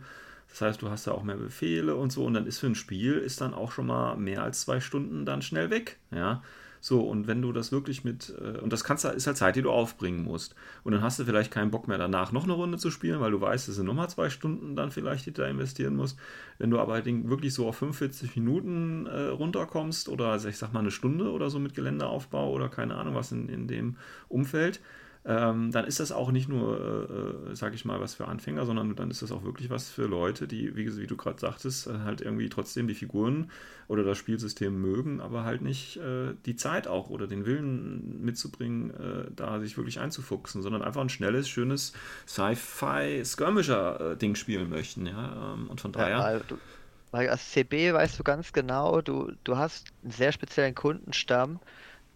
Das 0.50 0.62
heißt, 0.62 0.82
du 0.82 0.90
hast 0.90 1.08
da 1.08 1.12
auch 1.12 1.24
mehr 1.24 1.36
Befehle 1.36 1.96
und 1.96 2.12
so 2.12 2.26
und 2.26 2.34
dann 2.34 2.48
ist 2.48 2.60
für 2.60 2.68
ein 2.68 2.76
Spiel 2.76 3.14
ist 3.14 3.42
dann 3.42 3.54
auch 3.54 3.72
schon 3.72 3.88
mal 3.88 4.16
mehr 4.18 4.44
als 4.44 4.62
zwei 4.62 4.80
Stunden 4.80 5.26
dann 5.26 5.42
schnell 5.42 5.70
weg. 5.70 5.98
Ja. 6.12 6.42
So, 6.80 7.02
und 7.02 7.28
wenn 7.28 7.42
du 7.42 7.52
das 7.52 7.72
wirklich 7.72 8.04
mit, 8.04 8.34
äh, 8.40 8.60
und 8.60 8.72
das 8.72 8.84
kannst, 8.84 9.04
ist 9.06 9.28
halt 9.28 9.38
Zeit, 9.38 9.56
die 9.56 9.62
du 9.62 9.72
aufbringen 9.72 10.24
musst. 10.24 10.56
Und 10.84 10.94
dann 10.94 11.02
hast 11.02 11.20
du 11.20 11.26
vielleicht 11.26 11.52
keinen 11.52 11.72
Bock 11.72 11.88
mehr 11.88 11.98
danach 11.98 12.32
noch 12.32 12.44
eine 12.44 12.54
Runde 12.54 12.78
zu 12.78 12.92
spielen, 12.92 13.20
weil 13.20 13.32
du 13.32 13.42
weißt, 13.42 13.68
es 13.68 13.76
sind 13.76 13.86
nochmal 13.86 14.10
zwei 14.10 14.30
Stunden 14.30 14.76
dann 14.76 14.92
vielleicht, 14.92 15.26
die 15.26 15.34
du 15.34 15.42
da 15.42 15.48
investieren 15.48 15.96
musst. 15.96 16.18
Wenn 16.60 16.70
du 16.70 16.80
aber 16.80 16.94
halt 16.94 17.06
wirklich 17.06 17.54
so 17.54 17.68
auf 17.68 17.78
45 17.78 18.36
Minuten 18.36 19.06
äh, 19.08 19.28
runterkommst 19.28 20.10
oder 20.10 20.36
ich 20.46 20.58
sag 20.58 20.74
mal 20.74 20.80
eine 20.80 20.92
Stunde 20.92 21.32
oder 21.32 21.50
so 21.50 21.60
mit 21.60 21.74
Geländeaufbau 21.74 22.52
oder 22.52 22.70
keine 22.70 22.96
Ahnung 22.96 23.16
was 23.16 23.32
in, 23.32 23.50
in 23.50 23.68
dem 23.68 23.98
Umfeld, 24.30 24.80
ähm, 25.26 25.72
dann 25.72 25.86
ist 25.86 26.00
das 26.00 26.14
auch 26.14 26.32
nicht 26.32 26.48
nur, 26.48 26.80
äh, 26.80 27.52
äh 27.52 27.56
sag 27.56 27.74
ich 27.74 27.84
mal, 27.84 28.00
was 28.00 28.14
für 28.16 28.28
Anfänger, 28.28 28.66
sondern 28.66 28.96
dann 28.96 29.12
ist 29.12 29.22
das 29.22 29.34
auch 29.34 29.44
wirklich 29.44 29.70
was 29.70 29.90
für 29.90 30.06
Leute, 30.06 30.48
die, 30.48 30.78
wie, 30.78 30.98
wie 30.98 31.08
du 31.08 31.18
gerade 31.18 31.40
sagtest, 31.40 31.88
äh, 31.88 32.00
halt 32.06 32.22
irgendwie 32.22 32.48
trotzdem 32.50 32.88
die 32.88 32.94
Figuren 32.94 33.52
oder 33.88 34.04
das 34.04 34.18
Spielsystem 34.18 34.82
mögen, 34.82 35.20
aber 35.20 35.44
halt 35.44 35.62
nicht 35.62 35.98
äh, 35.98 36.34
die 36.46 36.56
Zeit 36.56 36.88
auch 36.88 37.10
oder 37.10 37.28
den 37.28 37.46
Willen 37.46 38.24
mitzubringen, 38.24 38.92
äh, 38.92 39.26
da 39.36 39.60
sich 39.60 39.76
wirklich 39.76 40.00
einzufuchsen, 40.00 40.62
sondern 40.62 40.82
einfach 40.82 41.02
ein 41.02 41.10
schnelles, 41.10 41.50
schönes 41.50 41.92
Sci-Fi-Skirmisher-Ding 42.28 44.36
spielen 44.36 44.70
möchten. 44.70 45.08
Ja? 45.08 45.56
Ähm, 45.56 45.70
und 45.70 45.82
von 45.82 45.92
daher. 45.92 46.10
Ja, 46.10 46.24
weil, 46.24 46.42
du, 46.48 46.58
weil 47.12 47.28
als 47.30 47.52
CB 47.52 47.92
weißt 47.94 48.18
du 48.18 48.24
ganz 48.24 48.54
genau, 48.54 49.02
du, 49.02 49.34
du 49.44 49.58
hast 49.58 49.88
einen 50.04 50.12
sehr 50.12 50.32
speziellen 50.32 50.76
Kundenstamm, 50.76 51.60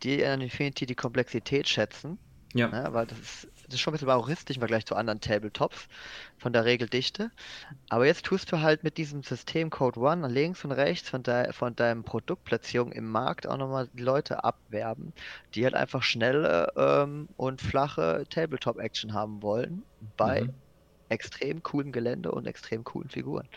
die 0.04 0.22
in 0.22 0.40
Infinity 0.40 0.86
die 0.86 0.96
Komplexität 0.96 1.68
schätzen 1.68 2.18
ja. 2.54 2.70
ja 2.70 2.84
ne, 2.84 2.94
weil 2.94 3.06
das 3.08 3.20
ist, 3.20 3.48
das 3.66 3.76
ist 3.76 3.80
schon 3.80 3.92
ein 3.92 3.96
bisschen 3.96 4.08
baroristisch 4.08 4.58
im 4.58 4.62
Vergleich 4.62 4.86
zu 4.86 4.96
anderen 4.96 5.22
Tabletops 5.22 5.88
von 6.38 6.54
der 6.54 6.66
Regeldichte. 6.66 7.32
Aber 7.90 8.06
jetzt 8.06 8.26
tust 8.26 8.52
du 8.52 8.60
halt 8.60 8.84
mit 8.84 8.98
diesem 8.98 9.24
System 9.24 9.70
Code 9.70 10.00
One 10.00 10.28
links 10.28 10.66
und 10.66 10.72
rechts 10.72 11.10
von, 11.10 11.24
de, 11.24 11.54
von 11.54 11.76
deinem 11.76 12.04
Produktplatzierung 12.04 12.92
im 12.92 13.10
Markt 13.10 13.48
auch 13.48 13.58
nochmal 13.58 13.90
die 13.94 14.04
Leute 14.04 14.44
abwerben, 14.44 15.14
die 15.56 15.64
halt 15.64 15.76
einfach 15.76 16.04
schnelle 16.04 16.72
ähm, 16.76 17.30
und 17.38 17.62
flache 17.62 18.26
Tabletop-Action 18.30 19.14
haben 19.14 19.42
wollen 19.42 19.84
bei 20.18 20.44
mhm. 20.44 20.54
extrem 21.10 21.64
coolem 21.64 21.92
Gelände 21.92 22.32
und 22.32 22.48
extrem 22.48 22.84
coolen 22.84 23.10
Figuren. 23.10 23.48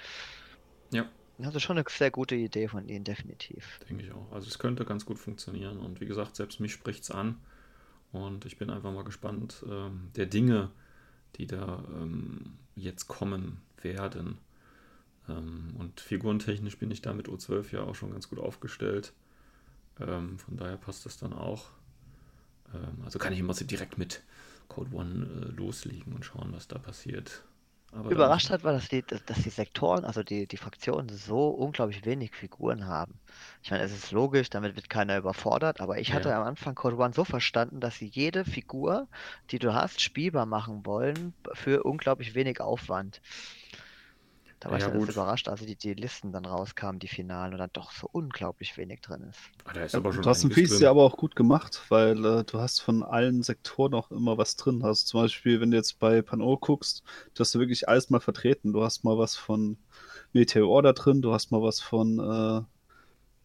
Ja. 0.92 1.08
Das 1.38 1.54
ist 1.54 1.62
schon 1.62 1.76
eine 1.76 1.84
sehr 1.88 2.12
gute 2.12 2.36
Idee 2.36 2.68
von 2.68 2.88
ihnen, 2.88 3.02
definitiv. 3.02 3.80
Denke 3.88 4.04
ich 4.04 4.12
auch. 4.12 4.30
Also 4.30 4.46
es 4.46 4.58
könnte 4.60 4.84
ganz 4.84 5.04
gut 5.04 5.18
funktionieren 5.18 5.80
und 5.80 6.00
wie 6.00 6.06
gesagt, 6.06 6.36
selbst 6.36 6.60
mich 6.60 6.72
spricht 6.72 7.02
es 7.02 7.10
an. 7.10 7.40
Und 8.14 8.44
ich 8.44 8.58
bin 8.58 8.70
einfach 8.70 8.92
mal 8.92 9.02
gespannt 9.02 9.64
ähm, 9.68 10.08
der 10.14 10.26
Dinge, 10.26 10.70
die 11.34 11.48
da 11.48 11.84
ähm, 12.00 12.54
jetzt 12.76 13.08
kommen 13.08 13.60
werden. 13.82 14.38
Ähm, 15.28 15.74
und 15.76 16.00
figurentechnisch 16.00 16.78
bin 16.78 16.92
ich 16.92 17.02
da 17.02 17.12
mit 17.12 17.28
O12 17.28 17.72
ja 17.72 17.82
auch 17.82 17.96
schon 17.96 18.12
ganz 18.12 18.28
gut 18.28 18.38
aufgestellt. 18.38 19.12
Ähm, 19.98 20.38
von 20.38 20.56
daher 20.56 20.76
passt 20.76 21.04
das 21.06 21.18
dann 21.18 21.32
auch. 21.32 21.70
Ähm, 22.72 23.02
also 23.04 23.18
kann 23.18 23.32
ich 23.32 23.40
immer 23.40 23.54
direkt 23.54 23.98
mit 23.98 24.22
Code 24.68 24.94
One 24.94 25.26
äh, 25.26 25.50
loslegen 25.50 26.12
und 26.12 26.24
schauen, 26.24 26.52
was 26.52 26.68
da 26.68 26.78
passiert. 26.78 27.42
Aber 27.94 28.10
Überrascht 28.10 28.50
hat, 28.50 28.64
war, 28.64 28.72
dass 28.72 28.88
die, 28.88 29.02
dass 29.02 29.42
die 29.42 29.50
Sektoren, 29.50 30.04
also 30.04 30.24
die, 30.24 30.46
die 30.48 30.56
Fraktionen, 30.56 31.08
so 31.08 31.48
unglaublich 31.48 32.04
wenig 32.04 32.34
Figuren 32.34 32.86
haben. 32.86 33.20
Ich 33.62 33.70
meine, 33.70 33.84
es 33.84 33.92
ist 33.92 34.10
logisch, 34.10 34.50
damit 34.50 34.74
wird 34.74 34.90
keiner 34.90 35.16
überfordert, 35.16 35.80
aber 35.80 35.98
ich 35.98 36.12
hatte 36.12 36.30
ja. 36.30 36.40
am 36.40 36.46
Anfang 36.46 36.74
Code 36.74 36.96
One 36.96 37.14
so 37.14 37.24
verstanden, 37.24 37.78
dass 37.80 37.96
sie 37.96 38.06
jede 38.06 38.44
Figur, 38.44 39.06
die 39.50 39.60
du 39.60 39.74
hast, 39.74 40.00
spielbar 40.00 40.44
machen 40.44 40.84
wollen 40.84 41.34
für 41.52 41.84
unglaublich 41.84 42.34
wenig 42.34 42.60
Aufwand. 42.60 43.20
Da 44.64 44.70
war 44.70 44.78
ja, 44.78 44.86
ich 44.86 44.92
dann 44.94 45.08
überrascht, 45.08 45.46
als 45.46 45.60
die, 45.60 45.76
die 45.76 45.92
Listen 45.92 46.32
dann 46.32 46.46
rauskamen, 46.46 46.98
die 46.98 47.06
Finalen, 47.06 47.52
und 47.52 47.58
dann 47.58 47.68
doch 47.74 47.92
so 47.92 48.08
unglaublich 48.10 48.78
wenig 48.78 49.02
drin 49.02 49.20
ist. 49.28 49.38
Ah, 49.66 49.78
ist 49.78 49.92
ja, 49.92 50.00
du 50.00 50.24
hast 50.24 50.42
ein 50.42 50.48
Piece 50.48 50.80
ja 50.80 50.88
aber 50.88 51.02
auch 51.02 51.18
gut 51.18 51.36
gemacht, 51.36 51.82
weil 51.90 52.24
äh, 52.24 52.44
du 52.44 52.58
hast 52.58 52.80
von 52.80 53.02
allen 53.02 53.42
Sektoren 53.42 53.92
auch 53.92 54.10
immer 54.10 54.38
was 54.38 54.56
drin. 54.56 54.82
Also 54.82 55.04
zum 55.04 55.20
Beispiel, 55.20 55.60
wenn 55.60 55.70
du 55.70 55.76
jetzt 55.76 55.98
bei 55.98 56.22
Pano 56.22 56.56
guckst, 56.56 57.02
du 57.34 57.40
hast 57.40 57.54
du 57.54 57.58
wirklich 57.58 57.90
alles 57.90 58.08
mal 58.08 58.20
vertreten. 58.20 58.72
Du 58.72 58.82
hast 58.82 59.04
mal 59.04 59.18
was 59.18 59.36
von 59.36 59.76
Military 60.32 60.64
Order 60.64 60.94
drin, 60.94 61.20
du 61.20 61.34
hast 61.34 61.50
mal 61.50 61.60
was 61.60 61.80
von 61.80 62.18
äh, 62.18 62.62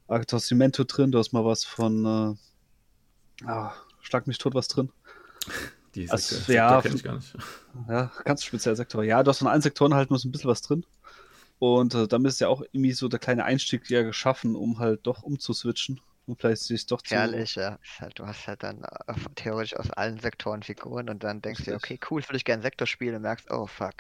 Arctos 0.08 0.48
drin, 0.48 1.12
du 1.12 1.20
hast 1.20 1.34
mal 1.34 1.44
was 1.44 1.66
von 1.66 2.38
äh, 3.44 3.46
ah, 3.46 3.74
Schlag 4.00 4.26
mich 4.26 4.38
tot 4.38 4.56
was 4.56 4.70
drin. 4.70 4.90
Die 5.96 6.10
also, 6.10 6.36
Sektor, 6.36 6.56
ja, 6.56 6.82
kenne 6.82 6.96
ich 6.96 7.04
gar 7.04 7.16
nicht. 7.16 7.36
Ja, 7.90 8.10
ganz 8.24 8.46
speziell 8.46 8.78
Sektor. 8.78 9.04
Ja, 9.04 9.22
du 9.22 9.30
hast 9.30 9.40
von 9.40 9.48
allen 9.48 9.62
Sektoren 9.62 9.94
halt 9.94 10.12
nur 10.12 10.20
so 10.20 10.30
ein 10.30 10.32
bisschen 10.32 10.50
was 10.50 10.62
drin. 10.62 10.86
Und 11.60 11.94
äh, 11.94 12.08
damit 12.08 12.30
ist 12.30 12.40
ja 12.40 12.48
auch 12.48 12.62
irgendwie 12.72 12.94
so 12.94 13.08
der 13.10 13.20
kleine 13.20 13.44
Einstieg 13.44 13.90
ja 13.90 14.02
geschaffen, 14.02 14.56
um 14.56 14.80
halt 14.80 15.06
doch 15.06 15.24
umzuswitchen. 15.24 16.00
Und 16.26 16.40
vielleicht 16.40 16.62
sich 16.62 16.86
doch 16.86 17.02
zu. 17.02 17.16
Herrlich, 17.16 17.56
ja. 17.56 17.80
Halt, 18.00 18.18
du 18.20 18.26
hast 18.26 18.48
halt 18.48 18.64
dann 18.64 18.84
äh, 18.84 19.14
theoretisch 19.36 19.76
aus 19.76 19.90
allen 19.92 20.20
Sektoren 20.20 20.64
Figuren 20.64 21.10
und 21.10 21.24
dann 21.24 21.42
denkst 21.42 21.66
du 21.66 21.72
dir, 21.72 21.76
okay, 21.76 22.00
cool, 22.10 22.22
würde 22.24 22.38
ich 22.38 22.46
gerne 22.46 22.62
Sektor 22.62 22.88
spielen 22.88 23.16
und 23.16 23.24
merkst, 23.24 23.52
oh 23.52 23.68
fuck. 23.68 23.96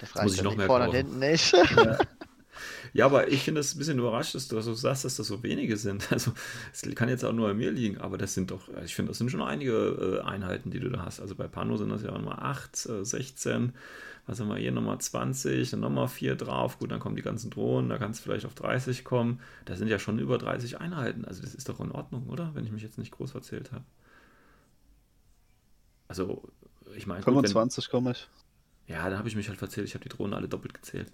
Das 0.00 0.16
reicht 0.16 0.34
ich 0.34 0.42
noch 0.42 0.56
mehr 0.56 0.66
vorne 0.66 0.88
und 0.88 0.94
hinten 0.94 1.18
nicht. 1.18 1.52
Ja. 1.52 1.98
Ja, 2.92 3.06
aber 3.06 3.28
ich 3.28 3.42
finde 3.42 3.60
es 3.60 3.74
ein 3.74 3.78
bisschen 3.78 3.98
überrascht, 3.98 4.34
dass 4.34 4.48
du 4.48 4.56
also 4.56 4.74
sagst, 4.74 5.04
dass 5.04 5.16
das 5.16 5.26
so 5.26 5.42
wenige 5.42 5.76
sind. 5.76 6.08
Also 6.12 6.32
es 6.72 6.82
kann 6.94 7.08
jetzt 7.08 7.24
auch 7.24 7.32
nur 7.32 7.48
an 7.48 7.56
mir 7.56 7.70
liegen, 7.70 7.98
aber 7.98 8.18
das 8.18 8.34
sind 8.34 8.50
doch, 8.50 8.68
ich 8.84 8.94
finde, 8.94 9.10
das 9.10 9.18
sind 9.18 9.30
schon 9.30 9.42
einige 9.42 10.20
äh, 10.22 10.26
Einheiten, 10.26 10.70
die 10.70 10.80
du 10.80 10.90
da 10.90 11.04
hast. 11.04 11.20
Also 11.20 11.34
bei 11.34 11.48
Pano 11.48 11.76
sind 11.76 11.88
das 11.88 12.02
ja 12.02 12.12
nochmal 12.12 12.38
8, 12.38 12.86
äh, 12.86 13.04
16, 13.04 13.72
was 14.26 14.40
haben 14.40 14.48
wir 14.48 14.56
hier 14.56 14.72
nochmal 14.72 14.98
20, 14.98 15.70
dann 15.70 15.80
nochmal 15.80 16.08
4 16.08 16.36
drauf. 16.36 16.78
Gut, 16.78 16.90
dann 16.90 17.00
kommen 17.00 17.16
die 17.16 17.22
ganzen 17.22 17.50
Drohnen, 17.50 17.88
da 17.88 17.98
kann 17.98 18.10
es 18.10 18.20
vielleicht 18.20 18.46
auf 18.46 18.54
30 18.54 19.04
kommen. 19.04 19.40
Da 19.64 19.74
sind 19.76 19.88
ja 19.88 19.98
schon 19.98 20.18
über 20.18 20.38
30 20.38 20.80
Einheiten. 20.80 21.24
Also 21.24 21.42
das 21.42 21.54
ist 21.54 21.68
doch 21.68 21.80
in 21.80 21.90
Ordnung, 21.90 22.28
oder? 22.28 22.54
Wenn 22.54 22.64
ich 22.64 22.72
mich 22.72 22.82
jetzt 22.82 22.98
nicht 22.98 23.12
groß 23.12 23.34
erzählt 23.34 23.72
habe. 23.72 23.84
Also, 26.08 26.42
ich 26.94 27.06
meine. 27.06 27.22
25 27.22 27.88
komme 27.88 28.10
ich. 28.10 28.28
Ja, 28.86 29.08
dann 29.08 29.18
habe 29.18 29.28
ich 29.28 29.36
mich 29.36 29.48
halt 29.48 29.58
verzählt. 29.58 29.88
Ich 29.88 29.94
habe 29.94 30.02
die 30.02 30.10
Drohnen 30.10 30.34
alle 30.34 30.48
doppelt 30.48 30.74
gezählt. 30.74 31.10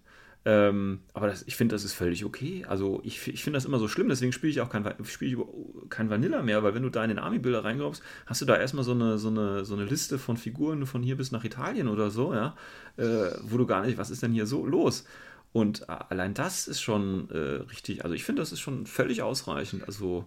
Ähm, 0.48 1.00
aber 1.12 1.26
das, 1.26 1.42
ich 1.46 1.56
finde, 1.56 1.74
das 1.74 1.84
ist 1.84 1.92
völlig 1.92 2.24
okay. 2.24 2.64
Also 2.66 3.02
ich, 3.04 3.28
ich 3.28 3.44
finde 3.44 3.58
das 3.58 3.66
immer 3.66 3.78
so 3.78 3.87
schlimm, 3.87 4.08
deswegen 4.08 4.32
spiele 4.32 4.50
ich 4.50 4.62
auch 4.62 4.70
kein, 4.70 4.90
spiel 5.04 5.30
ich 5.30 5.90
kein 5.90 6.08
Vanilla 6.08 6.40
mehr, 6.40 6.62
weil 6.62 6.74
wenn 6.74 6.84
du 6.84 6.88
da 6.88 7.04
in 7.04 7.11
den 7.11 7.18
Army-Bilder 7.18 7.64
reinkommst, 7.64 8.02
hast 8.24 8.40
du 8.40 8.46
da 8.46 8.56
erstmal 8.56 8.82
so 8.82 8.92
eine, 8.92 9.18
so, 9.18 9.28
eine, 9.28 9.66
so 9.66 9.74
eine 9.74 9.84
Liste 9.84 10.18
von 10.18 10.38
Figuren 10.38 10.87
von 10.87 11.02
hier 11.02 11.18
bis 11.18 11.32
nach 11.32 11.44
Italien 11.44 11.87
oder 11.87 12.11
so, 12.11 12.32
ja, 12.32 12.56
äh, 12.96 13.30
wo 13.42 13.58
du 13.58 13.66
gar 13.66 13.84
nicht, 13.84 13.98
was 13.98 14.08
ist 14.08 14.22
denn 14.22 14.32
hier 14.32 14.46
so 14.46 14.64
los? 14.64 15.04
Und 15.52 15.90
allein 15.90 16.32
das 16.32 16.66
ist 16.66 16.80
schon 16.80 17.28
äh, 17.30 17.64
richtig, 17.68 18.04
also 18.04 18.14
ich 18.14 18.24
finde, 18.24 18.40
das 18.40 18.50
ist 18.50 18.61
schon 18.61 18.87
völlig 18.87 19.20
ausreichend. 19.20 19.84
Also. 19.84 20.26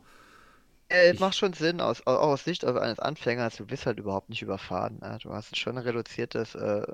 Äh, 0.89 1.15
macht 1.15 1.35
schon 1.35 1.53
Sinn, 1.53 1.81
aus, 1.81 2.05
aus 2.05 2.43
Sicht 2.43 2.63
eines 2.63 2.99
Anfängers, 2.99 3.55
du 3.55 3.65
bist 3.65 3.87
halt 3.87 3.97
überhaupt 3.97 4.29
nicht 4.29 4.43
überfahren. 4.43 4.99
Ne? 5.01 5.17
Du 5.23 5.33
hast 5.33 5.57
schon 5.57 5.79
ein 5.79 5.83
reduziertes 5.83 6.53
äh, 6.53 6.85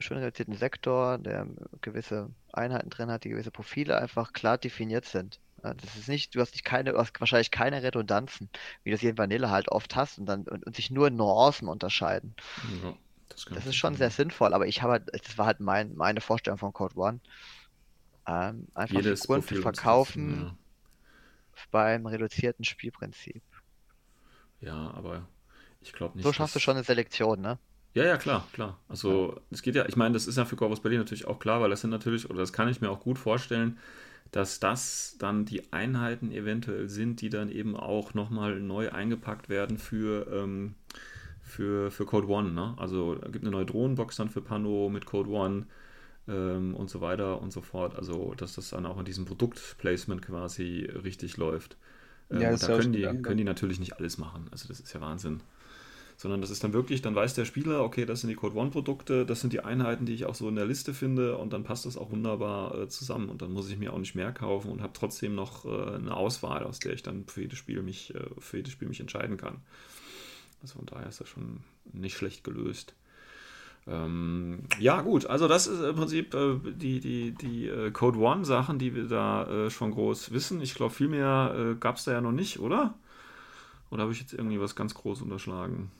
schön 0.00 0.18
reduzierten 0.18 0.56
Sektor, 0.56 1.18
der 1.18 1.46
gewisse 1.80 2.30
Einheiten 2.52 2.90
drin 2.90 3.10
hat, 3.10 3.24
die 3.24 3.30
gewisse 3.30 3.50
Profile 3.50 3.98
einfach 3.98 4.32
klar 4.32 4.58
definiert 4.58 5.04
sind. 5.04 5.40
Das 5.62 5.94
ist 5.96 6.08
nicht, 6.08 6.34
du 6.34 6.40
hast 6.40 6.52
nicht 6.52 6.64
keine, 6.64 6.94
hast 6.94 7.20
wahrscheinlich 7.20 7.50
keine 7.50 7.82
Redundanzen, 7.82 8.48
wie 8.82 8.90
du 8.90 8.94
es 8.94 9.00
hier 9.00 9.10
in 9.10 9.18
Vanille 9.18 9.50
halt 9.50 9.68
oft 9.68 9.94
hast 9.94 10.18
und 10.18 10.26
dann 10.26 10.44
und, 10.44 10.64
und 10.66 10.74
sich 10.74 10.90
nur 10.90 11.10
Nuancen 11.10 11.68
unterscheiden. 11.68 12.34
Ja, 12.82 12.94
das, 13.28 13.44
das 13.44 13.66
ist 13.66 13.76
schon 13.76 13.94
sehr 13.94 14.10
sinnvoll, 14.10 14.54
aber 14.54 14.66
ich 14.66 14.82
habe 14.82 14.92
halt, 14.92 15.10
das 15.12 15.36
war 15.36 15.46
halt 15.46 15.60
mein, 15.60 15.94
meine 15.94 16.20
Vorstellung 16.20 16.58
von 16.58 16.72
Code 16.72 16.96
One. 16.96 17.20
Ähm, 18.26 18.68
einfach 18.74 18.96
Jedes 18.96 19.22
Figuren 19.22 19.42
zu 19.42 19.56
verkaufen 19.56 20.42
ja. 20.42 20.56
beim 21.70 22.06
reduzierten 22.06 22.64
Spielprinzip. 22.64 23.42
Ja, 24.60 24.92
aber 24.92 25.28
ich 25.80 25.92
glaube 25.92 26.16
nicht. 26.16 26.24
So 26.24 26.32
schaffst 26.32 26.54
du 26.54 26.60
schon 26.60 26.76
eine 26.76 26.84
Selektion, 26.84 27.40
ne? 27.40 27.58
Ja, 27.94 28.04
ja, 28.04 28.16
klar, 28.16 28.48
klar. 28.52 28.78
Also 28.88 29.40
es 29.50 29.62
geht 29.62 29.74
ja, 29.74 29.84
ich 29.86 29.96
meine, 29.96 30.12
das 30.14 30.26
ist 30.28 30.36
ja 30.38 30.44
für 30.44 30.54
Corvus 30.56 30.80
Berlin 30.80 31.00
natürlich 31.00 31.26
auch 31.26 31.40
klar, 31.40 31.60
weil 31.60 31.70
das 31.70 31.80
sind 31.80 31.90
natürlich, 31.90 32.30
oder 32.30 32.38
das 32.38 32.52
kann 32.52 32.68
ich 32.68 32.80
mir 32.80 32.90
auch 32.90 33.00
gut 33.00 33.18
vorstellen, 33.18 33.78
dass 34.32 34.60
das 34.60 35.16
dann 35.18 35.44
die 35.44 35.72
Einheiten 35.72 36.32
eventuell 36.32 36.88
sind, 36.88 37.20
die 37.20 37.30
dann 37.30 37.50
eben 37.50 37.76
auch 37.76 38.14
nochmal 38.14 38.60
neu 38.60 38.90
eingepackt 38.92 39.48
werden 39.48 39.78
für, 39.78 40.26
ähm, 40.32 40.74
für, 41.42 41.90
für 41.90 42.06
Code 42.06 42.28
One. 42.28 42.52
Ne? 42.52 42.74
Also 42.78 43.14
es 43.22 43.32
gibt 43.32 43.44
eine 43.44 43.52
neue 43.52 43.66
Drohnenbox 43.66 44.16
dann 44.16 44.30
für 44.30 44.42
Pano 44.42 44.88
mit 44.90 45.06
Code 45.06 45.30
One. 45.30 45.66
ähm, 46.28 46.74
und 46.76 46.90
so 46.90 47.00
weiter 47.00 47.40
und 47.42 47.52
so 47.52 47.62
fort. 47.62 47.96
Also, 47.96 48.34
dass 48.36 48.54
das 48.54 48.70
dann 48.70 48.86
auch 48.86 48.98
in 48.98 49.04
diesem 49.06 49.24
Produktplacement 49.26 50.22
quasi 50.22 50.88
richtig 51.04 51.36
läuft. 51.38 51.76
Ähm, 52.30 52.40
Ja, 52.40 52.56
da 52.58 52.70
können 52.70 52.92
die, 52.92 53.18
können 53.22 53.38
die 53.38 53.44
natürlich 53.44 53.80
nicht 53.80 53.94
alles 53.98 54.18
machen. 54.18 54.48
Also, 54.52 54.68
das 54.68 54.80
ist 54.80 54.92
ja 54.94 55.00
Wahnsinn. 55.00 55.42
Sondern 56.20 56.42
das 56.42 56.50
ist 56.50 56.62
dann 56.62 56.74
wirklich, 56.74 57.00
dann 57.00 57.14
weiß 57.14 57.32
der 57.32 57.46
Spieler, 57.46 57.82
okay, 57.82 58.04
das 58.04 58.20
sind 58.20 58.28
die 58.28 58.36
Code 58.36 58.54
One-Produkte, 58.54 59.24
das 59.24 59.40
sind 59.40 59.54
die 59.54 59.60
Einheiten, 59.60 60.04
die 60.04 60.12
ich 60.12 60.26
auch 60.26 60.34
so 60.34 60.50
in 60.50 60.54
der 60.54 60.66
Liste 60.66 60.92
finde 60.92 61.38
und 61.38 61.54
dann 61.54 61.64
passt 61.64 61.86
das 61.86 61.96
auch 61.96 62.10
wunderbar 62.10 62.78
äh, 62.78 62.88
zusammen. 62.90 63.30
Und 63.30 63.40
dann 63.40 63.54
muss 63.54 63.70
ich 63.70 63.78
mir 63.78 63.90
auch 63.94 63.98
nicht 63.98 64.14
mehr 64.14 64.30
kaufen 64.30 64.70
und 64.70 64.82
habe 64.82 64.92
trotzdem 64.92 65.34
noch 65.34 65.64
äh, 65.64 65.94
eine 65.94 66.14
Auswahl, 66.14 66.64
aus 66.64 66.78
der 66.78 66.92
ich 66.92 67.02
dann 67.02 67.24
für 67.24 67.40
jedes 67.40 67.58
Spiel 67.58 67.80
mich, 67.80 68.14
äh, 68.14 68.20
für 68.38 68.58
jedes 68.58 68.74
Spiel 68.74 68.88
mich 68.88 69.00
entscheiden 69.00 69.38
kann. 69.38 69.62
Also 70.60 70.74
von 70.74 70.84
daher 70.84 71.08
ist 71.08 71.22
das 71.22 71.28
schon 71.30 71.60
nicht 71.90 72.18
schlecht 72.18 72.44
gelöst. 72.44 72.92
Ähm, 73.86 74.64
ja, 74.78 75.00
gut, 75.00 75.24
also 75.24 75.48
das 75.48 75.68
ist 75.68 75.80
im 75.80 75.96
Prinzip 75.96 76.34
äh, 76.34 76.58
die, 76.62 77.00
die, 77.00 77.32
die 77.32 77.66
äh, 77.66 77.90
Code 77.92 78.18
One-Sachen, 78.18 78.78
die 78.78 78.94
wir 78.94 79.08
da 79.08 79.46
äh, 79.46 79.70
schon 79.70 79.92
groß 79.92 80.32
wissen. 80.32 80.60
Ich 80.60 80.74
glaube, 80.74 80.92
viel 80.92 81.08
mehr 81.08 81.54
äh, 81.56 81.74
gab 81.76 81.96
es 81.96 82.04
da 82.04 82.12
ja 82.12 82.20
noch 82.20 82.32
nicht, 82.32 82.60
oder? 82.60 82.92
Oder 83.88 84.02
habe 84.02 84.12
ich 84.12 84.20
jetzt 84.20 84.34
irgendwie 84.34 84.60
was 84.60 84.76
ganz 84.76 84.92
groß 84.92 85.22
unterschlagen? 85.22 85.90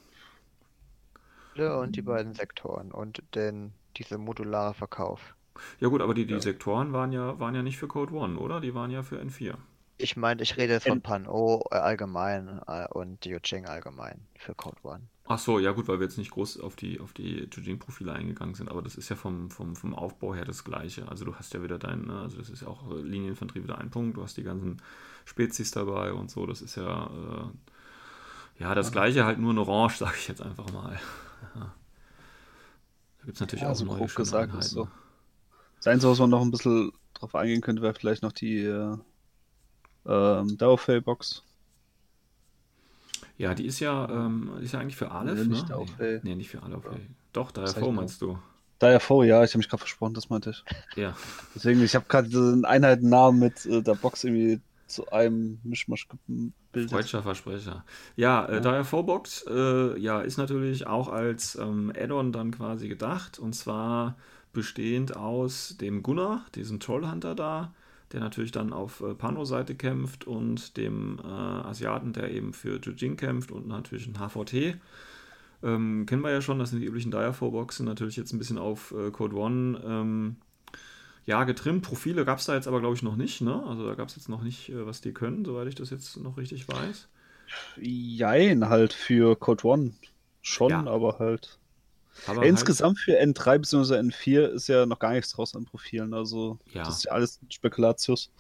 Ja, 1.61 1.77
und 1.77 1.97
die 1.97 2.03
beiden 2.03 2.35
Sektoren 2.35 2.91
und 2.93 3.23
den, 3.35 3.73
diese 3.97 4.19
modulare 4.19 4.75
Verkauf. 4.75 5.35
Ja 5.79 5.89
gut, 5.89 6.01
aber 6.01 6.15
die, 6.15 6.27
die 6.27 6.35
Ja. 6.35 6.41
Sektoren 6.41 6.93
waren 6.93 7.13
ja, 7.13 7.39
waren 7.39 7.55
ja 7.55 7.63
nicht 7.63 7.79
für 7.79 7.89
Code 7.89 8.15
One, 8.15 8.39
oder? 8.39 8.61
Die 8.61 8.75
waren 8.75 8.91
ja 8.91 9.03
für 9.03 9.21
N4. 9.21 9.55
Ich 9.99 10.17
meine, 10.17 10.43
ich 10.43 10.57
rede 10.57 10.73
jetzt 10.73 10.87
von 10.87 11.03
Pan-O 11.03 11.61
allgemein 11.71 12.61
äh, 12.67 12.87
und 12.89 13.25
Yujing 13.27 13.67
allgemein 13.67 14.27
für 14.39 14.55
Code 14.55 14.79
One. 14.83 15.03
Ach 15.27 15.39
so, 15.39 15.59
ja 15.61 15.73
gut, 15.73 15.87
weil 15.87 16.01
wir 16.01 16.07
jetzt 16.07 16.19
nicht 16.19 16.33
groß 16.33 16.59
auf 16.61 16.75
die, 16.75 16.99
auf 16.99 17.13
die 17.13 17.49
Jujing-Profile 17.53 18.13
eingegangen 18.13 18.55
sind, 18.55 18.69
aber 18.69 18.83
das 18.83 18.97
ist 18.97 19.11
ja 19.11 19.17
vom, 19.17 19.51
vom, 19.51 19.77
vom 19.77 19.95
Aufbau 19.95 20.35
her 20.35 20.45
das 20.45 20.65
Gleiche. 20.65 21.07
Also 21.09 21.25
du 21.25 21.37
hast 21.37 21.55
ja 21.55 21.63
wieder 21.63 21.79
dein, 21.79 22.03
ne, 22.07 22.21
also 22.21 22.39
das 22.39 22.51
ist 22.51 22.63
ja 22.63 22.69
auch 22.69 22.91
äh, 22.91 23.01
Linieninfanterie 23.01 23.63
wieder 23.63 23.79
ein 23.79 23.91
Punkt, 23.91 24.17
du 24.17 24.23
hast 24.23 24.37
die 24.39 24.43
ganzen 24.43 24.79
Spezies 25.27 25.71
dabei 25.71 26.13
und 26.15 26.31
so, 26.31 26.47
das 26.47 26.63
ist 26.63 26.77
ja, 26.77 27.07
äh, 27.07 28.63
ja, 28.63 28.75
das 28.75 28.91
Gleiche 28.93 29.25
halt 29.25 29.39
nur 29.39 29.53
in 29.53 29.59
Orange, 29.59 29.97
sage 29.99 30.17
ich 30.19 30.29
jetzt 30.29 30.43
einfach 30.43 30.71
mal. 30.73 30.99
Ja. 31.55 31.75
Da 33.19 33.25
gibt 33.25 33.37
es 33.37 33.41
natürlich 33.41 33.63
Ja, 33.63 33.71
auch 33.71 33.75
so 33.77 33.85
neue 33.85 33.99
grob 33.99 34.15
gesagt 34.15 34.55
ist 34.55 34.71
so. 34.71 34.89
Das 35.77 35.87
Einzige, 35.87 36.13
was 36.13 36.19
man 36.19 36.31
noch 36.31 36.43
ein 36.43 36.51
bisschen 36.51 36.93
drauf 37.15 37.35
eingehen 37.35 37.61
könnte, 37.61 37.83
wäre 37.83 37.95
vielleicht 37.95 38.23
noch 38.23 38.33
die 38.33 38.59
äh, 38.59 38.97
ähm, 40.07 40.57
Dauerfell-Box. 40.59 41.43
Ja, 43.39 43.55
die 43.55 43.67
ist 43.67 43.81
ja, 43.81 44.09
ähm, 44.11 44.51
ist 44.61 44.73
ja 44.73 44.81
eigentlich 44.81 44.97
für 44.97 45.11
Aleph, 45.11 45.39
Nee, 45.39 45.45
nicht 45.45 45.69
ne? 45.71 45.87
Nee, 45.99 46.21
nee, 46.23 46.35
nicht 46.35 46.51
für 46.51 46.63
Aleph, 46.63 46.85
ey. 46.93 47.07
Doch, 47.33 47.53
heißt 47.57 47.81
meinst 47.81 48.21
du. 48.21 48.39
Vor, 48.99 49.25
ja, 49.25 49.45
ich 49.45 49.51
habe 49.51 49.59
mich 49.59 49.69
gerade 49.69 49.81
versprochen, 49.81 50.15
das 50.15 50.31
meinte 50.31 50.51
ich. 50.51 50.65
Ja. 50.97 51.15
Deswegen, 51.55 51.83
ich 51.83 51.95
habe 51.95 52.07
gerade 52.09 52.29
diesen 52.29 52.65
Einheitennamen 52.65 53.39
mit 53.39 53.67
äh, 53.67 53.83
der 53.83 53.95
Box 53.95 54.25
irgendwie 54.25 54.61
zu 54.91 55.09
einem 55.11 55.61
Mischmasch 55.63 56.09
gebildet. 56.09 56.91
Freudscher 56.91 57.23
Versprecher. 57.23 57.85
Ja, 58.17 58.45
äh, 58.47 58.55
Ja. 58.55 58.61
daher 58.61 58.85
V-Box, 58.85 59.45
äh, 59.49 59.99
ja, 59.99 60.21
ist 60.21 60.37
natürlich 60.37 60.87
auch 60.87 61.09
als 61.09 61.57
ähm, 61.57 61.93
Add-on 61.97 62.33
dann 62.33 62.51
quasi 62.51 62.89
gedacht 62.89 63.39
und 63.39 63.55
zwar 63.55 64.17
bestehend 64.53 65.17
aus 65.17 65.77
dem 65.81 66.03
Gunnar, 66.03 66.45
diesem 66.55 66.81
Trollhunter 66.81 67.35
da, 67.35 67.73
der 68.13 68.21
natürlich 68.21 68.51
dann 68.51 68.73
auf 68.73 69.01
äh, 69.01 69.15
Pano-Seite 69.15 69.77
kämpft 69.77 70.27
und 70.27 70.77
dem 70.77 71.21
äh, 71.23 71.27
Asiaten, 71.29 72.13
der 72.13 72.33
eben 72.33 72.53
für 72.53 72.81
Jujing 72.81 73.17
kämpft 73.17 73.53
und 73.53 73.69
natürlich 73.69 74.09
ein 74.09 74.19
HVT. 74.19 74.77
Ähm, 75.63 76.07
kennen 76.07 76.23
wir 76.23 76.31
ja 76.33 76.41
schon, 76.41 76.59
das 76.59 76.71
sind 76.71 76.81
die 76.81 76.87
üblichen 76.87 77.11
Dire 77.13 77.33
V-Boxen, 77.33 77.87
natürlich 77.87 78.17
jetzt 78.17 78.33
ein 78.33 78.39
bisschen 78.39 78.59
auf 78.59 78.93
äh, 78.93 79.11
Code 79.11 79.37
One 79.37 79.81
ähm, 79.85 80.37
ja, 81.27 81.45
getrimmt. 81.45 81.83
Profile 81.83 82.25
gab 82.25 82.39
es 82.39 82.47
da 82.47 82.55
jetzt 82.55 82.67
aber, 82.69 82.81
glaube 82.81 82.95
ich, 82.97 83.03
noch 83.03 83.17
nicht. 83.17 83.41
Ne? 83.41 83.63
Also 83.67 83.87
da 83.87 83.95
gab 83.95 84.09
es 84.09 84.17
jetzt 84.17 84.29
noch 84.29 84.43
nicht, 84.43 84.69
äh, 84.71 84.87
was 84.87 85.01
die 85.01 85.13
können, 85.13 85.45
soweit 85.45 85.69
ich 85.69 85.75
das 85.75 85.91
jetzt 85.91 86.17
noch 86.17 86.37
richtig 86.37 86.67
weiß. 86.69 87.09
Jein, 87.81 88.69
halt 88.69 88.93
für 88.93 89.37
Code 89.37 89.67
One. 89.67 89.93
Schon, 90.43 90.71
Ja. 90.71 90.87
aber 90.87 91.19
halt. 91.19 91.59
Aber 92.27 92.41
halt, 92.41 92.49
Insgesamt 92.49 92.99
für 92.99 93.19
N3 93.21 93.59
bzw. 93.59 93.95
N4 93.99 94.47
ist 94.49 94.69
ja 94.69 94.85
noch 94.87 94.99
gar 94.99 95.13
nichts 95.13 95.33
draus 95.33 95.55
an 95.55 95.65
Profilen. 95.65 96.13
Also, 96.15 96.59
Ja. 96.73 96.83
das 96.85 96.99
ist 96.99 97.05
ja 97.05 97.13
alles 97.13 97.41
Spekulatius. 97.49 98.31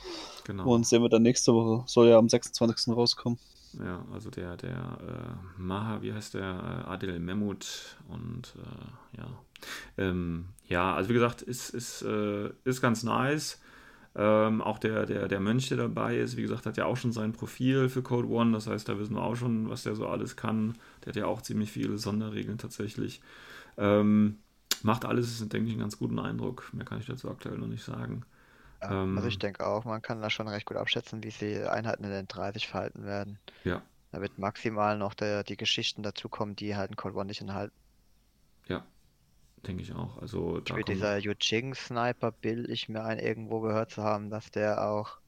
genau. 0.44 0.72
Und 0.74 0.86
sehen 0.86 1.02
wir 1.02 1.08
dann 1.08 1.22
nächste 1.22 1.54
Woche. 1.54 1.84
Soll 1.86 2.08
ja 2.08 2.18
am 2.18 2.28
26. 2.28 2.94
rauskommen. 2.94 3.38
Ja, 3.78 4.04
also 4.12 4.30
der, 4.30 4.56
der 4.56 4.76
äh, 4.76 5.60
Maha, 5.60 6.02
wie 6.02 6.12
heißt 6.12 6.34
der? 6.34 6.84
Äh, 6.86 6.90
Adil 6.90 7.18
Mehmut 7.20 7.96
und 8.08 8.54
äh, 8.56 9.18
ja. 9.18 9.28
Ähm, 9.98 10.46
ja, 10.66 10.94
also 10.94 11.08
wie 11.10 11.14
gesagt, 11.14 11.42
ist, 11.42 11.70
ist, 11.70 12.02
äh, 12.02 12.50
ist 12.64 12.80
ganz 12.80 13.02
nice. 13.02 13.60
Ähm, 14.16 14.60
auch 14.60 14.78
der, 14.78 15.06
der, 15.06 15.28
der 15.28 15.40
Mönch, 15.40 15.68
der 15.68 15.76
dabei 15.76 16.18
ist, 16.18 16.36
wie 16.36 16.42
gesagt, 16.42 16.66
hat 16.66 16.76
ja 16.76 16.84
auch 16.86 16.96
schon 16.96 17.12
sein 17.12 17.32
Profil 17.32 17.88
für 17.88 18.02
Code 18.02 18.28
One. 18.28 18.52
Das 18.52 18.66
heißt, 18.66 18.88
da 18.88 18.98
wissen 18.98 19.14
wir 19.14 19.22
auch 19.22 19.36
schon, 19.36 19.70
was 19.70 19.84
der 19.84 19.94
so 19.94 20.08
alles 20.08 20.36
kann. 20.36 20.74
Der 21.04 21.10
hat 21.10 21.16
ja 21.16 21.26
auch 21.26 21.42
ziemlich 21.42 21.70
viele 21.70 21.96
Sonderregeln 21.98 22.58
tatsächlich. 22.58 23.20
Ähm, 23.76 24.38
macht 24.82 25.04
alles, 25.04 25.38
denke 25.48 25.68
ich, 25.68 25.72
einen 25.72 25.80
ganz 25.80 25.98
guten 25.98 26.18
Eindruck. 26.18 26.70
Mehr 26.72 26.84
kann 26.84 26.98
ich 26.98 27.06
dazu 27.06 27.30
aktuell 27.30 27.58
noch 27.58 27.68
nicht 27.68 27.84
sagen. 27.84 28.22
Ja, 28.88 29.02
Ähm, 29.02 29.14
also 29.14 29.28
ich 29.28 29.38
denke 29.38 29.66
auch, 29.66 29.84
man 29.86 30.02
kann 30.02 30.20
da 30.20 30.28
schon 30.30 30.46
recht 30.48 30.66
gut 30.66 30.76
abschätzen, 30.76 31.22
wie 31.22 31.30
die 31.30 31.62
Einheiten 31.64 32.04
in 32.04 32.10
den 32.10 32.28
30 32.28 32.68
verhalten 32.68 33.04
werden. 33.04 33.40
Ja. 33.64 33.82
Da 34.12 34.20
wird 34.22 34.38
maximal 34.38 34.98
noch 34.98 35.14
der, 35.14 35.44
die 35.44 35.56
Geschichten 35.58 36.02
dazukommen, 36.04 36.56
die 36.56 36.76
halt 36.76 36.90
in 36.90 36.96
Cold 36.96 37.14
War 37.16 37.24
nicht 37.24 37.40
enthalten. 37.42 37.76
Ja, 38.68 38.86
denke 39.66 39.82
ich 39.82 39.92
auch. 39.94 40.18
Also 40.18 40.60
da 40.60 40.74
Für 40.74 40.84
dieser 40.84 41.18
Yujing 41.18 41.74
Sniper 41.74 42.32
bilde 42.32 42.72
ich 42.72 42.88
mir 42.88 43.04
ein, 43.04 43.18
irgendwo 43.18 43.60
gehört 43.60 43.90
zu 43.90 44.02
haben, 44.02 44.30
dass 44.30 44.50
der 44.50 44.82
auch 44.90 45.18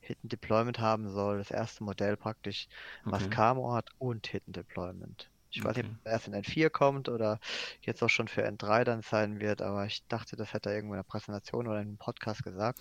Hidden 0.00 0.28
Deployment 0.30 0.80
haben 0.80 1.10
soll. 1.10 1.38
Das 1.38 1.50
erste 1.50 1.84
Modell 1.84 2.16
praktisch, 2.18 2.68
was 3.08 3.28
Okay. 3.28 3.30
Camo 3.30 3.74
hat 3.74 3.90
und 3.98 4.28
Hidden 4.28 4.52
Deployment. 4.54 5.31
Ich 5.52 5.64
weiß 5.64 5.76
nicht, 5.76 5.84
Okay. 5.84 5.90
ob 5.90 6.06
er 6.06 6.12
erst 6.12 6.28
in 6.28 6.34
N4 6.34 6.70
kommt 6.70 7.08
oder 7.08 7.40
jetzt 7.82 8.02
auch 8.02 8.08
schon 8.10 8.28
für 8.28 8.46
N3 8.46 8.84
dann 8.84 9.02
sein 9.02 9.40
wird, 9.40 9.62
aber 9.62 9.86
ich 9.86 10.04
dachte, 10.08 10.36
das 10.36 10.52
hätte 10.54 10.70
er 10.70 10.76
irgendwo 10.76 10.94
in 10.94 10.98
der 11.00 11.04
Präsentation 11.04 11.66
oder 11.68 11.80
in 11.80 11.88
einem 11.88 11.98
Podcast 11.98 12.42
gesagt. 12.44 12.80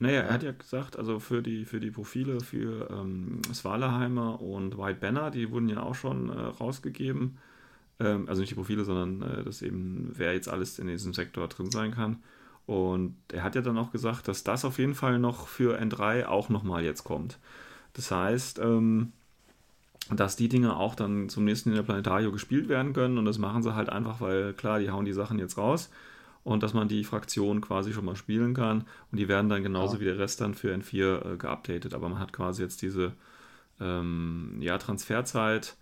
Naja, 0.00 0.22
er 0.22 0.32
hat 0.34 0.42
ja 0.42 0.52
gesagt, 0.52 0.96
also 0.96 1.18
für 1.18 1.42
die, 1.42 1.64
für 1.64 1.80
die 1.80 1.90
Profile 1.90 2.40
für 2.40 2.88
ähm, 2.90 3.42
Svalaheimer 3.52 4.40
und 4.40 4.78
White 4.78 5.00
Banner, 5.00 5.30
die 5.30 5.50
wurden 5.50 5.68
ja 5.68 5.82
auch 5.82 5.94
schon 5.94 6.28
äh, 6.30 6.32
rausgegeben. 6.40 7.38
Ähm, 8.00 8.28
also 8.28 8.40
nicht 8.42 8.50
die 8.52 8.56
Profile, 8.56 8.84
sondern 8.84 9.22
äh, 9.40 9.44
das 9.44 9.62
eben, 9.62 10.12
wer 10.16 10.34
jetzt 10.34 10.48
alles 10.48 10.78
in 10.78 10.88
diesem 10.88 11.14
Sektor 11.14 11.48
drin 11.48 11.70
sein 11.70 11.92
kann. 11.92 12.22
Und 12.66 13.16
er 13.32 13.44
hat 13.44 13.56
ja 13.56 13.62
dann 13.62 13.78
auch 13.78 13.92
gesagt, 13.92 14.28
dass 14.28 14.44
das 14.44 14.64
auf 14.64 14.78
jeden 14.78 14.94
Fall 14.94 15.18
noch 15.18 15.48
für 15.48 15.80
N3 15.80 16.26
auch 16.26 16.48
nochmal 16.50 16.84
jetzt 16.84 17.04
kommt. 17.04 17.38
Das 17.94 18.10
heißt, 18.10 18.60
ähm, 18.60 19.12
dass 20.10 20.36
die 20.36 20.48
Dinge 20.48 20.76
auch 20.76 20.94
dann 20.94 21.28
zum 21.28 21.44
nächsten 21.44 21.70
in 21.70 21.76
der 21.76 21.82
Planetario 21.82 22.32
gespielt 22.32 22.68
werden 22.68 22.92
können. 22.94 23.18
Und 23.18 23.24
das 23.26 23.38
machen 23.38 23.62
sie 23.62 23.74
halt 23.74 23.88
einfach, 23.90 24.20
weil 24.20 24.54
klar, 24.54 24.78
die 24.78 24.90
hauen 24.90 25.04
die 25.04 25.12
Sachen 25.12 25.38
jetzt 25.38 25.58
raus. 25.58 25.90
Und 26.44 26.62
dass 26.62 26.72
man 26.72 26.88
die 26.88 27.04
Fraktion 27.04 27.60
quasi 27.60 27.92
schon 27.92 28.06
mal 28.06 28.16
spielen 28.16 28.54
kann. 28.54 28.86
Und 29.12 29.18
die 29.18 29.28
werden 29.28 29.50
dann 29.50 29.62
genauso 29.62 29.94
Ja. 29.96 30.00
wie 30.00 30.04
der 30.06 30.18
Rest 30.18 30.40
dann 30.40 30.54
für 30.54 30.72
N4 30.74 31.34
äh, 31.34 31.36
geupdatet. 31.36 31.92
Aber 31.94 32.08
man 32.08 32.18
hat 32.20 32.32
quasi 32.32 32.62
jetzt 32.62 32.80
diese 32.80 33.12
ähm, 33.80 34.56
ja, 34.60 34.78
Transferzeit, 34.78 35.76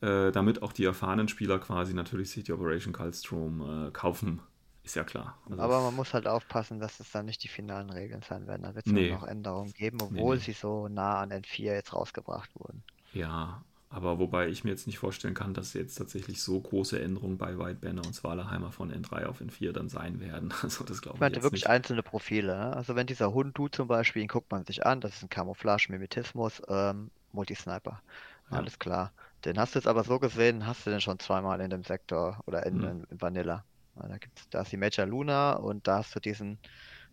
äh, 0.00 0.30
damit 0.32 0.62
auch 0.62 0.72
die 0.72 0.84
erfahrenen 0.84 1.28
Spieler 1.28 1.58
quasi 1.58 1.94
natürlich 1.94 2.30
sich 2.30 2.44
die 2.44 2.52
Operation 2.52 2.92
Kaldstrom 2.92 3.88
äh, 3.88 3.90
kaufen. 3.90 4.40
Ist 4.84 4.96
ja 4.96 5.04
klar. 5.04 5.38
Also 5.48 5.62
Aber 5.62 5.80
man 5.82 5.94
muss 5.94 6.12
halt 6.14 6.26
aufpassen, 6.26 6.80
dass 6.80 6.98
es 7.00 7.10
dann 7.12 7.26
nicht 7.26 7.42
die 7.44 7.48
finalen 7.48 7.90
Regeln 7.90 8.22
sein 8.28 8.46
werden. 8.48 8.62
Da 8.62 8.74
wird 8.74 8.86
es 8.86 8.92
Nee. 8.92 9.10
noch 9.10 9.22
Änderungen 9.24 9.72
geben, 9.72 9.98
Nee, 9.98 10.04
obwohl 10.20 10.36
nee. 10.36 10.42
sie 10.42 10.52
so 10.52 10.88
nah 10.88 11.20
an 11.20 11.30
N4 11.32 11.74
jetzt 11.74 11.94
rausgebracht 11.94 12.50
wurden. 12.54 12.82
Ja, 13.12 13.64
aber 13.88 14.18
wobei 14.18 14.48
ich 14.48 14.64
mir 14.64 14.70
jetzt 14.70 14.86
nicht 14.88 14.98
vorstellen 14.98 15.34
kann, 15.34 15.54
dass 15.54 15.72
jetzt 15.74 15.94
tatsächlich 15.96 16.42
so 16.42 16.60
große 16.60 17.00
Änderungen 17.00 17.38
bei 17.38 17.58
White 17.58 17.80
Banner 17.80 18.04
und 18.04 18.14
Svalaheimer 18.14 18.72
von 18.72 18.90
N3 18.90 19.26
auf 19.26 19.40
N4 19.40 19.72
dann 19.72 19.88
sein 19.88 20.18
werden. 20.20 20.52
Also 20.62 20.84
das 20.84 21.00
glaube 21.02 21.18
Ich 21.18 21.20
ich 21.20 21.20
meinte 21.20 21.42
wirklich 21.42 21.66
nicht. 21.66 21.68
einzelne 21.68 22.02
Profile. 22.02 22.56
Ne? 22.56 22.76
Also 22.76 22.94
wenn 22.96 23.06
dieser 23.06 23.32
Hund 23.32 23.56
du 23.58 23.68
zum 23.68 23.88
Beispiel, 23.88 24.22
ihn 24.22 24.28
guckt 24.28 24.50
man 24.50 24.64
sich 24.64 24.84
an, 24.86 25.00
das 25.00 25.14
ist 25.16 25.22
ein 25.22 25.28
Camouflage, 25.28 25.86
Mimetismus, 25.90 26.62
ähm, 26.68 27.10
Multisniper. 27.32 28.02
Ja. 28.50 28.58
Alles 28.58 28.78
klar. 28.78 29.14
Den 29.44 29.58
hast 29.58 29.74
du 29.74 29.78
jetzt 29.78 29.86
aber 29.86 30.04
so 30.04 30.18
gesehen, 30.18 30.66
hast 30.66 30.86
du 30.86 30.90
den 30.90 31.00
schon 31.00 31.18
zweimal 31.18 31.60
in 31.60 31.70
dem 31.70 31.84
Sektor 31.84 32.40
oder 32.46 32.66
in, 32.66 32.82
Hm. 32.82 32.84
in 32.84 33.06
Vanilla. 33.10 33.64
Da 33.94 34.18
gibt's, 34.18 34.48
da 34.50 34.62
ist 34.62 34.72
die 34.72 34.76
Major 34.78 35.06
Luna 35.06 35.54
und 35.54 35.86
da 35.86 35.98
hast 35.98 36.14
du 36.14 36.20
diesen 36.20 36.58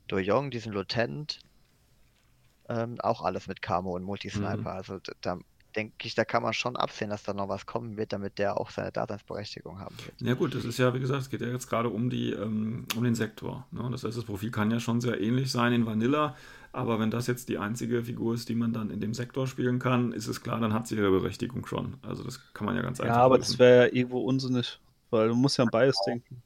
Doyong, 0.08 0.52
diesen 0.52 0.74
Lieutenant. 0.74 1.40
Ähm, 2.70 3.00
auch 3.02 3.22
alles 3.22 3.48
mit 3.48 3.62
Camo 3.62 3.96
und 3.96 4.04
Multisniper. 4.04 4.60
Mhm. 4.62 4.68
Also 4.72 5.00
da 5.22 5.38
denke 5.76 6.08
ich, 6.08 6.16
da 6.16 6.26
kann 6.26 6.44
man 6.44 6.54
schon 6.54 6.76
absehen, 6.76 7.10
dass 7.10 7.24
da 7.24 7.34
noch 7.34 7.50
was 7.50 7.66
kommen 7.66 7.98
wird, 7.98 8.14
damit 8.14 8.38
der 8.40 8.58
auch 8.60 8.70
seine 8.72 8.92
Daseinsberechtigung 8.92 9.80
haben 9.80 10.04
wird. 10.04 10.22
Ja 10.22 10.34
gut, 10.34 10.54
das 10.54 10.66
ist 10.66 10.78
ja, 10.78 10.94
wie 10.94 11.00
gesagt, 11.00 11.22
es 11.22 11.30
geht 11.30 11.42
ja 11.42 11.48
jetzt 11.48 11.70
gerade 11.70 11.90
um 11.90 12.10
die, 12.10 12.32
ähm, 12.34 12.86
um 12.96 13.04
den 13.04 13.16
Sektor. 13.16 13.66
Ne? 13.72 13.88
Das 13.92 14.04
heißt, 14.04 14.18
das 14.18 14.26
Profil 14.26 14.52
kann 14.52 14.70
ja 14.72 14.80
schon 14.80 15.00
sehr 15.02 15.20
ähnlich 15.22 15.50
sein 15.52 15.72
in 15.74 15.86
Vanilla, 15.86 16.36
aber 16.74 17.00
wenn 17.00 17.10
das 17.10 17.28
jetzt 17.28 17.48
die 17.50 17.58
einzige 17.58 18.04
Figur 18.04 18.34
ist, 18.34 18.50
die 18.50 18.56
man 18.56 18.74
dann 18.74 18.90
in 18.90 19.00
dem 19.00 19.14
Sektor 19.14 19.48
spielen 19.48 19.80
kann, 19.80 20.12
ist 20.12 20.28
es 20.28 20.42
klar, 20.44 20.60
dann 20.60 20.74
hat 20.74 20.88
sie 20.88 20.96
ihre 20.96 21.10
Berechtigung 21.12 21.66
schon. 21.66 21.98
Also 22.02 22.24
das 22.24 22.54
kann 22.54 22.66
man 22.66 22.76
ja 22.76 22.82
ganz 22.82 23.00
Ja, 23.02 23.16
einfach 23.16 23.24
aber 23.24 23.38
lösen. 23.38 23.40
das 23.40 23.60
wäre 23.60 23.88
ja 23.88 23.94
irgendwo 23.94 24.22
unsinnig, 24.22 24.80
weil 25.10 25.28
du 25.30 25.36
musst 25.36 25.58
ja 25.58 25.64
an 25.66 25.70
Bias 25.70 26.02
denken. 26.02 26.44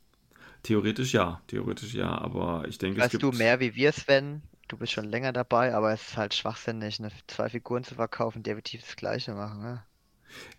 Theoretisch 0.64 1.14
ja, 1.14 1.42
theoretisch 1.48 1.94
ja, 1.94 2.18
aber 2.18 2.66
ich 2.68 2.78
denke, 2.78 3.02
Weißt 3.02 3.14
es 3.14 3.18
du 3.20 3.20
gibt. 3.20 3.34
mehr 3.34 3.60
wie 3.60 3.76
wir, 3.76 3.92
Sven? 3.92 4.42
Du 4.74 4.80
bist 4.80 4.94
schon 4.94 5.06
länger 5.06 5.32
dabei, 5.32 5.76
aber 5.76 5.94
es 5.94 6.02
ist 6.02 6.18
halt 6.18 6.34
schwachsinnig, 6.34 7.00
ne, 7.00 7.12
zwei 7.28 7.48
Figuren 7.48 7.84
zu 7.84 7.94
verkaufen, 7.94 8.42
die 8.42 8.50
effektiv 8.50 8.82
das 8.82 8.96
Gleiche 8.96 9.36
machen. 9.36 9.62
Ne? 9.62 9.84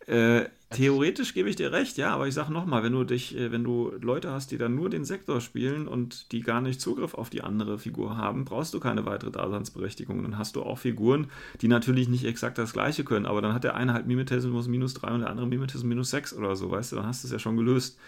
Äh, 0.06 0.48
theoretisch 0.70 1.34
gebe 1.34 1.48
ich 1.48 1.56
dir 1.56 1.72
recht, 1.72 1.96
ja, 1.96 2.14
aber 2.14 2.28
ich 2.28 2.34
sage 2.34 2.52
nochmal, 2.52 2.84
wenn 2.84 2.92
du 2.92 3.02
dich, 3.02 3.36
äh, 3.36 3.50
wenn 3.50 3.64
du 3.64 3.90
Leute 4.00 4.30
hast, 4.30 4.52
die 4.52 4.56
dann 4.56 4.76
nur 4.76 4.88
den 4.88 5.04
Sektor 5.04 5.40
spielen 5.40 5.88
und 5.88 6.30
die 6.30 6.42
gar 6.42 6.60
nicht 6.60 6.80
Zugriff 6.80 7.14
auf 7.14 7.28
die 7.28 7.42
andere 7.42 7.76
Figur 7.76 8.16
haben, 8.16 8.44
brauchst 8.44 8.72
du 8.72 8.78
keine 8.78 9.04
weitere 9.04 9.32
Daseinsberechtigung. 9.32 10.22
Dann 10.22 10.38
hast 10.38 10.54
du 10.54 10.62
auch 10.62 10.78
Figuren, 10.78 11.28
die 11.60 11.66
natürlich 11.66 12.08
nicht 12.08 12.24
exakt 12.24 12.56
das 12.56 12.72
gleiche 12.72 13.02
können, 13.02 13.26
aber 13.26 13.42
dann 13.42 13.52
hat 13.52 13.64
der 13.64 13.74
eine 13.74 13.94
halt 13.94 14.06
Mimetismus 14.06 14.68
minus 14.68 14.94
3 14.94 15.08
und 15.08 15.20
der 15.22 15.30
andere 15.30 15.48
Mimetismus 15.48 15.82
minus 15.82 16.10
6 16.10 16.34
oder 16.34 16.54
so, 16.54 16.70
weißt 16.70 16.92
du, 16.92 16.96
dann 16.96 17.06
hast 17.06 17.24
du 17.24 17.26
es 17.26 17.32
ja 17.32 17.40
schon 17.40 17.56
gelöst. 17.56 17.98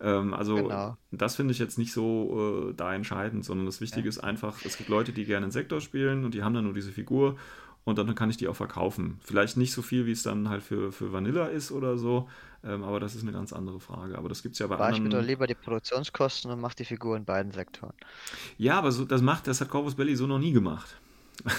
Ähm, 0.00 0.34
also 0.34 0.56
Genau. 0.56 0.96
das 1.10 1.36
finde 1.36 1.52
ich 1.52 1.58
jetzt 1.58 1.78
nicht 1.78 1.92
so 1.92 2.68
äh, 2.70 2.74
da 2.74 2.94
entscheidend, 2.94 3.44
sondern 3.44 3.66
das 3.66 3.80
Wichtige 3.80 4.08
ist 4.08 4.18
einfach, 4.18 4.64
es 4.64 4.76
gibt 4.78 4.88
Leute, 4.88 5.12
die 5.12 5.24
gerne 5.24 5.44
einen 5.44 5.52
Sektor 5.52 5.80
spielen 5.80 6.24
und 6.24 6.34
die 6.34 6.42
haben 6.42 6.54
dann 6.54 6.64
nur 6.64 6.74
diese 6.74 6.92
Figur 6.92 7.36
und 7.84 7.98
dann 7.98 8.14
kann 8.14 8.30
ich 8.30 8.36
die 8.36 8.48
auch 8.48 8.56
verkaufen. 8.56 9.18
Vielleicht 9.22 9.56
nicht 9.56 9.72
so 9.72 9.82
viel, 9.82 10.06
wie 10.06 10.12
es 10.12 10.22
dann 10.22 10.48
halt 10.48 10.62
für, 10.62 10.92
für 10.92 11.12
Vanilla 11.12 11.46
ist 11.46 11.72
oder 11.72 11.98
so, 11.98 12.28
ähm, 12.64 12.84
aber 12.84 13.00
das 13.00 13.14
ist 13.14 13.22
eine 13.22 13.32
ganz 13.32 13.52
andere 13.52 13.80
Frage. 13.80 14.16
Aber 14.18 14.28
das 14.28 14.42
gibt 14.42 14.54
es 14.54 14.58
ja 14.58 14.66
bei 14.66 14.76
Spare 14.76 14.92
ich 14.92 15.00
mir 15.00 15.08
doch 15.10 15.18
anderen. 15.18 15.26
lieber 15.26 15.46
die 15.46 15.54
Produktionskosten 15.54 16.50
und 16.50 16.60
mache 16.60 16.76
die 16.76 16.84
Figur 16.84 17.16
in 17.16 17.24
beiden 17.24 17.52
Sektoren. 17.52 17.94
Ja, 18.58 18.78
aber 18.78 18.92
so, 18.92 19.04
das 19.04 19.22
macht, 19.22 19.46
das 19.46 19.60
hat 19.60 19.68
Corvus 19.68 19.94
Belly 19.94 20.16
so 20.16 20.26
noch 20.26 20.38
nie 20.38 20.52
gemacht. 20.52 21.00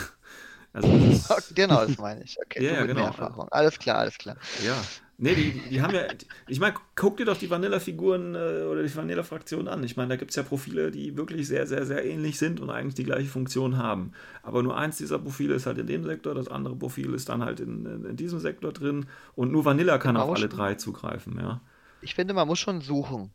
Also 0.73 0.89
das 0.97 1.29
ist, 1.29 1.55
genau, 1.55 1.85
das 1.85 1.97
meine 1.97 2.23
ich. 2.23 2.37
Okay, 2.45 2.63
Ja, 2.63 2.73
ja, 2.73 2.85
genau. 2.85 3.11
Alles 3.51 3.77
klar, 3.77 3.97
alles 3.97 4.17
klar. 4.17 4.37
ja. 4.57 4.89
Nee, 5.23 5.35
die, 5.35 5.51
die 5.69 5.81
haben 5.83 5.93
ja, 5.93 6.01
ich 6.47 6.59
meine, 6.59 6.73
guck 6.95 7.17
dir 7.17 7.25
doch 7.25 7.37
die 7.37 7.47
Vanilla-Figuren 7.51 8.33
äh, 8.33 8.63
oder 8.65 8.81
die 8.81 8.95
Vanilla-Fraktion 8.95 9.67
an. 9.67 9.83
Ich 9.83 9.95
meine, 9.95 10.09
da 10.09 10.15
gibt 10.15 10.31
es 10.31 10.35
ja 10.35 10.41
Profile, 10.41 10.89
die 10.89 11.15
wirklich 11.15 11.47
sehr, 11.47 11.67
sehr, 11.67 11.85
sehr 11.85 12.03
ähnlich 12.03 12.39
sind 12.39 12.59
und 12.59 12.71
eigentlich 12.71 12.95
die 12.95 13.03
gleiche 13.03 13.29
Funktion 13.29 13.77
haben. 13.77 14.13
Aber 14.41 14.63
nur 14.63 14.75
eins 14.75 14.97
dieser 14.97 15.19
Profile 15.19 15.53
ist 15.53 15.67
halt 15.67 15.77
in 15.77 15.85
dem 15.85 16.03
Sektor, 16.03 16.33
das 16.33 16.47
andere 16.47 16.75
Profil 16.75 17.13
ist 17.13 17.29
dann 17.29 17.45
halt 17.45 17.59
in, 17.59 17.85
in, 17.85 18.05
in 18.05 18.15
diesem 18.15 18.39
Sektor 18.39 18.71
drin 18.73 19.05
und 19.35 19.51
nur 19.51 19.63
Vanilla 19.63 19.99
kann 19.99 20.17
auf 20.17 20.29
alle 20.31 20.39
schon- 20.39 20.49
drei 20.49 20.73
zugreifen, 20.73 21.37
ja. 21.39 21.61
Ich 22.01 22.15
finde, 22.15 22.33
man 22.33 22.47
muss 22.47 22.57
schon 22.57 22.81
suchen. 22.81 23.29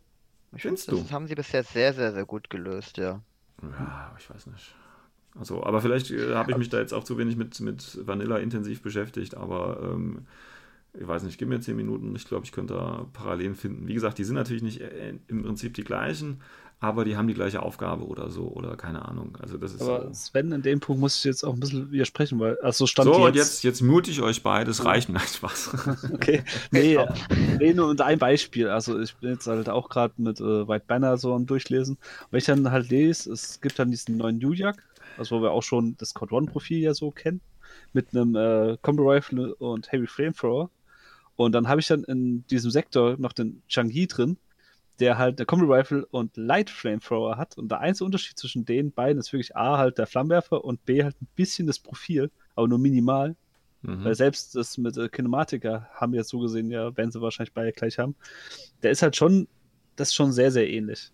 Ich 0.56 0.62
finde, 0.62 0.78
Findest 0.80 0.88
das 0.90 1.08
du? 1.08 1.14
haben 1.14 1.28
sie 1.28 1.36
bisher 1.36 1.62
sehr, 1.62 1.92
sehr, 1.94 2.12
sehr 2.12 2.24
gut 2.26 2.50
gelöst, 2.50 2.96
ja. 2.96 3.20
Ja, 3.62 4.12
ich 4.18 4.28
weiß 4.28 4.46
nicht. 4.48 4.74
Also, 5.38 5.62
aber 5.62 5.80
vielleicht 5.80 6.10
äh, 6.10 6.34
habe 6.34 6.50
ich 6.50 6.56
mich 6.58 6.68
da 6.68 6.78
jetzt 6.80 6.92
auch 6.92 7.04
zu 7.04 7.16
wenig 7.16 7.36
mit, 7.36 7.60
mit 7.60 7.98
Vanilla 8.06 8.38
intensiv 8.38 8.82
beschäftigt, 8.82 9.36
aber 9.36 9.78
ähm, 9.84 10.26
ich 10.98 11.06
weiß 11.06 11.22
nicht, 11.24 11.38
gib 11.38 11.48
mir 11.48 11.60
10 11.60 11.76
Minuten, 11.76 12.14
ich 12.16 12.26
glaube, 12.26 12.44
ich 12.44 12.52
könnte 12.52 12.74
da 12.74 13.06
Parallelen 13.12 13.54
finden. 13.54 13.86
Wie 13.86 13.94
gesagt, 13.94 14.18
die 14.18 14.24
sind 14.24 14.36
natürlich 14.36 14.62
nicht 14.62 14.80
äh, 14.80 15.14
im 15.28 15.42
Prinzip 15.42 15.74
die 15.74 15.84
gleichen, 15.84 16.40
aber 16.78 17.06
die 17.06 17.16
haben 17.16 17.26
die 17.26 17.34
gleiche 17.34 17.62
Aufgabe 17.62 18.06
oder 18.06 18.30
so, 18.30 18.48
oder 18.48 18.76
keine 18.76 19.06
Ahnung. 19.06 19.38
Also 19.40 19.56
das 19.56 19.72
ist 19.72 19.82
Aber. 19.82 20.12
Sven, 20.12 20.52
in 20.52 20.60
dem 20.60 20.80
Punkt 20.80 21.00
muss 21.00 21.16
ich 21.18 21.24
jetzt 21.24 21.42
auch 21.42 21.54
ein 21.54 21.60
bisschen 21.60 21.90
widersprechen, 21.90 22.38
weil, 22.38 22.58
also 22.60 22.86
stand 22.86 23.08
So, 23.08 23.26
jetzt, 23.28 23.36
jetzt, 23.36 23.64
jetzt 23.64 23.80
mute 23.80 24.10
ich 24.10 24.20
euch 24.20 24.42
beides, 24.42 24.84
reicht 24.84 25.08
mir 25.08 25.20
Spaß. 25.20 25.70
Okay, 26.12 26.42
nee, 26.70 26.98
nee, 27.58 27.72
nur 27.72 27.88
unter 27.88 28.04
ein 28.04 28.18
Beispiel. 28.18 28.68
Also 28.68 29.00
ich 29.00 29.14
bin 29.16 29.30
jetzt 29.30 29.46
halt 29.46 29.68
auch 29.70 29.88
gerade 29.88 30.14
mit 30.18 30.38
äh, 30.40 30.68
White 30.68 30.84
Banner 30.86 31.16
so 31.16 31.34
am 31.34 31.46
Durchlesen. 31.46 31.96
Wenn 32.30 32.38
ich 32.38 32.44
dann 32.44 32.70
halt 32.70 32.90
lese, 32.90 33.32
es 33.32 33.60
gibt 33.60 33.78
dann 33.78 33.90
diesen 33.90 34.18
neuen 34.18 34.40
Yujak, 34.40 34.82
also 35.16 35.38
wo 35.38 35.42
wir 35.42 35.52
auch 35.52 35.62
schon 35.62 35.96
das 35.96 36.12
Code 36.12 36.34
One 36.34 36.46
Profil 36.46 36.78
ja 36.80 36.92
so 36.92 37.10
kennen, 37.10 37.40
mit 37.94 38.14
einem 38.14 38.36
äh, 38.36 38.76
Combo 38.82 39.10
Rifle 39.10 39.54
und 39.54 39.90
Heavy 39.90 40.06
Flamethrower. 40.06 40.70
Und 41.36 41.52
dann 41.52 41.68
habe 41.68 41.80
ich 41.80 41.86
dann 41.86 42.04
in 42.04 42.46
diesem 42.46 42.70
Sektor 42.70 43.16
noch 43.18 43.32
den 43.32 43.62
Chang-Yi 43.68 44.06
drin, 44.06 44.38
der 44.98 45.18
halt 45.18 45.38
eine 45.38 45.46
Combo 45.46 45.72
Rifle 45.72 46.06
und 46.06 46.36
Light 46.36 46.70
Flamethrower 46.70 47.36
hat. 47.36 47.58
Und 47.58 47.70
der 47.70 47.80
einzige 47.80 48.06
Unterschied 48.06 48.38
zwischen 48.38 48.64
den 48.64 48.92
beiden 48.92 49.20
ist 49.20 49.32
wirklich 49.32 49.54
A, 49.54 49.76
halt 49.76 49.98
der 49.98 50.06
Flammenwerfer 50.06 50.64
und 50.64 50.84
B, 50.86 51.04
halt 51.04 51.20
ein 51.20 51.28
bisschen 51.36 51.66
das 51.66 51.78
Profil, 51.78 52.30
aber 52.54 52.68
nur 52.68 52.78
minimal. 52.78 53.36
Mhm. 53.82 54.04
Weil 54.04 54.14
selbst 54.14 54.54
das 54.56 54.78
mit 54.78 54.96
äh, 54.96 55.08
Kinematica 55.08 55.88
haben 55.94 56.12
wir 56.12 56.20
jetzt 56.20 56.30
so 56.30 56.38
gesehen, 56.38 56.70
ja, 56.70 56.96
werden 56.96 57.10
sie 57.12 57.20
wahrscheinlich 57.20 57.52
beide 57.52 57.72
gleich 57.72 57.98
haben. 57.98 58.14
Der 58.82 58.90
ist 58.90 59.02
halt 59.02 59.16
schon, 59.16 59.48
das 59.96 60.08
ist 60.08 60.14
schon 60.14 60.32
sehr, 60.32 60.50
sehr 60.50 60.68
ähnlich. 60.68 61.12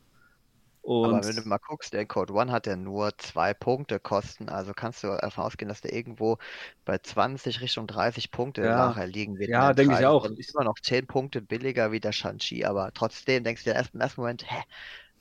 Und 0.83 1.03
Aber 1.05 1.27
wenn 1.27 1.37
du 1.37 1.43
mal 1.43 1.59
guckst, 1.59 1.93
der 1.93 2.07
Code 2.07 2.33
One 2.35 2.53
hat 2.53 2.67
ja 2.67 2.77
nur 2.77 3.17
zwei 3.19 3.55
Punkte 3.55 3.99
Kosten, 4.01 4.49
also 4.49 4.73
kannst 4.75 5.03
du 5.03 5.09
davon 5.09 5.45
ausgehen, 5.45 5.69
dass 5.69 5.81
der 5.81 5.93
irgendwo 5.93 6.39
bei 6.85 6.99
20 6.99 7.61
Richtung 7.61 7.87
30 7.87 8.31
Punkte 8.31 8.69
Ja. 8.69 8.71
nachher 8.71 9.07
liegen 9.07 9.39
wird. 9.39 9.51
Ja, 9.51 9.73
denke 9.75 9.95
ich 9.95 10.07
auch. 10.07 10.31
Ist 10.37 10.55
immer 10.55 10.65
noch 10.65 10.79
10 10.81 11.07
Punkte 11.07 11.43
billiger 11.43 11.93
wie 11.93 12.01
der 12.01 12.13
Shang-Chi, 12.13 12.65
aber 12.65 12.93
trotzdem 12.95 13.45
denkst 13.45 13.65
du 13.65 13.71
dir 13.71 13.77
erst 13.77 13.95
im 13.95 14.01
ersten 14.01 14.21
Moment, 14.21 14.51
hä, 14.51 14.63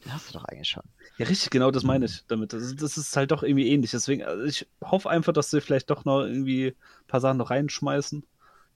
den 0.05 0.13
hast 0.13 0.29
du 0.29 0.33
doch 0.33 0.45
eigentlich 0.45 0.69
schon. 0.69 0.83
ja, 1.17 1.25
richtig, 1.27 1.49
genau 1.49 1.71
das 1.71 1.83
meine 1.83 2.05
ich 2.05 2.25
damit. 2.27 2.53
Das, 2.53 2.63
ist- 2.63 2.81
das 2.81 2.97
ist 2.97 3.15
halt 3.15 3.31
doch 3.31 3.43
irgendwie 3.43 3.69
ähnlich. 3.69 3.91
Deswegen, 3.91 4.23
also 4.23 4.43
ich 4.43 4.67
hoffe 4.83 5.09
einfach, 5.09 5.33
dass 5.33 5.49
sie 5.51 5.61
vielleicht 5.61 5.89
doch 5.89 6.05
noch 6.05 6.21
irgendwie 6.21 6.67
ein 6.69 7.07
paar 7.07 7.21
Sachen 7.21 7.37
noch 7.37 7.49
reinschmeißen, 7.49 8.21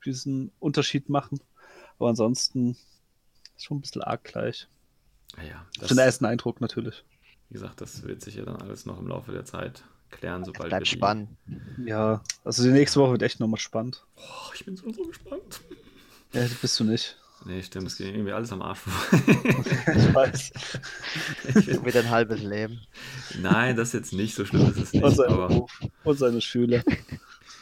die 0.06 0.10
diesen 0.10 0.52
Unterschied 0.60 1.10
machen. 1.10 1.40
Aber 2.00 2.10
ansonsten 2.10 2.78
ist 3.58 3.66
schon 3.66 3.78
ein 3.80 3.82
bisschen 3.82 4.04
arg 4.04 4.24
gleich. 4.24 4.68
Ja, 5.44 5.66
Für 5.80 5.88
den 5.88 5.98
das, 5.98 6.06
ersten 6.06 6.26
Eindruck 6.26 6.62
natürlich. 6.62 7.04
wie 7.50 7.54
gesagt, 7.54 7.82
das 7.82 8.04
wird 8.04 8.22
sich 8.22 8.36
ja 8.36 8.46
dann 8.46 8.58
alles 8.58 8.86
noch 8.86 9.00
im 9.00 9.08
Laufe 9.08 9.32
der 9.32 9.46
Zeit 9.46 9.84
klären, 10.12 10.44
sobald 10.46 10.66
wir 10.66 10.70
bleibt 10.70 10.86
die... 10.88 10.92
spannend. 10.92 11.30
Ja, 11.86 12.22
also 12.44 12.64
die 12.64 12.70
nächste 12.70 13.00
Woche 13.00 13.14
wird 13.14 13.22
echt 13.24 13.40
nochmal 13.40 13.60
spannend. 13.60 14.06
Oh, 14.16 14.52
ich 14.54 14.66
bin 14.66 14.76
so, 14.78 14.92
so 14.92 15.04
gespannt. 15.04 15.62
Ja, 16.34 16.42
das 16.42 16.54
bist 16.56 16.80
du 16.80 16.84
nicht. 16.84 17.18
Nee, 17.46 17.62
stimmt, 17.62 17.88
es 17.88 17.98
geht 17.98 18.08
irgendwie 18.08 18.32
alles 18.32 18.52
am 18.52 18.62
Arsch. 18.64 18.80
Ich 19.14 20.14
weiß. 20.16 20.52
Mit 21.84 21.96
ein 21.96 22.10
halbes 22.10 22.42
Leben. 22.42 22.82
Nein, 23.40 23.76
das 23.76 23.90
ist 23.90 23.94
jetzt 23.94 24.14
nicht 24.14 24.34
so 24.34 24.46
schlimm, 24.46 24.68
ist 24.70 24.78
es 24.78 24.94
Und 24.94 25.04
nicht. 25.04 25.16
seinen 25.16 25.34
Aber 25.34 25.48
Beruf 25.50 25.80
und 26.04 26.18
seine 26.18 26.42
Schüler. 26.42 26.82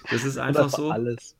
das 0.10 0.24
ist 0.24 0.38
einfach 0.38 0.70
so. 0.70 0.90
alles. 0.90 1.36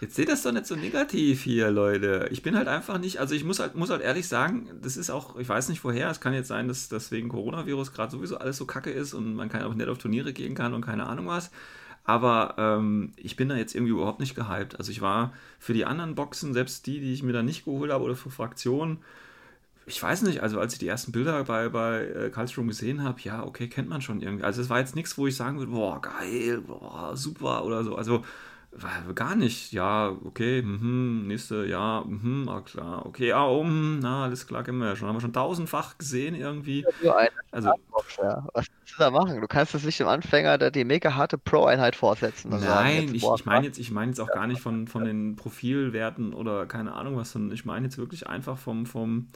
Jetzt 0.00 0.14
seht 0.14 0.28
das 0.28 0.42
doch 0.42 0.52
nicht 0.52 0.66
so 0.66 0.76
negativ 0.76 1.42
hier, 1.42 1.70
Leute. 1.70 2.28
Ich 2.30 2.42
bin 2.42 2.56
halt 2.56 2.68
einfach 2.68 2.98
nicht, 2.98 3.18
also 3.18 3.34
ich 3.34 3.44
muss 3.44 3.58
halt, 3.60 3.74
muss 3.74 3.90
halt 3.90 4.02
ehrlich 4.02 4.28
sagen, 4.28 4.68
das 4.82 4.96
ist 4.96 5.10
auch, 5.10 5.36
ich 5.36 5.48
weiß 5.48 5.68
nicht 5.70 5.82
woher, 5.84 6.10
es 6.10 6.20
kann 6.20 6.34
jetzt 6.34 6.48
sein, 6.48 6.68
dass 6.68 6.88
das 6.88 7.10
wegen 7.10 7.28
Coronavirus 7.28 7.92
gerade 7.92 8.12
sowieso 8.12 8.36
alles 8.36 8.58
so 8.58 8.66
kacke 8.66 8.90
ist 8.90 9.14
und 9.14 9.34
man 9.34 9.48
kann 9.48 9.62
auch 9.62 9.74
nicht 9.74 9.88
auf 9.88 9.98
Turniere 9.98 10.32
gehen 10.32 10.54
kann 10.54 10.74
und 10.74 10.82
keine 10.82 11.06
Ahnung 11.06 11.26
was. 11.28 11.50
Aber 12.04 12.54
ähm, 12.58 13.12
ich 13.16 13.36
bin 13.36 13.48
da 13.48 13.56
jetzt 13.56 13.74
irgendwie 13.74 13.92
überhaupt 13.92 14.20
nicht 14.20 14.36
gehypt. 14.36 14.78
Also 14.78 14.92
ich 14.92 15.00
war 15.00 15.32
für 15.58 15.72
die 15.72 15.86
anderen 15.86 16.14
Boxen, 16.14 16.52
selbst 16.52 16.86
die, 16.86 17.00
die 17.00 17.12
ich 17.12 17.22
mir 17.22 17.32
da 17.32 17.42
nicht 17.42 17.64
geholt 17.64 17.90
habe 17.90 18.04
oder 18.04 18.16
für 18.16 18.30
Fraktionen, 18.30 18.98
ich 19.86 20.02
weiß 20.02 20.22
nicht, 20.22 20.42
also 20.42 20.58
als 20.58 20.72
ich 20.72 20.80
die 20.80 20.88
ersten 20.88 21.12
Bilder 21.12 21.44
bei, 21.44 21.68
bei 21.68 22.04
äh, 22.04 22.30
Karlstrom 22.30 22.66
gesehen 22.66 23.04
habe, 23.04 23.20
ja, 23.22 23.44
okay, 23.44 23.68
kennt 23.68 23.88
man 23.88 24.02
schon 24.02 24.20
irgendwie. 24.20 24.44
Also 24.44 24.60
es 24.60 24.68
war 24.68 24.80
jetzt 24.80 24.96
nichts, 24.96 25.16
wo 25.16 25.28
ich 25.28 25.36
sagen 25.36 25.58
würde, 25.58 25.70
boah, 25.70 26.02
geil, 26.02 26.60
boah, 26.66 27.16
super 27.16 27.64
oder 27.64 27.84
so. 27.84 27.94
Also 27.94 28.24
gar 29.14 29.36
nicht. 29.36 29.72
Ja, 29.72 30.16
okay, 30.24 30.62
mhm, 30.62 31.26
nächste, 31.26 31.66
ja, 31.66 32.02
mhm, 32.06 32.48
ah, 32.48 32.60
klar, 32.60 33.06
okay, 33.06 33.32
ah, 33.32 33.46
oh, 33.46 33.64
mhm, 33.64 34.00
na, 34.00 34.24
alles 34.24 34.46
klar, 34.46 34.62
kennen 34.64 34.78
wir 34.78 34.88
ja 34.88 34.96
schon. 34.96 35.08
Haben 35.08 35.16
wir 35.16 35.20
schon 35.20 35.32
tausendfach 35.32 35.98
gesehen 35.98 36.34
irgendwie. 36.34 36.84
Eine 37.02 37.30
Also, 37.50 37.70
ja. 38.22 38.46
Was 38.52 38.66
willst 38.66 38.94
du 38.94 38.98
da 38.98 39.10
machen? 39.10 39.40
Du 39.40 39.46
kannst 39.46 39.74
es 39.74 39.84
nicht 39.84 39.98
dem 40.00 40.08
Anfänger 40.08 40.58
da 40.58 40.70
die 40.70 40.84
mega 40.84 41.14
harte 41.14 41.38
Pro-Einheit 41.38 41.96
vorsetzen. 41.96 42.50
sagen, 42.52 42.64
nein, 42.64 43.02
jetzt, 43.02 43.14
ich, 43.14 43.24
ich 43.24 43.44
meine 43.46 43.66
jetzt, 43.66 43.78
ich 43.78 43.90
meine 43.90 44.10
jetzt 44.10 44.20
auch 44.20 44.28
gar 44.28 44.46
nicht 44.46 44.60
von, 44.60 44.86
von 44.88 45.04
den 45.04 45.36
Profilwerten 45.36 46.34
oder 46.34 46.66
keine 46.66 46.92
Ahnung 46.92 47.16
was, 47.16 47.32
sondern 47.32 47.54
ich 47.54 47.64
meine 47.64 47.86
jetzt 47.86 47.98
wirklich 47.98 48.26
einfach 48.26 48.58
vom, 48.58 48.86
vom, 48.86 49.28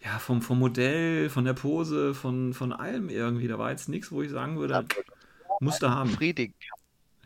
ja, 0.00 0.18
vom, 0.18 0.42
vom 0.42 0.58
Modell, 0.58 1.30
von 1.30 1.44
der 1.44 1.54
Pose, 1.54 2.14
von, 2.14 2.54
von 2.54 2.72
allem 2.72 3.08
irgendwie. 3.08 3.48
Da 3.48 3.58
war 3.58 3.70
jetzt 3.70 3.88
nichts, 3.88 4.10
wo 4.10 4.22
ich 4.22 4.30
sagen 4.30 4.58
würde, 4.58 4.84
musste 5.60 5.90
haben. 5.90 6.10
befriedigend. 6.10 6.56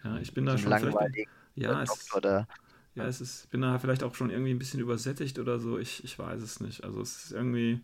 Ja, 0.07 0.19
ich 0.19 0.33
bin 0.33 0.47
da 0.47 0.57
schon 0.57 0.73
vielleicht, 0.73 0.85
langweiligen 0.85 1.31
ja, 1.57 1.83
es, 1.83 2.09
da. 2.23 2.47
ja, 2.95 3.05
es 3.07 3.21
ist, 3.21 3.51
bin 3.51 3.63
da 3.63 3.79
vielleicht 3.79 4.03
auch 4.03 4.15
schon 4.15 4.31
irgendwie 4.31 4.51
ein 4.51 4.59
bisschen 4.59 4.81
übersättigt 4.81 5.39
oder 5.39 5.59
so. 5.59 5.79
Ich, 5.79 6.05
ich 6.05 6.19
weiß 6.19 6.43
es 6.43 6.61
nicht. 6.61 6.85
Also 6.85 7.01
es 7.01 7.25
ist 7.25 7.33
irgendwie, 7.33 7.81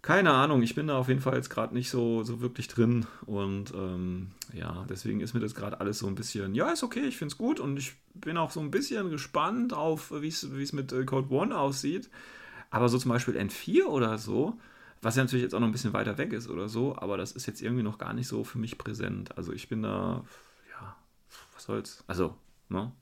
keine 0.00 0.32
Ahnung. 0.32 0.62
Ich 0.62 0.74
bin 0.74 0.86
da 0.86 0.96
auf 0.96 1.08
jeden 1.08 1.20
Fall 1.20 1.36
jetzt 1.36 1.50
gerade 1.50 1.74
nicht 1.74 1.90
so, 1.90 2.24
so 2.24 2.40
wirklich 2.40 2.68
drin 2.68 3.06
und 3.26 3.72
ähm, 3.74 4.32
ja, 4.52 4.84
deswegen 4.88 5.20
ist 5.20 5.34
mir 5.34 5.40
das 5.40 5.54
gerade 5.54 5.80
alles 5.80 5.98
so 5.98 6.06
ein 6.06 6.14
bisschen, 6.14 6.54
ja, 6.54 6.70
ist 6.70 6.82
okay, 6.82 7.04
ich 7.04 7.18
finde 7.18 7.32
es 7.32 7.38
gut 7.38 7.60
und 7.60 7.76
ich 7.76 7.94
bin 8.14 8.36
auch 8.36 8.50
so 8.50 8.60
ein 8.60 8.70
bisschen 8.70 9.10
gespannt 9.10 9.74
auf, 9.74 10.10
wie 10.10 10.28
es 10.28 10.72
mit 10.72 10.92
äh, 10.92 11.04
Code 11.04 11.32
One 11.32 11.56
aussieht. 11.56 12.10
Aber 12.70 12.88
so 12.88 12.98
zum 12.98 13.10
Beispiel 13.10 13.36
N4 13.36 13.84
oder 13.84 14.16
so, 14.16 14.58
was 15.02 15.16
ja 15.16 15.24
natürlich 15.24 15.42
jetzt 15.42 15.54
auch 15.54 15.60
noch 15.60 15.68
ein 15.68 15.72
bisschen 15.72 15.92
weiter 15.92 16.16
weg 16.16 16.32
ist 16.32 16.48
oder 16.48 16.70
so, 16.70 16.96
aber 16.96 17.18
das 17.18 17.32
ist 17.32 17.46
jetzt 17.46 17.60
irgendwie 17.60 17.82
noch 17.82 17.98
gar 17.98 18.14
nicht 18.14 18.28
so 18.28 18.44
für 18.44 18.58
mich 18.58 18.78
präsent. 18.78 19.36
Also 19.36 19.52
ich 19.52 19.68
bin 19.68 19.82
da, 19.82 20.24
was 21.62 21.66
soll's. 21.66 22.04
Also, 22.06 22.34
ne? 22.68 22.92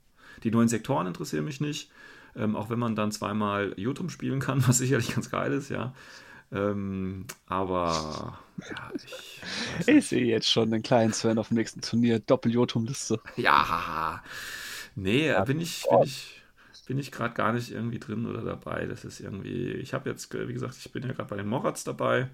Die 0.43 0.51
neuen 0.51 0.67
Sektoren 0.67 1.07
interessieren 1.07 1.45
mich 1.45 1.61
nicht, 1.61 1.91
ähm, 2.35 2.55
auch 2.55 2.69
wenn 2.69 2.79
man 2.79 2.95
dann 2.95 3.11
zweimal 3.11 3.73
Jotum 3.77 4.09
spielen 4.09 4.39
kann, 4.39 4.65
was 4.67 4.77
sicherlich 4.79 5.13
ganz 5.13 5.29
geil 5.29 5.51
ist, 5.53 5.69
ja. 5.69 5.93
Ähm, 6.51 7.25
aber, 7.47 8.39
ja, 8.57 8.91
ich. 8.95 9.41
Ich 9.87 10.07
sehe 10.07 10.25
jetzt 10.25 10.49
schon 10.49 10.69
den 10.69 10.83
kleinen 10.83 11.13
Sven 11.13 11.37
auf 11.37 11.47
dem 11.47 11.57
nächsten 11.57 11.81
Turnier. 11.81 12.19
Doppel-Jotum-Liste. 12.19 13.21
Ja, 13.37 14.21
nee, 14.95 15.33
bin 15.45 15.61
ich, 15.61 15.85
bin 15.89 16.03
ich, 16.03 16.41
bin 16.87 16.99
ich 16.99 17.11
gerade 17.11 17.33
gar 17.33 17.53
nicht 17.53 17.71
irgendwie 17.71 17.99
drin 17.99 18.25
oder 18.25 18.41
dabei. 18.41 18.85
Das 18.85 19.05
ist 19.05 19.21
irgendwie, 19.21 19.71
ich 19.71 19.93
habe 19.93 20.09
jetzt, 20.09 20.33
wie 20.33 20.53
gesagt, 20.53 20.75
ich 20.77 20.91
bin 20.91 21.03
ja 21.03 21.13
gerade 21.13 21.29
bei 21.29 21.37
den 21.37 21.47
Morats 21.47 21.85
dabei. 21.85 22.29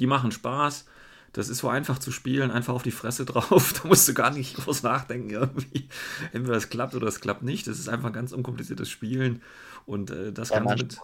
Die 0.00 0.06
machen 0.06 0.32
Spaß. 0.32 0.86
Das 1.32 1.48
ist 1.48 1.58
so 1.58 1.68
einfach 1.68 1.98
zu 1.98 2.10
spielen, 2.10 2.50
einfach 2.50 2.74
auf 2.74 2.82
die 2.82 2.90
Fresse 2.90 3.24
drauf. 3.24 3.72
Da 3.82 3.88
musst 3.88 4.08
du 4.08 4.14
gar 4.14 4.30
nicht 4.30 4.56
groß 4.56 4.82
nachdenken, 4.82 5.30
irgendwie. 5.30 5.88
Entweder 6.32 6.56
es 6.56 6.68
klappt 6.68 6.94
oder 6.94 7.06
es 7.06 7.20
klappt 7.20 7.42
nicht. 7.42 7.66
Das 7.66 7.78
ist 7.78 7.88
einfach 7.88 8.08
ein 8.08 8.12
ganz 8.12 8.32
unkompliziertes 8.32 8.88
Spielen. 8.88 9.42
Und 9.86 10.10
äh, 10.10 10.32
das 10.32 10.50
ja, 10.50 10.60
Ganze 10.60 10.84
mit. 10.84 11.00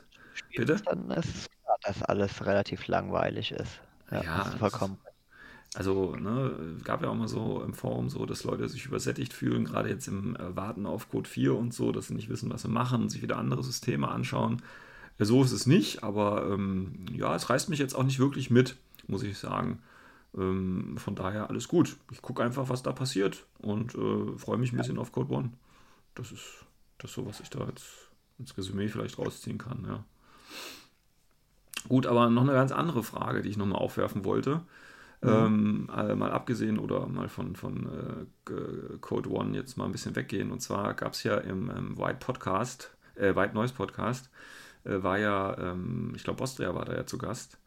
Bitte? 0.55 0.77
Dann 0.85 1.11
ist 1.11 1.49
klar, 1.63 1.79
dass 1.83 2.03
alles 2.03 2.45
relativ 2.45 2.87
langweilig 2.89 3.53
ist. 3.53 3.81
Ja, 4.11 4.23
ja 4.23 4.45
vollkommen. 4.59 4.99
Also, 5.75 6.17
ne, 6.17 6.53
gab 6.85 7.03
ja 7.03 7.09
auch 7.09 7.15
mal 7.15 7.29
so 7.29 7.63
im 7.63 7.75
Forum 7.75 8.09
so, 8.09 8.25
dass 8.25 8.45
Leute 8.45 8.69
sich 8.69 8.87
übersättigt 8.87 9.33
fühlen, 9.33 9.67
gerade 9.67 9.91
jetzt 9.91 10.09
im 10.09 10.35
äh, 10.37 10.57
Warten 10.57 10.87
auf 10.87 11.11
Code 11.11 11.29
4 11.29 11.55
und 11.55 11.75
so, 11.75 11.93
dass 11.93 12.09
sie 12.09 12.15
nicht 12.15 12.31
wissen, 12.31 12.51
was 12.51 12.63
sie 12.63 12.69
machen 12.69 13.03
und 13.03 13.11
sich 13.11 13.21
wieder 13.21 13.37
andere 13.37 13.63
Systeme 13.63 14.09
anschauen. 14.09 14.63
So 15.19 15.43
ist 15.43 15.53
es 15.53 15.67
nicht, 15.67 16.03
aber 16.03 16.49
ähm, 16.51 17.07
ja, 17.13 17.35
es 17.35 17.49
reißt 17.49 17.69
mich 17.69 17.79
jetzt 17.79 17.95
auch 17.95 18.05
nicht 18.05 18.19
wirklich 18.19 18.51
mit, 18.51 18.77
muss 19.07 19.23
ich 19.23 19.39
sagen. 19.39 19.83
Ähm, 20.35 20.97
von 20.99 21.15
daher 21.15 21.49
alles 21.51 21.69
gut. 21.69 21.97
Ich 22.11 22.23
gucke 22.23 22.43
einfach, 22.43 22.69
was 22.69 22.83
da 22.83 22.93
passiert 22.93 23.47
und 23.59 23.95
äh, 23.95 24.39
freue 24.39 24.59
mich 24.59 24.73
ein 24.73 24.79
bisschen 24.79 24.99
auf 24.99 25.13
Code 25.13 25.33
One. 25.33 25.51
Das 26.15 26.33
ist 26.33 26.65
das 26.99 27.13
so, 27.13 27.27
was 27.27 27.41
ich 27.41 27.51
da 27.51 27.67
jetzt 27.67 27.85
ins 28.39 28.57
Resümee 28.57 28.89
vielleicht 28.89 29.19
rausziehen 29.19 29.59
kann, 29.59 29.85
ja. 29.87 30.05
Gut, 31.89 32.07
aber 32.07 32.31
noch 32.31 32.43
eine 32.43 32.53
ganz 32.53 32.73
andere 32.73 33.03
Frage, 33.03 33.43
die 33.43 33.51
ich 33.51 33.57
nochmal 33.57 33.79
aufwerfen 33.79 34.25
wollte. 34.25 34.63
Mhm. 35.23 35.29
Ähm, 35.29 35.91
äh, 35.97 36.15
mal 36.15 36.33
abgesehen 36.33 36.79
oder 36.79 37.07
mal 37.07 37.29
von, 37.29 37.57
von 37.57 38.27
äh, 38.47 38.99
Code 39.01 39.31
One 39.31 39.57
jetzt 39.57 39.77
mal 39.77 39.87
ein 39.87 39.93
bisschen 39.93 40.17
weggehen. 40.17 40.51
Und 40.51 40.61
zwar 40.61 40.95
gab 40.95 41.13
es 41.13 41.23
ja 41.23 41.37
im, 41.39 41.71
im, 41.71 41.99
White 41.99 42.19
Podcast, 42.21 42.95
äh, 43.15 43.35
White 43.35 43.55
Noise 43.55 43.75
Podcast, 43.75 44.31
äh, 44.85 45.03
war 45.03 45.19
ja, 45.19 45.57
ähm, 45.59 46.13
ich 46.15 46.25
glaube, 46.25 46.43
Austria 46.43 46.75
war 46.75 46.85
da 46.85 46.95
ja 46.95 47.07
zu 47.07 47.19
Gast. 47.19 47.59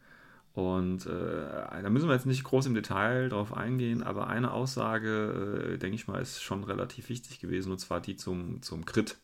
Und 0.52 1.06
äh, 1.06 1.82
da 1.82 1.90
müssen 1.90 2.08
wir 2.08 2.14
jetzt 2.14 2.26
nicht 2.26 2.42
groß 2.42 2.66
im 2.66 2.74
Detail 2.74 3.28
drauf 3.28 3.56
eingehen, 3.56 4.02
aber 4.02 4.26
eine 4.26 4.52
Aussage, 4.52 5.74
äh, 5.74 5.78
denke 5.78 5.94
ich 5.94 6.08
mal, 6.08 6.20
ist 6.20 6.42
schon 6.42 6.64
relativ 6.64 7.08
wichtig 7.08 7.38
gewesen, 7.38 7.70
und 7.70 7.78
zwar 7.78 8.00
die 8.00 8.16
zum, 8.16 8.60
zum 8.62 8.84
Crit. 8.84 9.16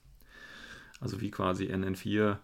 Also 1.01 1.21
wie 1.21 1.31
quasi 1.31 1.67
NN4 1.67 2.39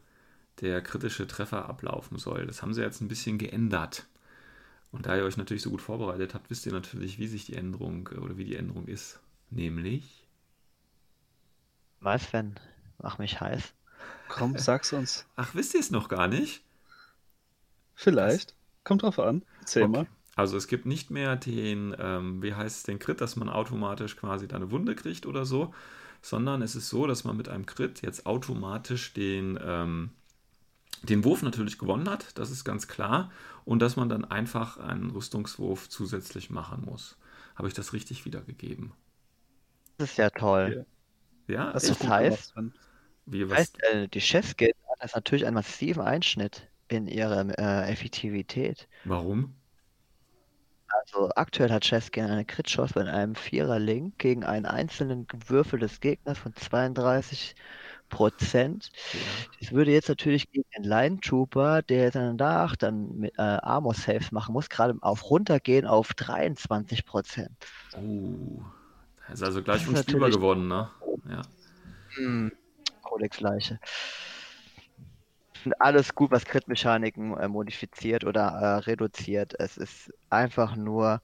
der 0.60 0.82
kritische 0.82 1.26
Treffer 1.26 1.68
ablaufen 1.68 2.18
soll. 2.18 2.46
Das 2.46 2.60
haben 2.60 2.74
sie 2.74 2.82
jetzt 2.82 3.00
ein 3.00 3.08
bisschen 3.08 3.38
geändert. 3.38 4.06
Und 4.90 5.06
da 5.06 5.16
ihr 5.16 5.24
euch 5.24 5.38
natürlich 5.38 5.62
so 5.62 5.70
gut 5.70 5.80
vorbereitet 5.80 6.34
habt, 6.34 6.50
wisst 6.50 6.66
ihr 6.66 6.72
natürlich, 6.72 7.18
wie 7.18 7.26
sich 7.26 7.46
die 7.46 7.56
Änderung 7.56 8.08
äh, 8.12 8.18
oder 8.18 8.36
wie 8.36 8.44
die 8.44 8.56
Änderung 8.56 8.86
ist. 8.88 9.20
Nämlich. 9.50 10.26
Was, 12.00 12.24
Sven? 12.24 12.58
Mach 12.98 13.18
mich 13.18 13.40
heiß. 13.40 13.72
Komm, 14.28 14.58
sag's 14.58 14.92
uns. 14.92 15.24
Ach, 15.36 15.54
wisst 15.54 15.74
ihr 15.74 15.80
es 15.80 15.90
noch 15.90 16.08
gar 16.08 16.26
nicht? 16.26 16.62
Vielleicht. 17.94 18.54
Kommt 18.84 19.02
drauf 19.02 19.18
an. 19.18 19.44
Erzähl 19.60 19.84
okay. 19.84 19.92
mal. 19.92 20.06
Also 20.34 20.56
es 20.56 20.66
gibt 20.66 20.86
nicht 20.86 21.10
mehr 21.10 21.36
den, 21.36 21.94
ähm, 21.98 22.42
wie 22.42 22.54
heißt 22.54 22.78
es, 22.78 22.82
den 22.84 22.98
Crit, 22.98 23.20
dass 23.20 23.36
man 23.36 23.48
automatisch 23.48 24.16
quasi 24.16 24.48
da 24.48 24.56
eine 24.56 24.70
Wunde 24.70 24.94
kriegt 24.94 25.26
oder 25.26 25.44
so, 25.44 25.74
sondern 26.22 26.62
es 26.62 26.74
ist 26.74 26.88
so, 26.88 27.06
dass 27.06 27.24
man 27.24 27.36
mit 27.36 27.48
einem 27.48 27.66
Crit 27.66 28.00
jetzt 28.02 28.24
automatisch 28.24 29.12
den, 29.12 29.58
ähm, 29.62 30.10
den 31.02 31.24
Wurf 31.24 31.42
natürlich 31.42 31.78
gewonnen 31.78 32.08
hat, 32.08 32.38
das 32.38 32.50
ist 32.50 32.64
ganz 32.64 32.88
klar, 32.88 33.30
und 33.64 33.80
dass 33.80 33.96
man 33.96 34.08
dann 34.08 34.24
einfach 34.24 34.78
einen 34.78 35.10
Rüstungswurf 35.10 35.88
zusätzlich 35.88 36.48
machen 36.48 36.84
muss. 36.84 37.18
Habe 37.56 37.68
ich 37.68 37.74
das 37.74 37.92
richtig 37.92 38.24
wiedergegeben? 38.24 38.92
Das 39.98 40.12
ist 40.12 40.16
ja 40.16 40.30
toll. 40.30 40.86
Ja, 41.46 41.74
was 41.74 41.84
das 41.84 42.02
heißt, 42.02 42.54
wie, 43.26 43.50
was? 43.50 43.58
heißt 43.58 43.82
äh, 43.82 44.08
die 44.08 44.20
Chefskill 44.20 44.72
hat 45.00 45.14
natürlich 45.14 45.44
einen 45.44 45.54
massiven 45.54 46.02
Einschnitt 46.02 46.68
in 46.92 47.06
ihrer 47.06 47.46
äh, 47.58 47.90
Effektivität. 47.90 48.88
Warum? 49.04 49.54
Also 51.00 51.30
aktuell 51.34 51.70
hat 51.70 51.84
Cheskin 51.84 52.24
eine 52.24 52.44
Crit-Chance 52.44 52.94
bei 52.94 53.04
einem 53.04 53.34
Vierer-Link 53.34 54.18
gegen 54.18 54.44
einen 54.44 54.66
einzelnen 54.66 55.26
Würfel 55.46 55.78
des 55.78 56.00
Gegners 56.00 56.38
von 56.38 56.54
32 56.54 57.54
Prozent. 58.10 58.90
Ja. 59.12 59.18
Das 59.58 59.72
würde 59.72 59.90
jetzt 59.90 60.10
natürlich 60.10 60.50
gegen 60.50 60.68
den 60.76 60.84
Line 60.84 61.18
Trooper, 61.20 61.80
der 61.80 62.10
danach 62.10 62.76
dann 62.76 63.16
mit 63.16 63.32
äh, 63.38 63.42
Armor 63.42 63.94
Saves 63.94 64.32
machen 64.32 64.52
muss, 64.52 64.68
gerade 64.68 64.96
auf 65.00 65.30
runtergehen 65.30 65.86
auf 65.86 66.12
23 66.14 67.06
Prozent. 67.06 67.56
Oh, 67.96 68.62
das 69.28 69.40
ist 69.40 69.42
also 69.44 69.62
gleich 69.62 69.82
Stüber 69.82 70.28
geworden, 70.28 70.68
ne? 70.68 70.90
Ja. 71.28 71.42
Hm, 72.16 72.52
Codex-Leiche 73.02 73.80
alles 75.78 76.14
gut, 76.14 76.30
was 76.30 76.44
Crit-Mechaniken 76.44 77.36
äh, 77.36 77.48
modifiziert 77.48 78.24
oder 78.24 78.48
äh, 78.48 78.76
reduziert. 78.78 79.54
Es 79.58 79.76
ist 79.76 80.12
einfach 80.30 80.76
nur 80.76 81.20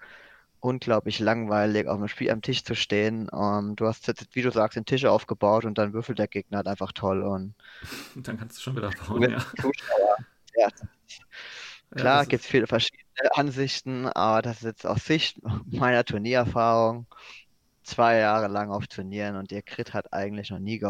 unglaublich 0.61 1.21
langweilig, 1.21 1.87
auf 1.87 1.99
dem 1.99 2.09
Spiel 2.09 2.31
am 2.31 2.43
Tisch 2.43 2.65
zu 2.65 2.75
stehen. 2.75 3.29
Um, 3.29 3.71
ähm, 3.71 3.77
du 3.77 3.87
hast 3.87 4.07
jetzt, 4.09 4.27
wie 4.35 4.43
du 4.43 4.51
sagst, 4.51 4.77
den 4.77 4.85
Tisch 4.85 5.05
aufgebaut 5.05 5.65
und 5.65 5.79
dann 5.79 5.93
würfelt 5.93 6.19
der 6.19 6.29
Gegner 6.29 6.59
halt 6.59 6.69
einfach 6.69 6.93
toll. 6.93 7.23
Und, 7.23 7.55
und 8.15 8.27
dann 8.27 8.39
kannst 8.39 8.59
du 8.59 8.63
schon 8.63 8.77
wieder 8.77 8.91
bauen, 8.91 9.23
ja. 9.23 9.39
Zuschauer. 9.39 10.17
Ja. 10.57 10.69
Klar, 11.91 12.23
ja, 12.23 12.25
gibt 12.25 12.43
es 12.43 12.49
viele 12.49 12.67
verschiedene 12.67 13.35
Ansichten, 13.35 14.07
aber 14.07 14.43
das 14.43 14.59
ist 14.59 14.65
jetzt 14.65 14.87
aus 14.87 15.05
Sicht 15.05 15.41
meiner 15.67 16.05
Turniererfahrung 16.05 17.07
zwei 17.89 18.19
Jahre 18.19 18.49
lang 18.49 18.71
auf 18.71 18.87
Turnieren 18.87 19.37
und 19.37 19.51
der 19.51 19.63
Crit 19.63 19.95
hat 19.95 20.13
eigentlich 20.13 20.51
noch 20.51 20.59
nie 20.59 20.83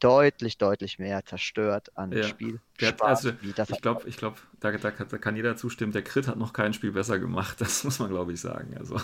deutlich, 0.00 0.58
deutlich 0.58 0.98
mehr 0.98 1.24
zerstört 1.24 1.96
an 1.96 2.12
ja. 2.12 2.22
Spiel. 2.22 2.60
Hat, 2.82 3.02
also, 3.02 3.30
ich 3.42 3.82
glaube, 3.82 4.08
ich 4.08 4.16
glaub, 4.16 4.38
da, 4.60 4.72
da, 4.72 4.90
da, 4.90 5.18
kann 5.18 5.36
jeder 5.36 5.56
zustimmen, 5.56 5.92
der 5.92 6.02
Crit 6.02 6.26
hat 6.26 6.36
noch 6.36 6.52
kein 6.52 6.72
Spiel 6.72 6.92
besser 6.92 7.18
gemacht, 7.18 7.56
das 7.60 7.84
muss 7.84 7.98
man, 7.98 8.08
glaube 8.08 8.32
ich, 8.32 8.40
sagen. 8.40 8.76
Also 8.78 9.00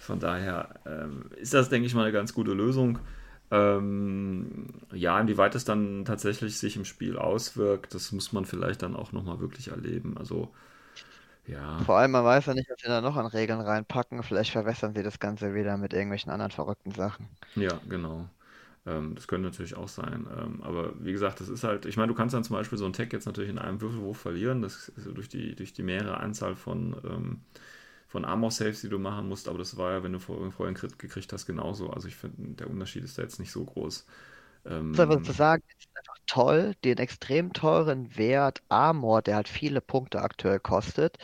von 0.00 0.18
daher 0.18 0.70
ähm, 0.86 1.26
ist 1.36 1.54
das, 1.54 1.68
denke 1.68 1.86
ich 1.86 1.94
mal, 1.94 2.02
eine 2.02 2.12
ganz 2.12 2.34
gute 2.34 2.52
Lösung. 2.52 2.98
Ähm, 3.50 4.66
ja, 4.92 5.18
inwieweit 5.18 5.54
es 5.54 5.64
dann 5.64 6.04
tatsächlich 6.04 6.58
sich 6.58 6.76
im 6.76 6.84
Spiel 6.84 7.16
auswirkt, 7.16 7.94
das 7.94 8.12
muss 8.12 8.32
man 8.32 8.44
vielleicht 8.44 8.82
dann 8.82 8.96
auch 8.96 9.12
nochmal 9.12 9.40
wirklich 9.40 9.68
erleben. 9.68 10.18
Also 10.18 10.52
ja. 11.48 11.78
Vor 11.84 11.96
allem, 11.96 12.10
man 12.12 12.24
weiß 12.24 12.46
ja 12.46 12.54
nicht, 12.54 12.70
was 12.70 12.80
sie 12.80 12.88
da 12.88 13.00
noch 13.00 13.16
an 13.16 13.26
Regeln 13.26 13.60
reinpacken. 13.60 14.22
Vielleicht 14.22 14.52
verwässern 14.52 14.94
sie 14.94 15.02
das 15.02 15.18
Ganze 15.18 15.54
wieder 15.54 15.76
mit 15.76 15.92
irgendwelchen 15.92 16.30
anderen 16.30 16.52
verrückten 16.52 16.92
Sachen. 16.92 17.28
Ja, 17.54 17.80
genau. 17.88 18.28
Ähm, 18.86 19.14
das 19.14 19.28
könnte 19.28 19.48
natürlich 19.48 19.76
auch 19.76 19.88
sein. 19.88 20.26
Ähm, 20.36 20.62
aber 20.62 20.92
wie 20.98 21.12
gesagt, 21.12 21.40
das 21.40 21.48
ist 21.48 21.64
halt, 21.64 21.86
ich 21.86 21.96
meine, 21.96 22.08
du 22.08 22.14
kannst 22.14 22.34
dann 22.34 22.44
zum 22.44 22.56
Beispiel 22.56 22.78
so 22.78 22.86
ein 22.86 22.92
Tag 22.92 23.12
jetzt 23.12 23.26
natürlich 23.26 23.50
in 23.50 23.58
einem 23.58 23.80
Würfelwurf 23.80 24.18
verlieren. 24.18 24.62
Das 24.62 24.88
ist 24.88 25.06
durch 25.06 25.28
die, 25.28 25.54
durch 25.56 25.72
die 25.72 25.82
mehrere 25.82 26.18
Anzahl 26.18 26.54
von, 26.54 26.96
ähm, 27.04 27.40
von 28.08 28.24
Armor-Saves, 28.24 28.80
die 28.82 28.88
du 28.88 28.98
machen 28.98 29.28
musst. 29.28 29.48
Aber 29.48 29.58
das 29.58 29.76
war 29.76 29.92
ja, 29.92 30.02
wenn 30.02 30.12
du 30.12 30.18
vorher 30.18 30.52
einen 30.60 30.74
Crit 30.74 30.98
gekriegt 30.98 31.32
hast, 31.32 31.46
genauso. 31.46 31.90
Also 31.90 32.08
ich 32.08 32.16
finde, 32.16 32.54
der 32.56 32.70
Unterschied 32.70 33.04
ist 33.04 33.18
da 33.18 33.22
jetzt 33.22 33.40
nicht 33.40 33.52
so 33.52 33.64
groß. 33.64 34.06
Ähm, 34.66 34.94
soll 34.94 35.08
was 35.08 35.22
zu 35.22 35.32
sagen, 35.32 35.62
ist 35.78 35.88
einfach 35.96 36.18
toll, 36.26 36.74
den 36.84 36.98
extrem 36.98 37.52
teuren 37.52 38.16
Wert 38.16 38.62
Armor, 38.68 39.22
der 39.22 39.36
halt 39.36 39.48
viele 39.48 39.80
Punkte 39.80 40.20
aktuell 40.20 40.60
kostet 40.60 41.16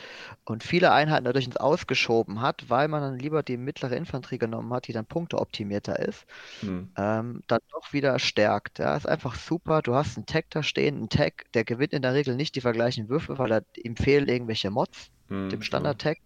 und 0.43 0.63
viele 0.63 0.91
Einheiten 0.91 1.25
dadurch 1.25 1.45
ins 1.45 1.57
Ausgeschoben 1.57 2.41
hat, 2.41 2.69
weil 2.69 2.87
man 2.87 3.01
dann 3.01 3.19
lieber 3.19 3.43
die 3.43 3.57
mittlere 3.57 3.95
Infanterie 3.95 4.37
genommen 4.37 4.73
hat, 4.73 4.87
die 4.87 4.93
dann 4.93 5.05
punkteoptimierter 5.05 5.99
ist, 5.99 6.25
hm. 6.61 6.89
ähm, 6.97 7.43
dann 7.47 7.59
doch 7.71 7.93
wieder 7.93 8.19
stärkt. 8.19 8.79
Ja, 8.79 8.95
ist 8.95 9.07
einfach 9.07 9.35
super. 9.35 9.81
Du 9.81 9.95
hast 9.95 10.17
einen 10.17 10.25
Tag 10.25 10.45
da 10.49 10.63
stehen, 10.63 11.03
ein 11.03 11.09
Tag, 11.09 11.45
der 11.53 11.63
gewinnt 11.63 11.93
in 11.93 12.01
der 12.01 12.13
Regel 12.13 12.35
nicht 12.35 12.55
die 12.55 12.61
vergleichen 12.61 13.09
Würfe, 13.09 13.37
weil 13.37 13.51
er, 13.51 13.63
ihm 13.77 13.95
fehlen 13.95 14.27
irgendwelche 14.27 14.71
Mods, 14.71 15.11
hm, 15.27 15.49
dem 15.49 15.61
Standard-Tag. 15.61 16.17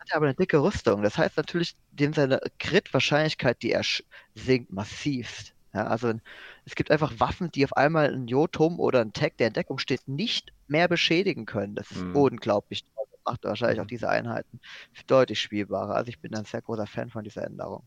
Hat 0.00 0.10
er 0.10 0.16
aber 0.16 0.26
eine 0.26 0.34
dicke 0.34 0.62
Rüstung. 0.62 1.02
Das 1.02 1.18
heißt 1.18 1.36
natürlich, 1.36 1.74
dem 1.90 2.12
seine 2.12 2.40
Crit-Wahrscheinlichkeit, 2.58 3.62
die 3.62 3.72
er 3.72 3.82
sinkt 4.34 4.72
massivst. 4.72 5.55
Ja, 5.76 5.88
also 5.88 6.14
es 6.64 6.74
gibt 6.74 6.90
einfach 6.90 7.20
Waffen, 7.20 7.50
die 7.52 7.62
auf 7.62 7.76
einmal 7.76 8.10
ein 8.10 8.28
Jotum 8.28 8.80
oder 8.80 9.02
ein 9.02 9.12
Tag, 9.12 9.36
der 9.36 9.48
in 9.48 9.52
Deckung 9.52 9.78
steht, 9.78 10.08
nicht 10.08 10.54
mehr 10.68 10.88
beschädigen 10.88 11.44
können. 11.44 11.74
Das 11.74 11.90
ist 11.90 12.02
mhm. 12.02 12.16
unglaublich 12.16 12.84
toll. 12.84 13.04
Das 13.12 13.20
macht 13.26 13.44
wahrscheinlich 13.44 13.80
auch 13.80 13.84
mhm. 13.84 13.88
diese 13.88 14.08
Einheiten 14.08 14.58
deutlich 15.06 15.38
spielbarer. 15.38 15.94
Also 15.94 16.08
ich 16.08 16.18
bin 16.18 16.34
ein 16.34 16.46
sehr 16.46 16.62
großer 16.62 16.86
Fan 16.86 17.10
von 17.10 17.24
dieser 17.24 17.44
Änderung. 17.44 17.82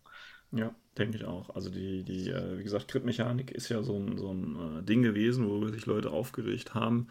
Ja, 0.51 0.75
denke 0.99 1.17
ich 1.17 1.25
auch. 1.25 1.49
Also 1.55 1.71
die, 1.71 2.03
die 2.03 2.29
äh, 2.29 2.59
wie 2.59 2.63
gesagt, 2.63 2.89
Crit-Mechanik 2.89 3.49
ist 3.49 3.69
ja 3.69 3.81
so 3.81 3.97
ein, 3.97 4.19
so 4.19 4.31
ein 4.31 4.81
äh, 4.81 4.83
Ding 4.83 5.01
gewesen, 5.01 5.49
wo 5.49 5.67
sich 5.69 5.87
Leute 5.87 6.11
aufgeregt 6.11 6.75
haben. 6.75 7.07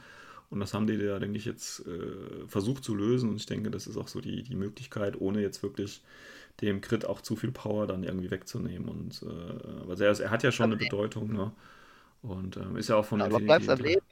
Und 0.50 0.60
das 0.60 0.74
haben 0.74 0.86
die 0.86 0.96
da, 0.96 1.18
denke 1.18 1.38
ich, 1.38 1.44
jetzt 1.44 1.84
äh, 1.88 2.46
versucht 2.46 2.84
zu 2.84 2.94
lösen. 2.94 3.30
Und 3.30 3.36
ich 3.36 3.46
denke, 3.46 3.72
das 3.72 3.88
ist 3.88 3.96
auch 3.96 4.06
so 4.06 4.20
die, 4.20 4.44
die 4.44 4.54
Möglichkeit, 4.54 5.20
ohne 5.20 5.40
jetzt 5.40 5.64
wirklich 5.64 6.02
dem 6.61 6.80
Crit 6.80 7.04
auch 7.04 7.20
zu 7.20 7.36
viel 7.36 7.52
Power 7.52 7.86
dann 7.86 8.04
irgendwie 8.04 8.30
wegzunehmen. 8.30 8.88
Und 8.88 9.22
äh, 9.22 9.90
also 9.90 10.04
er, 10.04 10.20
er, 10.20 10.30
hat 10.30 10.42
ja 10.42 10.52
schon 10.52 10.66
eine 10.66 10.76
Bedeutung, 10.76 11.32
ne? 11.32 11.52
Und 12.22 12.56
ähm, 12.56 12.76
ist 12.76 12.88
ja 12.88 12.96
auch 12.96 13.04
von 13.04 13.20
ja, 13.20 13.26
Aber 13.26 13.38
bleibst 13.38 13.68
am 13.68 13.78
Leben, 13.78 14.04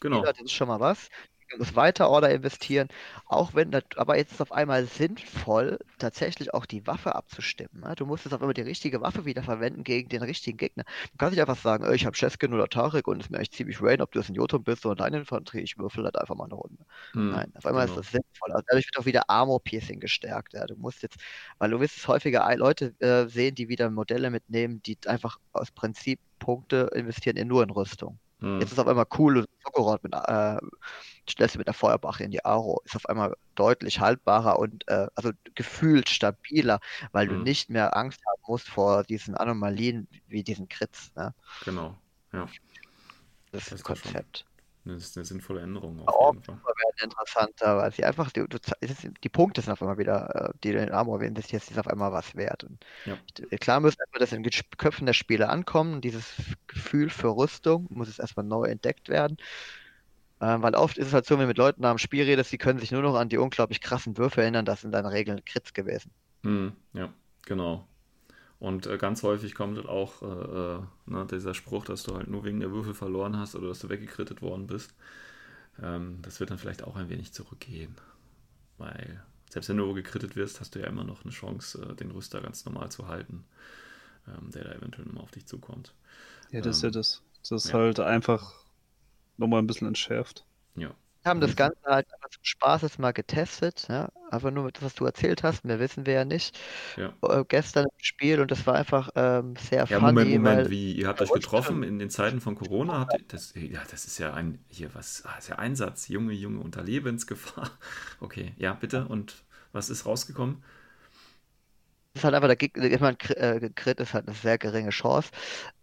genau. 0.00 0.22
das 0.22 0.40
ist 0.40 0.52
schon 0.52 0.68
mal 0.68 0.80
was. 0.80 1.10
Du 1.50 1.58
musst 1.58 1.76
weiter 1.76 2.08
Order 2.10 2.30
investieren, 2.30 2.88
auch 3.26 3.54
wenn, 3.54 3.70
das, 3.70 3.84
aber 3.96 4.16
jetzt 4.16 4.28
ist 4.28 4.34
es 4.36 4.40
auf 4.40 4.52
einmal 4.52 4.86
sinnvoll, 4.86 5.78
tatsächlich 5.98 6.54
auch 6.54 6.66
die 6.66 6.86
Waffe 6.86 7.14
abzustimmen. 7.14 7.80
Ne? 7.80 7.94
Du 7.96 8.06
musst 8.06 8.24
jetzt 8.24 8.34
auf 8.34 8.40
einmal 8.40 8.54
die 8.54 8.62
richtige 8.62 9.00
Waffe 9.00 9.24
wieder 9.24 9.42
verwenden 9.42 9.84
gegen 9.84 10.08
den 10.08 10.22
richtigen 10.22 10.56
Gegner. 10.56 10.84
Du 11.12 11.18
kannst 11.18 11.32
nicht 11.32 11.40
einfach 11.40 11.60
sagen, 11.60 11.84
"Äh, 11.84 11.94
ich 11.94 12.06
habe 12.06 12.16
Cheskin 12.16 12.52
oder 12.54 12.68
Tarek 12.68 13.08
und 13.08 13.20
es 13.20 13.26
ist 13.26 13.30
mir 13.30 13.38
echt 13.38 13.54
ziemlich 13.54 13.80
rain, 13.82 14.00
ob 14.00 14.12
du 14.12 14.18
jetzt 14.20 14.28
ein 14.28 14.34
Jotun 14.34 14.64
bist 14.64 14.84
oder 14.86 15.04
eine 15.04 15.18
Infanterie, 15.18 15.62
ich 15.62 15.78
würfel 15.78 16.04
halt 16.04 16.18
einfach 16.18 16.34
mal 16.34 16.44
eine 16.44 16.54
Runde. 16.54 16.84
Hm, 17.12 17.30
Nein, 17.30 17.52
auf 17.56 17.66
einmal 17.66 17.86
genau. 17.86 18.00
ist 18.00 18.06
das 18.06 18.12
sinnvoll. 18.12 18.52
Also 18.52 18.64
dadurch 18.68 18.86
wird 18.86 18.98
auch 18.98 19.06
wieder 19.06 19.30
Armor-Piercing 19.30 20.00
gestärkt. 20.00 20.54
Ja. 20.54 20.66
Du 20.66 20.76
musst 20.76 21.02
jetzt, 21.02 21.18
weil 21.58 21.70
du 21.70 21.80
wirst 21.80 21.96
es 21.96 22.08
häufiger 22.08 22.54
Leute 22.56 22.94
äh, 23.00 23.28
sehen, 23.28 23.54
die 23.54 23.68
wieder 23.68 23.90
Modelle 23.90 24.30
mitnehmen, 24.30 24.82
die 24.82 24.98
einfach 25.06 25.38
aus 25.52 25.70
Prinzip 25.70 26.20
Punkte 26.38 26.90
investieren 26.94 27.36
in 27.36 27.48
nur 27.48 27.62
in 27.62 27.70
Rüstung. 27.70 28.18
Hm. 28.40 28.60
Jetzt 28.60 28.72
ist 28.72 28.78
auf 28.78 28.86
einmal 28.86 29.06
cool, 29.18 29.46
Sokorot 29.64 30.02
mit, 30.02 30.12
äh, 30.14 30.58
stellst 31.30 31.54
du 31.54 31.58
mit 31.58 31.66
der 31.68 31.74
Feuerbache 31.74 32.24
in 32.24 32.30
die 32.30 32.44
Aro, 32.44 32.80
ist 32.84 32.96
auf 32.96 33.06
einmal 33.08 33.34
deutlich 33.54 34.00
haltbarer 34.00 34.58
und 34.58 34.86
äh, 34.88 35.06
also 35.14 35.30
gefühlt 35.54 36.08
stabiler, 36.08 36.80
weil 37.12 37.28
du 37.28 37.34
Mhm. 37.34 37.42
nicht 37.42 37.70
mehr 37.70 37.96
Angst 37.96 38.20
haben 38.26 38.42
musst 38.46 38.68
vor 38.68 39.04
diesen 39.04 39.36
Anomalien 39.36 40.08
wie 40.26 40.42
diesen 40.44 40.68
Crits. 40.68 41.10
Ne? 41.14 41.34
Genau. 41.60 41.98
Ja, 42.32 42.46
Das 43.50 43.64
ist 43.64 43.72
Das 43.72 43.78
ist 43.80 43.84
Konzept. 43.84 44.44
das 44.84 45.02
ist 45.02 45.16
eine 45.16 45.24
sinnvolle 45.24 45.62
Änderung 45.62 45.98
auf 46.00 46.08
Auch 46.08 46.32
jeden 46.32 46.42
Fall. 46.42 46.62
werden 46.64 47.10
interessanter, 47.10 47.78
weil 47.78 47.92
sie 47.92 48.04
einfach, 48.04 48.30
die, 48.30 48.44
du, 48.48 48.58
ist, 48.80 49.08
die 49.24 49.28
Punkte 49.28 49.60
sind 49.60 49.72
auf 49.72 49.82
einmal 49.82 49.98
wieder, 49.98 50.50
äh, 50.50 50.58
die 50.62 50.72
du 50.72 50.78
in 50.80 50.92
Armor 50.92 51.20
investierst, 51.22 51.70
ist 51.70 51.78
auf 51.78 51.88
einmal 51.88 52.12
was 52.12 52.34
wert. 52.36 52.64
Und 52.64 52.84
Ja. 53.04 53.18
klar 53.60 53.80
muss 53.80 53.96
erstmal 53.98 54.20
das 54.20 54.32
in 54.32 54.42
den 54.42 54.52
Köpfen 54.78 55.06
der 55.06 55.14
Spieler 55.14 55.50
ankommen, 55.50 56.00
dieses 56.00 56.34
Gefühl 56.68 57.10
für 57.10 57.36
Rüstung 57.36 57.86
muss 57.90 58.08
es 58.08 58.18
erstmal 58.20 58.46
neu 58.46 58.64
entdeckt 58.66 59.08
werden. 59.08 59.36
Ähm, 60.40 60.62
weil 60.62 60.74
oft 60.74 60.98
ist 60.98 61.08
es 61.08 61.12
halt 61.14 61.26
so, 61.26 61.34
wenn 61.36 61.42
du 61.42 61.48
mit 61.48 61.58
Leuten 61.58 61.84
am 61.84 61.98
Spiel 61.98 62.24
redest, 62.24 62.52
die 62.52 62.58
können 62.58 62.78
sich 62.78 62.92
nur 62.92 63.02
noch 63.02 63.14
an 63.16 63.28
die 63.28 63.38
unglaublich 63.38 63.80
krassen 63.80 64.16
Würfe 64.18 64.42
erinnern, 64.42 64.64
das 64.66 64.82
sind 64.82 64.94
in 64.94 65.02
der 65.02 65.12
Regel 65.12 65.42
Crits 65.44 65.72
gewesen. 65.74 66.12
Hm, 66.44 66.72
ja, 66.92 67.12
genau. 67.44 67.86
Und 68.60 68.86
äh, 68.86 68.98
ganz 68.98 69.22
häufig 69.22 69.54
kommt 69.54 69.76
halt 69.78 69.88
auch 69.88 70.22
äh, 70.22 70.26
äh, 70.26 70.80
ne, 71.06 71.26
dieser 71.30 71.54
Spruch, 71.54 71.84
dass 71.86 72.04
du 72.04 72.16
halt 72.16 72.28
nur 72.28 72.44
wegen 72.44 72.60
der 72.60 72.72
Würfel 72.72 72.94
verloren 72.94 73.38
hast 73.38 73.56
oder 73.56 73.68
dass 73.68 73.80
du 73.80 73.88
weggekrittet 73.90 74.42
worden 74.42 74.66
bist. 74.66 74.94
Ähm, 75.82 76.20
das 76.22 76.40
wird 76.40 76.50
dann 76.50 76.58
vielleicht 76.58 76.84
auch 76.84 76.96
ein 76.96 77.10
wenig 77.10 77.32
zurückgehen. 77.32 77.96
Weil 78.78 79.22
selbst 79.50 79.68
wenn 79.70 79.78
du 79.78 79.94
gekrittet 79.94 80.36
wirst, 80.36 80.60
hast 80.60 80.74
du 80.74 80.80
ja 80.80 80.86
immer 80.88 81.04
noch 81.04 81.24
eine 81.24 81.32
Chance, 81.32 81.82
äh, 81.92 81.96
den 81.96 82.10
Rüster 82.12 82.40
ganz 82.42 82.64
normal 82.66 82.90
zu 82.90 83.08
halten, 83.08 83.44
ähm, 84.28 84.50
der 84.52 84.64
da 84.64 84.72
eventuell 84.72 85.06
nochmal 85.06 85.24
auf 85.24 85.32
dich 85.32 85.46
zukommt. 85.46 85.94
Ja, 86.50 86.60
das 86.60 86.76
ist 86.78 86.82
Ähm, 86.82 86.82
ja 86.82 86.90
das. 86.90 87.22
Das 87.48 87.64
ist 87.66 87.72
ja. 87.72 87.74
halt 87.74 88.00
einfach 88.00 88.54
nochmal 89.38 89.60
ein 89.60 89.66
bisschen 89.66 89.88
entschärft. 89.88 90.44
Ja. 90.74 90.90
Wir 91.22 91.30
haben 91.30 91.40
das. 91.40 91.56
Ganze 91.56 91.76
halt 91.84 92.06
zum 92.30 92.44
Spaß 92.44 92.82
jetzt 92.82 92.98
mal 93.00 93.12
getestet, 93.12 93.86
ja. 93.88 94.10
Einfach 94.30 94.52
nur 94.52 94.70
das, 94.70 94.82
was 94.82 94.94
du 94.94 95.04
erzählt 95.04 95.42
hast, 95.42 95.64
mehr 95.64 95.80
wissen 95.80 96.06
wir 96.06 96.14
ja 96.14 96.24
nicht. 96.24 96.56
Ja. 96.96 97.12
Äh, 97.22 97.44
gestern 97.48 97.84
im 97.84 98.04
Spiel 98.04 98.40
und 98.40 98.50
das 98.52 98.64
war 98.66 98.74
einfach 98.74 99.10
ähm, 99.16 99.54
sehr 99.56 99.86
Ja, 99.86 99.98
funny, 99.98 100.12
Moment, 100.12 100.30
Moment, 100.30 100.44
weil 100.44 100.70
wie? 100.70 100.92
Ihr 100.92 101.08
habt 101.08 101.20
euch 101.20 101.32
getroffen 101.32 101.82
in 101.82 101.98
den 101.98 102.10
Zeiten 102.10 102.40
von 102.40 102.54
Corona? 102.54 103.00
Habt 103.00 103.14
ihr, 103.14 103.24
das, 103.26 103.54
ja, 103.54 103.80
das 103.90 104.04
ist 104.04 104.18
ja 104.18 104.34
ein, 104.34 104.64
hier, 104.68 104.94
was, 104.94 105.24
ah, 105.26 105.36
ist 105.36 105.48
ja 105.48 105.56
Einsatz, 105.56 106.06
Junge, 106.06 106.32
Junge, 106.32 106.60
unter 106.60 106.82
Lebensgefahr. 106.84 107.70
Okay, 108.20 108.54
ja, 108.56 108.72
bitte. 108.74 109.06
Und 109.06 109.44
was 109.72 109.90
ist 109.90 110.06
rausgekommen? 110.06 110.62
Ist 112.16 112.24
halt 112.24 112.34
einfach 112.34 112.48
der 112.48 112.56
Gegner, 112.56 112.84
ich 112.84 113.00
meine, 113.00 113.16
Crit 113.16 114.00
ist 114.00 114.14
halt 114.14 114.26
eine 114.26 114.36
sehr 114.36 114.58
geringe 114.58 114.90
Chance. 114.90 115.30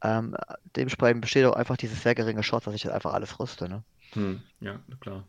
Ähm, 0.04 0.36
dementsprechend 0.76 1.22
besteht 1.22 1.46
auch 1.46 1.56
einfach 1.56 1.78
diese 1.78 1.96
sehr 1.96 2.16
geringe 2.16 2.42
Chance, 2.42 2.66
dass 2.66 2.76
ich 2.76 2.86
halt 2.86 2.96
einfach 2.96 3.14
alles 3.14 3.40
rüste, 3.40 3.70
ne? 3.70 3.84
Hm, 4.14 4.42
ja, 4.60 4.80
klar. 5.00 5.26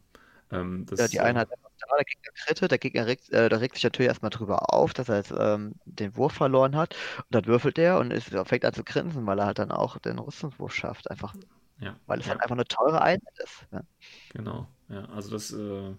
Ähm, 0.51 0.87
Ja, 0.97 1.09
die 1.09 1.17
äh, 1.17 1.21
Einheit 1.21 1.49
der 1.51 2.05
Gegner 2.05 2.33
kritte, 2.35 2.69
der 2.69 2.79
Gegner 2.79 3.07
regt, 3.07 3.31
äh, 3.31 3.49
der 3.49 3.61
regt 3.61 3.75
sich 3.75 3.85
natürlich 3.85 4.09
erstmal 4.09 4.31
drüber 4.31 4.73
auf, 4.73 4.95
dass 4.95 5.09
er 5.09 5.17
jetzt 5.17 5.35
ähm, 5.37 5.75
den 5.85 6.17
Wurf 6.17 6.33
verloren 6.35 6.77
hat. 6.77 6.95
Und 7.19 7.27
dann 7.31 7.47
würfelt 7.47 7.79
er 7.79 7.99
und 7.99 8.13
ist, 8.13 8.29
fängt 8.47 8.65
an 8.65 8.73
zu 8.75 8.85
grinsen, 8.85 9.27
weil 9.27 9.39
er 9.39 9.47
halt 9.47 9.59
dann 9.59 9.71
auch 9.73 9.99
den 9.99 10.19
Rüstungswurf 10.19 10.73
schafft. 10.75 11.11
Einfach, 11.11 11.35
ja, 11.79 11.97
weil 12.07 12.21
es 12.21 12.27
ja, 12.27 12.31
halt 12.31 12.43
einfach 12.43 12.57
eine 12.57 12.67
teure 12.67 13.03
Einheit 13.03 13.39
ist. 13.39 13.67
Ne? 13.73 13.87
genau. 14.29 14.67
Ja, 14.89 15.05
also 15.07 15.31
das 15.31 15.53
äh, 15.53 15.95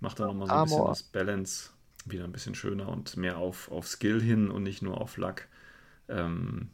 macht 0.00 0.20
dann 0.20 0.28
nochmal 0.28 0.48
so 0.48 0.56
ein 0.56 0.62
bisschen 0.62 0.84
Armor. 0.84 0.86
das 0.86 1.02
Balance 1.02 1.70
wieder 2.10 2.24
ein 2.24 2.32
bisschen 2.32 2.54
schöner 2.54 2.88
und 2.88 3.16
mehr 3.16 3.38
auf, 3.38 3.70
auf 3.70 3.86
Skill 3.88 4.20
hin 4.22 4.50
und 4.50 4.62
nicht 4.62 4.82
nur 4.82 5.00
auf 5.00 5.16
Luck. 5.16 5.46
Ähm, 6.08 6.70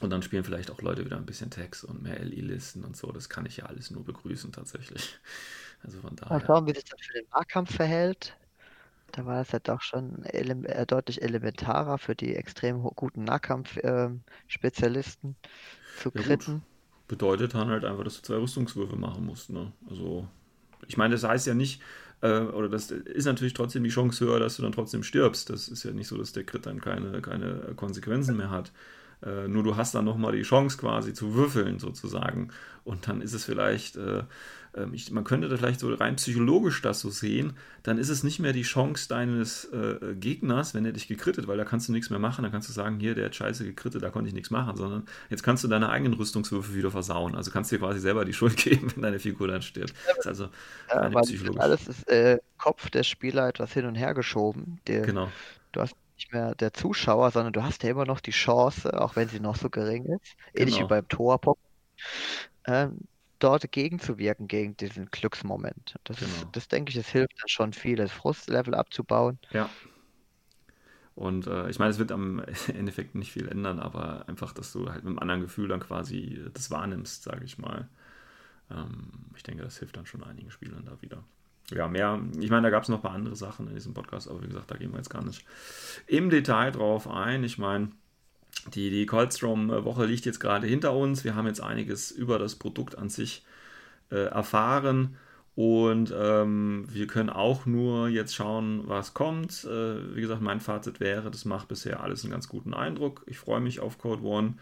und 0.00 0.10
dann 0.10 0.22
spielen 0.22 0.44
vielleicht 0.44 0.70
auch 0.70 0.82
Leute 0.82 1.04
wieder 1.04 1.16
ein 1.16 1.26
bisschen 1.26 1.50
Text 1.50 1.84
und 1.84 2.02
mehr 2.02 2.20
LI-Listen 2.20 2.84
und 2.84 2.96
so. 2.96 3.10
Das 3.12 3.28
kann 3.28 3.46
ich 3.46 3.56
ja 3.58 3.66
alles 3.66 3.90
nur 3.90 4.04
begrüßen 4.04 4.52
tatsächlich. 4.52 5.18
Also 5.82 6.00
von 6.00 6.16
Mal 6.28 6.36
daher. 6.40 6.40
schauen, 6.44 6.66
wie 6.66 6.74
sich 6.74 6.84
das 6.84 7.00
für 7.00 7.12
den 7.14 7.26
Nahkampf 7.30 7.74
verhält. 7.76 8.36
Da 9.12 9.24
war 9.26 9.40
es 9.42 9.52
ja 9.52 9.58
doch 9.60 9.80
schon 9.82 10.24
ele 10.24 10.66
äh, 10.68 10.86
deutlich 10.86 11.22
elementarer 11.22 11.98
für 11.98 12.14
die 12.16 12.34
extrem 12.36 12.82
guten 12.82 13.24
Nahkampf-Spezialisten 13.24 15.36
zu 15.94 16.10
Ja, 16.14 16.22
gut. 16.22 16.22
kritten. 16.22 16.64
bedeutet 17.08 17.54
dann 17.54 17.68
halt 17.68 17.84
einfach, 17.84 18.04
dass 18.04 18.16
du 18.16 18.22
zwei 18.22 18.36
Rüstungswürfe 18.36 18.96
machen 18.96 19.24
musst. 19.26 19.50
Ne? 19.50 19.72
Also, 19.90 20.26
ich 20.88 20.96
meine, 20.96 21.14
das 21.14 21.24
heißt 21.24 21.46
ja 21.46 21.54
nicht, 21.54 21.82
äh, 22.24 22.40
oder 22.40 22.70
das 22.70 22.90
ist 22.90 23.26
natürlich 23.26 23.52
trotzdem 23.52 23.84
die 23.84 23.90
Chance 23.90 24.24
höher, 24.24 24.40
dass 24.40 24.56
du 24.56 24.62
dann 24.62 24.72
trotzdem 24.72 25.02
stirbst. 25.02 25.50
Das 25.50 25.68
ist 25.68 25.84
ja 25.84 25.92
nicht 25.92 26.08
so, 26.08 26.16
dass 26.16 26.32
der 26.32 26.44
Crit 26.44 26.64
dann 26.64 26.80
keine, 26.80 27.20
keine 27.20 27.74
Konsequenzen 27.76 28.38
mehr 28.38 28.50
hat. 28.50 28.72
Äh, 29.22 29.46
nur 29.46 29.62
du 29.62 29.76
hast 29.76 29.94
dann 29.94 30.06
nochmal 30.06 30.32
die 30.32 30.42
Chance 30.42 30.78
quasi 30.78 31.12
zu 31.12 31.34
würfeln 31.34 31.78
sozusagen. 31.78 32.48
Und 32.82 33.08
dann 33.08 33.20
ist 33.20 33.34
es 33.34 33.44
vielleicht, 33.44 33.96
äh, 33.96 34.22
ich, 34.92 35.10
man 35.10 35.24
könnte 35.24 35.48
da 35.48 35.56
vielleicht 35.56 35.80
so 35.80 35.92
rein 35.94 36.16
psychologisch 36.16 36.82
das 36.82 37.00
so 37.00 37.10
sehen, 37.10 37.54
dann 37.82 37.98
ist 37.98 38.08
es 38.08 38.24
nicht 38.24 38.38
mehr 38.40 38.52
die 38.52 38.62
Chance 38.62 39.08
deines 39.08 39.64
äh, 39.66 40.14
Gegners, 40.16 40.74
wenn 40.74 40.84
er 40.84 40.92
dich 40.92 41.06
gekrittet, 41.08 41.46
weil 41.46 41.56
da 41.56 41.64
kannst 41.64 41.88
du 41.88 41.92
nichts 41.92 42.10
mehr 42.10 42.18
machen. 42.18 42.42
Dann 42.42 42.52
kannst 42.52 42.68
du 42.68 42.72
sagen, 42.72 42.98
hier, 43.00 43.14
der 43.14 43.26
hat 43.26 43.36
scheiße 43.36 43.64
gekrittet, 43.64 44.02
da 44.02 44.10
konnte 44.10 44.28
ich 44.28 44.34
nichts 44.34 44.50
machen, 44.50 44.76
sondern 44.76 45.04
jetzt 45.30 45.42
kannst 45.42 45.64
du 45.64 45.68
deine 45.68 45.88
eigenen 45.90 46.14
Rüstungswürfe 46.14 46.74
wieder 46.74 46.90
versauen. 46.90 47.34
Also 47.34 47.50
kannst 47.50 47.70
du 47.72 47.76
dir 47.76 47.80
quasi 47.80 48.00
selber 48.00 48.24
die 48.24 48.32
Schuld 48.32 48.56
geben, 48.64 48.90
wenn 48.94 49.02
deine 49.02 49.18
Figur 49.20 49.48
dann 49.48 49.62
stirbt. 49.62 49.94
Das 50.16 50.18
ist 50.18 50.26
also 50.26 50.48
Ja, 50.88 51.10
psychologisch. 51.20 51.60
alles 51.60 51.88
ist 51.88 52.08
äh, 52.08 52.38
Kopf 52.58 52.90
der 52.90 53.02
Spieler 53.02 53.48
etwas 53.48 53.72
hin 53.72 53.86
und 53.86 53.94
her 53.94 54.14
geschoben. 54.14 54.80
Der, 54.86 55.06
Genau. 55.06 55.32
Du 55.72 55.80
hast 55.80 55.94
nicht 56.16 56.32
mehr 56.32 56.54
der 56.54 56.72
Zuschauer, 56.72 57.30
sondern 57.32 57.52
du 57.52 57.62
hast 57.64 57.82
ja 57.82 57.90
immer 57.90 58.04
noch 58.06 58.20
die 58.20 58.30
Chance, 58.30 59.00
auch 59.00 59.16
wenn 59.16 59.28
sie 59.28 59.40
noch 59.40 59.56
so 59.56 59.70
gering 59.70 60.04
ist, 60.06 60.36
ähnlich 60.54 60.78
wie 60.78 60.84
Genau. 60.84 60.86
beim 60.86 61.08
Torpop, 61.08 61.58
ähm, 62.66 62.98
dort 63.38 63.70
gegenzuwirken 63.72 64.48
gegen 64.48 64.76
diesen 64.76 65.06
Glücksmoment. 65.10 65.96
Das, 66.04 66.22
ist, 66.22 66.28
Genau. 66.30 66.52
das 66.52 66.68
denke 66.68 66.90
ich, 66.90 66.96
es 66.96 67.08
hilft 67.08 67.34
dann 67.40 67.48
schon 67.48 67.72
viel, 67.72 67.96
das 67.96 68.12
Frustlevel 68.12 68.74
abzubauen. 68.74 69.38
Ja. 69.50 69.74
Und 71.14 71.46
äh, 71.46 71.68
ich 71.70 71.78
meine, 71.78 71.90
es 71.90 71.98
wird 71.98 72.10
am 72.12 72.40
Endeffekt 72.68 73.14
nicht 73.14 73.32
viel 73.32 73.48
ändern, 73.48 73.78
aber 73.80 74.28
einfach, 74.28 74.52
dass 74.52 74.72
du 74.72 74.88
halt 74.90 75.04
mit 75.04 75.10
einem 75.10 75.18
anderen 75.20 75.40
Gefühl 75.42 75.68
dann 75.68 75.80
quasi 75.80 76.40
das 76.52 76.70
wahrnimmst, 76.70 77.22
sage 77.22 77.44
ich 77.44 77.58
mal. 77.58 77.88
Ähm, 78.70 79.10
ich 79.36 79.42
denke, 79.42 79.62
das 79.64 79.78
hilft 79.78 79.96
dann 79.96 80.06
schon 80.06 80.24
einigen 80.24 80.50
Spielern 80.50 80.84
da 80.86 81.00
wieder. 81.02 81.24
Ja, 81.70 81.88
mehr, 81.88 82.20
ich 82.40 82.50
meine, 82.50 82.62
da 82.64 82.70
gab 82.70 82.84
es 82.84 82.88
noch 82.90 82.98
ein 82.98 83.02
paar 83.02 83.12
andere 83.14 83.36
Sachen 83.36 83.68
in 83.68 83.74
diesem 83.74 83.94
Podcast, 83.94 84.28
aber 84.28 84.42
wie 84.42 84.48
gesagt, 84.48 84.70
da 84.70 84.76
gehen 84.76 84.92
wir 84.92 84.98
jetzt 84.98 85.10
gar 85.10 85.24
nicht 85.24 85.46
im 86.06 86.30
Detail 86.30 86.72
drauf 86.72 87.08
ein. 87.08 87.44
Ich 87.44 87.58
meine, 87.58 87.90
die, 88.72 88.90
die 88.90 89.06
Coldstrom-Woche 89.06 90.06
liegt 90.06 90.24
jetzt 90.24 90.40
gerade 90.40 90.66
hinter 90.66 90.94
uns. 90.94 91.24
Wir 91.24 91.34
haben 91.34 91.46
jetzt 91.46 91.60
einiges 91.60 92.10
über 92.10 92.38
das 92.38 92.56
Produkt 92.56 92.96
an 92.96 93.08
sich 93.08 93.44
äh, 94.10 94.26
erfahren. 94.26 95.16
Und 95.56 96.12
ähm, 96.16 96.86
wir 96.88 97.06
können 97.06 97.30
auch 97.30 97.64
nur 97.64 98.08
jetzt 98.08 98.34
schauen, 98.34 98.82
was 98.86 99.14
kommt. 99.14 99.64
Äh, 99.64 100.16
wie 100.16 100.20
gesagt, 100.20 100.42
mein 100.42 100.60
Fazit 100.60 100.98
wäre, 100.98 101.30
das 101.30 101.44
macht 101.44 101.68
bisher 101.68 102.02
alles 102.02 102.24
einen 102.24 102.32
ganz 102.32 102.48
guten 102.48 102.74
Eindruck. 102.74 103.22
Ich 103.26 103.38
freue 103.38 103.60
mich 103.60 103.78
auf 103.78 103.98
Code 103.98 104.24
One. 104.24 104.54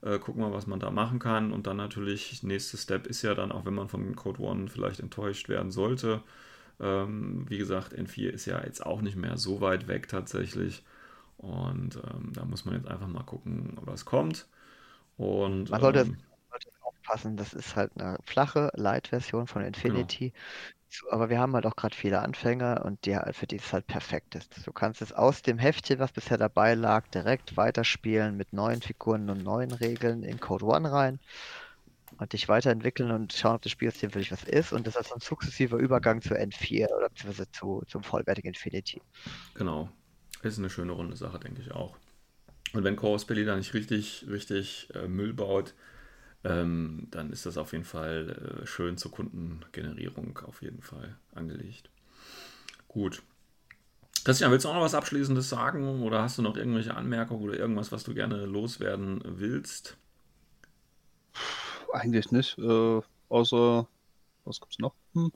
Äh, 0.00 0.18
gucken 0.18 0.42
wir, 0.42 0.52
was 0.52 0.66
man 0.66 0.80
da 0.80 0.90
machen 0.90 1.20
kann. 1.20 1.52
Und 1.52 1.68
dann 1.68 1.76
natürlich, 1.76 2.42
nächster 2.42 2.76
Step 2.76 3.06
ist 3.06 3.22
ja 3.22 3.34
dann, 3.34 3.52
auch 3.52 3.64
wenn 3.64 3.74
man 3.74 3.88
von 3.88 4.16
Code 4.16 4.42
One 4.42 4.68
vielleicht 4.68 4.98
enttäuscht 4.98 5.48
werden 5.48 5.70
sollte. 5.70 6.22
Ähm, 6.80 7.44
wie 7.48 7.58
gesagt, 7.58 7.94
N4 7.94 8.30
ist 8.30 8.46
ja 8.46 8.62
jetzt 8.64 8.84
auch 8.84 9.00
nicht 9.00 9.16
mehr 9.16 9.36
so 9.36 9.60
weit 9.60 9.86
weg 9.86 10.08
tatsächlich. 10.08 10.82
Und 11.42 11.96
ähm, 11.96 12.32
da 12.34 12.44
muss 12.46 12.64
man 12.64 12.76
jetzt 12.76 12.88
einfach 12.88 13.08
mal 13.08 13.24
gucken, 13.24 13.76
was 13.82 14.06
kommt. 14.06 14.48
Und 15.18 15.70
Man 15.70 15.80
sollte, 15.80 16.04
ähm, 16.04 16.18
sollte 16.50 16.70
aufpassen, 16.82 17.36
das 17.36 17.52
ist 17.54 17.74
halt 17.76 17.92
eine 17.98 18.18
flache 18.24 18.70
Light-Version 18.74 19.46
von 19.46 19.62
Genau. 19.62 19.66
Infinity. 19.66 20.32
So, 20.88 21.10
Aber 21.10 21.30
wir 21.30 21.40
haben 21.40 21.54
halt 21.54 21.66
auch 21.66 21.76
gerade 21.76 21.96
viele 21.96 22.20
Anfänger 22.20 22.84
und 22.84 23.06
die, 23.06 23.18
für 23.32 23.46
die 23.48 23.56
es 23.56 23.72
halt 23.72 23.86
perfekt 23.88 24.34
ist. 24.36 24.66
Du 24.66 24.72
kannst 24.72 25.02
es 25.02 25.12
aus 25.12 25.42
dem 25.42 25.58
Heftchen, 25.58 25.98
was 26.00 26.12
bisher 26.12 26.38
dabei 26.38 26.74
lag, 26.74 27.08
direkt 27.08 27.56
weiterspielen 27.56 28.36
mit 28.36 28.52
neuen 28.52 28.82
Figuren 28.82 29.30
und 29.30 29.42
neuen 29.42 29.72
Regeln 29.72 30.22
in 30.24 30.40
Code 30.40 30.66
One 30.66 30.92
rein 30.92 31.20
und 32.18 32.32
dich 32.34 32.48
weiterentwickeln 32.48 33.10
und 33.10 33.32
schauen, 33.34 33.56
ob 33.56 33.62
das 33.62 33.72
Spielsystem 33.72 34.10
für 34.10 34.20
dich 34.20 34.32
was 34.32 34.44
ist. 34.44 34.72
Und 34.72 34.86
das 34.86 34.96
ist 34.96 35.12
ein 35.12 35.20
sukzessiver 35.20 35.78
Übergang 35.78 36.22
zu 36.22 36.34
N4 36.34 36.88
oder 36.96 37.08
beziehungsweise 37.10 37.50
zu, 37.50 37.82
zum 37.88 38.02
vollwertigen 38.04 38.48
Infinity. 38.50 39.02
Genau. 39.54 39.88
Ist 40.42 40.58
eine 40.58 40.70
schöne 40.70 40.92
runde 40.92 41.16
Sache, 41.16 41.38
denke 41.38 41.62
ich 41.62 41.72
auch. 41.72 41.96
Und 42.72 42.84
wenn 42.84 42.96
Chorus 42.96 43.24
Belly 43.24 43.44
da 43.44 43.56
nicht 43.56 43.74
richtig, 43.74 44.26
richtig 44.28 44.88
äh, 44.94 45.06
Müll 45.06 45.32
baut, 45.32 45.74
ähm, 46.44 47.06
dann 47.10 47.30
ist 47.30 47.46
das 47.46 47.56
auf 47.56 47.72
jeden 47.72 47.84
Fall 47.84 48.62
äh, 48.62 48.66
schön 48.66 48.96
zur 48.96 49.12
Kundengenerierung 49.12 50.38
auf 50.44 50.62
jeden 50.62 50.82
Fall 50.82 51.16
angelegt. 51.34 51.90
Gut. 52.88 53.22
Christian, 54.24 54.50
willst 54.50 54.64
du 54.64 54.68
auch 54.68 54.74
noch 54.74 54.82
was 54.82 54.94
Abschließendes 54.94 55.48
sagen 55.48 56.02
oder 56.02 56.22
hast 56.22 56.38
du 56.38 56.42
noch 56.42 56.56
irgendwelche 56.56 56.94
Anmerkungen 56.94 57.42
oder 57.42 57.58
irgendwas, 57.58 57.92
was 57.92 58.04
du 58.04 58.14
gerne 58.14 58.44
loswerden 58.46 59.20
willst? 59.24 59.96
Eigentlich 61.92 62.30
nicht. 62.32 62.58
Äh, 62.58 63.00
außer, 63.28 63.86
was 64.44 64.60
gibt's 64.60 64.78
noch? 64.78 64.94
Hm. 65.14 65.32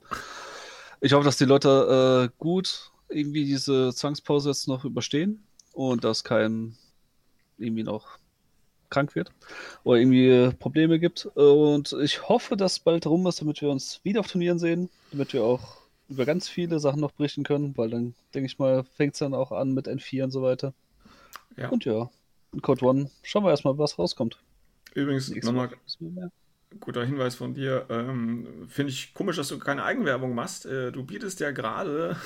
Ich 0.99 1.13
hoffe, 1.13 1.25
dass 1.25 1.37
die 1.37 1.45
Leute 1.45 2.29
äh, 2.29 2.35
gut 2.39 2.91
irgendwie 3.09 3.45
diese 3.45 3.93
Zwangspause 3.93 4.49
jetzt 4.49 4.67
noch 4.67 4.85
überstehen 4.85 5.43
und 5.73 6.03
dass 6.03 6.23
kein 6.23 6.75
irgendwie 7.57 7.83
noch 7.83 8.19
krank 8.89 9.15
wird 9.15 9.31
oder 9.83 9.99
irgendwie 9.99 10.55
Probleme 10.57 10.99
gibt. 10.99 11.25
Und 11.35 11.93
ich 12.01 12.27
hoffe, 12.27 12.55
dass 12.57 12.79
bald 12.79 13.05
rum 13.05 13.27
ist, 13.27 13.41
damit 13.41 13.61
wir 13.61 13.69
uns 13.69 13.99
wieder 14.03 14.21
auf 14.21 14.27
Turnieren 14.27 14.59
sehen, 14.59 14.89
damit 15.11 15.33
wir 15.33 15.43
auch 15.43 15.77
über 16.09 16.25
ganz 16.25 16.47
viele 16.47 16.79
Sachen 16.79 17.01
noch 17.01 17.11
berichten 17.11 17.43
können, 17.43 17.75
weil 17.77 17.89
dann, 17.89 18.15
denke 18.33 18.47
ich 18.47 18.59
mal, 18.59 18.83
fängt 18.83 19.13
es 19.13 19.19
dann 19.19 19.33
auch 19.33 19.51
an 19.51 19.73
mit 19.73 19.87
N4 19.87 20.23
und 20.23 20.31
so 20.31 20.41
weiter. 20.41 20.73
Ja. 21.57 21.69
Und 21.69 21.85
ja, 21.85 22.09
in 22.53 22.61
Code 22.61 22.85
One 22.85 23.11
schauen 23.23 23.43
wir 23.43 23.49
erstmal, 23.49 23.77
was 23.77 23.99
rauskommt. 23.99 24.37
Übrigens, 24.93 25.29
nochmal 25.43 25.69
guter 26.79 27.05
Hinweis 27.05 27.35
von 27.35 27.53
dir. 27.53 27.85
Ähm, 27.89 28.67
Finde 28.67 28.91
ich 28.91 29.13
komisch, 29.13 29.37
dass 29.37 29.47
du 29.47 29.59
keine 29.59 29.83
Eigenwerbung 29.83 30.35
machst. 30.35 30.65
Äh, 30.65 30.91
du 30.91 31.03
bietest 31.03 31.39
ja 31.39 31.51
gerade 31.51 32.17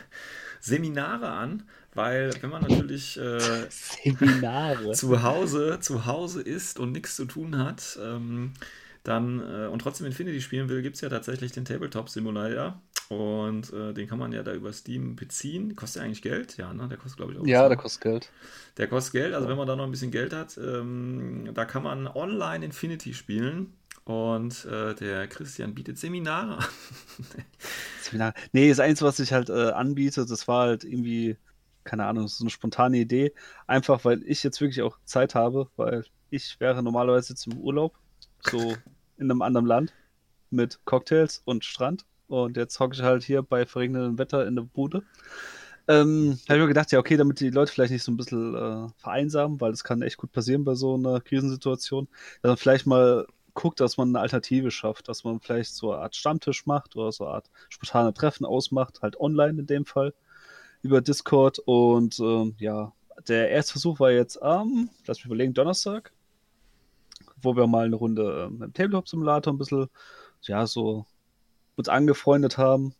Seminare 0.60 1.28
an, 1.28 1.64
weil 1.94 2.32
wenn 2.40 2.50
man 2.50 2.62
natürlich 2.62 3.18
äh, 3.18 3.68
zu 4.92 5.22
Hause 5.22 5.78
zu 5.80 6.06
Hause 6.06 6.42
ist 6.42 6.78
und 6.78 6.92
nichts 6.92 7.16
zu 7.16 7.24
tun 7.24 7.58
hat, 7.58 7.98
ähm, 8.02 8.52
dann 9.04 9.40
äh, 9.40 9.66
und 9.66 9.80
trotzdem 9.80 10.06
Infinity 10.06 10.40
spielen 10.40 10.68
will, 10.68 10.82
gibt 10.82 10.96
es 10.96 11.02
ja 11.02 11.08
tatsächlich 11.08 11.52
den 11.52 11.64
Tabletop 11.64 12.08
Simulator. 12.08 12.80
Und 13.10 13.70
äh, 13.72 13.92
den 13.92 14.08
kann 14.08 14.18
man 14.18 14.32
ja 14.32 14.42
da 14.42 14.54
über 14.54 14.72
Steam 14.72 15.14
beziehen. 15.14 15.76
Kostet 15.76 16.00
ja 16.00 16.06
eigentlich 16.06 16.22
Geld? 16.22 16.56
Ja, 16.56 16.72
ne? 16.72 16.88
Der 16.88 16.96
kostet, 16.96 17.18
glaube 17.18 17.32
ich, 17.32 17.38
auch. 17.38 17.46
Ja, 17.46 17.68
der 17.68 17.76
kostet 17.76 18.02
Geld. 18.02 18.30
Der 18.78 18.88
kostet 18.88 19.12
Geld. 19.12 19.34
Also, 19.34 19.46
wenn 19.46 19.58
man 19.58 19.66
da 19.66 19.76
noch 19.76 19.84
ein 19.84 19.90
bisschen 19.90 20.10
Geld 20.10 20.32
hat, 20.32 20.56
ähm, 20.56 21.50
da 21.52 21.66
kann 21.66 21.82
man 21.82 22.06
online 22.06 22.64
Infinity 22.64 23.12
spielen. 23.12 23.74
Und 24.04 24.66
äh, 24.66 24.94
der 24.94 25.26
Christian 25.28 25.74
bietet 25.74 25.98
Seminare 25.98 26.58
an. 26.58 26.64
Seminare. 28.02 28.34
Nee, 28.52 28.68
das 28.68 28.80
Einzige, 28.80 29.08
was 29.08 29.18
ich 29.18 29.32
halt 29.32 29.48
äh, 29.48 29.70
anbiete, 29.70 30.26
das 30.26 30.46
war 30.46 30.66
halt 30.66 30.84
irgendwie, 30.84 31.38
keine 31.84 32.04
Ahnung, 32.04 32.28
so 32.28 32.44
eine 32.44 32.50
spontane 32.50 32.98
Idee. 32.98 33.32
Einfach, 33.66 34.04
weil 34.04 34.22
ich 34.24 34.42
jetzt 34.42 34.60
wirklich 34.60 34.82
auch 34.82 34.98
Zeit 35.04 35.34
habe, 35.34 35.68
weil 35.76 36.04
ich 36.28 36.60
wäre 36.60 36.82
normalerweise 36.82 37.32
jetzt 37.32 37.46
im 37.46 37.58
Urlaub, 37.58 37.94
so 38.42 38.58
in 39.16 39.30
einem 39.30 39.40
anderen 39.40 39.66
Land, 39.66 39.94
mit 40.50 40.80
Cocktails 40.84 41.40
und 41.46 41.64
Strand. 41.64 42.04
Und 42.28 42.56
jetzt 42.58 42.78
hocke 42.80 42.94
ich 42.94 43.02
halt 43.02 43.22
hier 43.22 43.42
bei 43.42 43.64
verregnendem 43.64 44.18
Wetter 44.18 44.46
in 44.46 44.56
der 44.56 44.62
Bude. 44.62 45.02
Ähm, 45.88 46.38
habe 46.48 46.58
ich 46.58 46.62
mir 46.62 46.68
gedacht, 46.68 46.92
ja, 46.92 46.98
okay, 46.98 47.16
damit 47.16 47.40
die 47.40 47.50
Leute 47.50 47.72
vielleicht 47.72 47.92
nicht 47.92 48.02
so 48.02 48.12
ein 48.12 48.16
bisschen 48.16 48.54
äh, 48.54 48.88
vereinsamen, 48.98 49.60
weil 49.60 49.70
das 49.70 49.84
kann 49.84 50.02
echt 50.02 50.16
gut 50.16 50.32
passieren 50.32 50.64
bei 50.64 50.74
so 50.74 50.94
einer 50.94 51.20
Krisensituation, 51.20 52.08
dass 52.42 52.48
man 52.48 52.56
vielleicht 52.56 52.86
mal 52.86 53.26
guckt, 53.54 53.80
dass 53.80 53.96
man 53.96 54.08
eine 54.08 54.20
Alternative 54.20 54.70
schafft, 54.70 55.08
dass 55.08 55.24
man 55.24 55.40
vielleicht 55.40 55.74
so 55.74 55.92
eine 55.92 56.02
Art 56.02 56.16
Stammtisch 56.16 56.66
macht 56.66 56.96
oder 56.96 57.12
so 57.12 57.24
eine 57.24 57.34
Art 57.34 57.50
spontane 57.68 58.12
Treffen 58.12 58.44
ausmacht, 58.44 59.00
halt 59.02 59.18
online 59.18 59.60
in 59.60 59.66
dem 59.66 59.86
Fall, 59.86 60.14
über 60.82 61.00
Discord. 61.00 61.60
Und 61.60 62.18
ähm, 62.20 62.54
ja, 62.58 62.92
der 63.28 63.50
erste 63.50 63.72
Versuch 63.72 64.00
war 64.00 64.10
jetzt 64.10 64.42
am, 64.42 64.90
lass 65.06 65.18
mich 65.18 65.26
überlegen, 65.26 65.54
Donnerstag, 65.54 66.12
wo 67.40 67.56
wir 67.56 67.66
mal 67.66 67.86
eine 67.86 67.96
Runde 67.96 68.48
ähm, 68.48 68.62
im 68.62 68.72
Tabletop-Simulator 68.72 69.52
ein 69.52 69.58
bisschen, 69.58 69.88
ja, 70.42 70.66
so 70.66 71.06
uns 71.76 71.88
angefreundet 71.88 72.58
haben, 72.58 72.94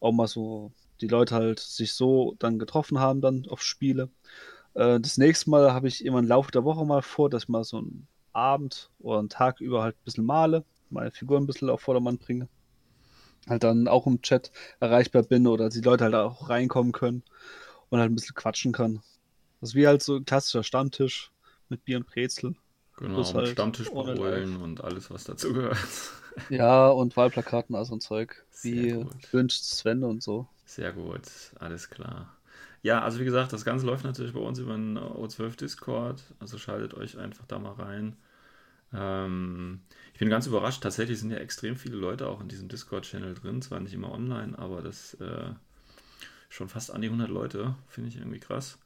auch 0.00 0.12
mal 0.12 0.26
so 0.26 0.72
die 1.00 1.08
Leute 1.08 1.34
halt 1.34 1.60
sich 1.60 1.92
so 1.92 2.34
dann 2.38 2.58
getroffen 2.58 2.98
haben, 2.98 3.20
dann 3.20 3.46
auf 3.48 3.62
Spiele. 3.62 4.10
Äh, 4.74 5.00
das 5.00 5.18
nächste 5.18 5.50
Mal 5.50 5.72
habe 5.72 5.88
ich 5.88 6.04
immer 6.04 6.18
im 6.18 6.26
Laufe 6.26 6.50
der 6.50 6.64
Woche 6.64 6.84
mal 6.84 7.02
vor, 7.02 7.30
dass 7.30 7.44
ich 7.44 7.48
mal 7.48 7.64
so 7.64 7.78
einen 7.78 8.08
Abend 8.32 8.90
oder 9.00 9.18
einen 9.18 9.28
Tag 9.28 9.60
über 9.60 9.82
halt 9.82 9.96
ein 9.96 10.04
bisschen 10.04 10.26
male, 10.26 10.64
meine 10.90 11.10
Figuren 11.10 11.44
ein 11.44 11.46
bisschen 11.46 11.70
auf 11.70 11.80
Vordermann 11.80 12.18
bringe. 12.18 12.48
Halt 13.48 13.64
dann 13.64 13.88
auch 13.88 14.06
im 14.06 14.22
Chat 14.22 14.50
erreichbar 14.80 15.22
bin 15.22 15.46
oder 15.46 15.70
die 15.70 15.80
Leute 15.80 16.04
halt 16.04 16.14
auch 16.14 16.50
reinkommen 16.50 16.92
können 16.92 17.22
und 17.88 17.98
halt 18.00 18.10
ein 18.10 18.14
bisschen 18.14 18.34
quatschen 18.34 18.72
kann. 18.72 19.02
Das 19.60 19.70
ist 19.70 19.74
wie 19.74 19.86
halt 19.86 20.02
so 20.02 20.16
ein 20.16 20.24
klassischer 20.24 20.62
Stammtisch 20.62 21.32
mit 21.68 21.84
Bier 21.84 21.98
und 21.98 22.06
Brezel. 22.06 22.54
Genau, 22.98 23.16
mit 23.18 23.26
halt 23.26 23.48
Stammtisch 23.48 23.88
und 23.90 24.84
alles, 24.84 25.10
was 25.10 25.24
dazu 25.24 25.52
gehört. 25.52 25.78
Ja, 26.48 26.88
und 26.88 27.16
Wahlplakaten, 27.16 27.74
also 27.74 27.94
ein 27.94 28.00
Zeug. 28.00 28.44
Wie 28.62 29.04
wünscht 29.30 29.64
Sven 29.64 30.02
und 30.04 30.22
so. 30.22 30.46
Sehr 30.66 30.92
gut, 30.92 31.22
alles 31.58 31.88
klar. 31.90 32.37
Ja, 32.82 33.02
also 33.02 33.18
wie 33.18 33.24
gesagt, 33.24 33.52
das 33.52 33.64
Ganze 33.64 33.86
läuft 33.86 34.04
natürlich 34.04 34.32
bei 34.32 34.40
uns 34.40 34.58
über 34.58 34.74
den 34.74 34.98
O12 34.98 35.56
Discord. 35.56 36.22
Also 36.38 36.58
schaltet 36.58 36.94
euch 36.94 37.18
einfach 37.18 37.46
da 37.46 37.58
mal 37.58 37.72
rein. 37.72 38.16
Ähm, 38.92 39.80
ich 40.12 40.20
bin 40.20 40.30
ganz 40.30 40.46
überrascht. 40.46 40.82
Tatsächlich 40.82 41.18
sind 41.18 41.30
ja 41.30 41.38
extrem 41.38 41.76
viele 41.76 41.96
Leute 41.96 42.28
auch 42.28 42.40
in 42.40 42.48
diesem 42.48 42.68
Discord-Channel 42.68 43.34
drin. 43.34 43.62
Zwar 43.62 43.80
nicht 43.80 43.94
immer 43.94 44.12
online, 44.12 44.58
aber 44.58 44.82
das 44.82 45.14
äh, 45.14 45.50
schon 46.48 46.68
fast 46.68 46.90
an 46.92 47.02
die 47.02 47.08
100 47.08 47.28
Leute. 47.28 47.74
Finde 47.88 48.10
ich 48.10 48.16
irgendwie 48.16 48.40
krass. 48.40 48.78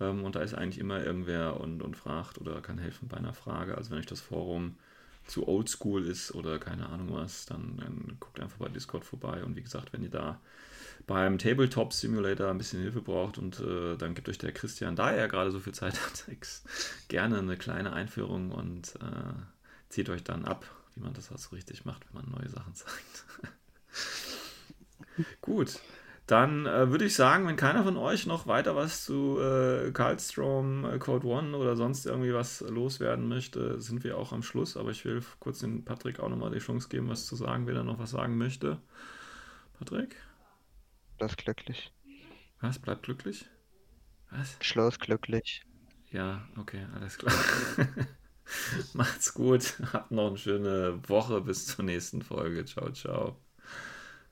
Ähm, 0.00 0.24
und 0.24 0.36
da 0.36 0.40
ist 0.40 0.54
eigentlich 0.54 0.78
immer 0.78 1.04
irgendwer 1.04 1.60
und, 1.60 1.82
und 1.82 1.96
fragt 1.96 2.38
oder 2.38 2.60
kann 2.62 2.78
helfen 2.78 3.08
bei 3.08 3.16
einer 3.16 3.34
Frage. 3.34 3.76
Also 3.76 3.90
wenn 3.90 3.98
euch 3.98 4.06
das 4.06 4.20
Forum 4.20 4.76
zu 5.26 5.48
oldschool 5.48 6.06
ist 6.06 6.34
oder 6.34 6.58
keine 6.58 6.88
Ahnung 6.88 7.08
was, 7.12 7.46
dann, 7.46 7.78
dann, 7.78 8.16
guckt 8.20 8.40
einfach 8.40 8.58
bei 8.58 8.68
Discord 8.68 9.04
vorbei. 9.04 9.44
Und 9.44 9.56
wie 9.56 9.62
gesagt, 9.62 9.92
wenn 9.92 10.02
ihr 10.02 10.10
da 10.10 10.40
beim 11.06 11.38
Tabletop 11.38 11.92
Simulator 11.92 12.48
ein 12.48 12.58
bisschen 12.58 12.80
Hilfe 12.80 13.02
braucht 13.02 13.38
und 13.38 13.60
äh, 13.60 13.96
dann 13.96 14.14
gibt 14.14 14.28
euch 14.28 14.38
der 14.38 14.52
Christian, 14.52 14.96
da 14.96 15.10
er 15.10 15.28
gerade 15.28 15.50
so 15.50 15.60
viel 15.60 15.74
Zeit 15.74 16.00
hat, 16.00 16.24
gerne 17.08 17.38
eine 17.38 17.56
kleine 17.56 17.92
Einführung 17.92 18.50
und 18.50 18.94
äh, 18.96 19.34
zieht 19.90 20.08
euch 20.08 20.24
dann 20.24 20.44
ab, 20.44 20.66
wie 20.94 21.00
man 21.00 21.14
das 21.14 21.30
auch 21.30 21.38
so 21.38 21.54
richtig 21.54 21.84
macht, 21.84 22.06
wenn 22.06 22.22
man 22.22 22.30
neue 22.30 22.48
Sachen 22.48 22.74
zeigt. 22.74 23.24
Gut. 25.40 25.80
Dann 26.26 26.64
äh, 26.64 26.90
würde 26.90 27.04
ich 27.04 27.14
sagen, 27.14 27.46
wenn 27.46 27.56
keiner 27.56 27.84
von 27.84 27.98
euch 27.98 28.24
noch 28.24 28.46
weiter 28.46 28.74
was 28.74 29.04
zu 29.04 29.38
äh, 29.40 29.90
Karlstrom, 29.92 30.86
äh, 30.86 30.98
Code 30.98 31.26
One 31.26 31.54
oder 31.54 31.76
sonst 31.76 32.06
irgendwie 32.06 32.32
was 32.32 32.62
loswerden 32.62 33.28
möchte, 33.28 33.78
sind 33.78 34.04
wir 34.04 34.16
auch 34.16 34.32
am 34.32 34.42
Schluss. 34.42 34.78
Aber 34.78 34.90
ich 34.90 35.04
will 35.04 35.22
kurz 35.38 35.58
den 35.58 35.84
Patrick 35.84 36.20
auch 36.20 36.30
nochmal 36.30 36.50
die 36.50 36.60
Chance 36.60 36.88
geben, 36.88 37.10
was 37.10 37.26
zu 37.26 37.36
sagen, 37.36 37.66
wer 37.66 37.74
da 37.74 37.82
noch 37.82 37.98
was 37.98 38.12
sagen 38.12 38.38
möchte. 38.38 38.78
Patrick? 39.78 40.16
Schloss 41.16 41.36
glücklich. 41.36 41.92
Was? 42.60 42.78
Bleibt 42.78 43.04
glücklich? 43.04 43.46
Was? 44.30 44.56
Schloss 44.60 44.98
glücklich. 44.98 45.64
Ja, 46.10 46.46
okay, 46.56 46.86
alles 46.94 47.18
klar. 47.18 47.34
Macht's 48.94 49.34
gut. 49.34 49.74
Habt 49.92 50.10
noch 50.10 50.28
eine 50.28 50.38
schöne 50.38 51.00
Woche 51.08 51.40
bis 51.40 51.66
zur 51.66 51.84
nächsten 51.84 52.22
Folge. 52.22 52.64
Ciao, 52.64 52.90
ciao. 52.90 53.40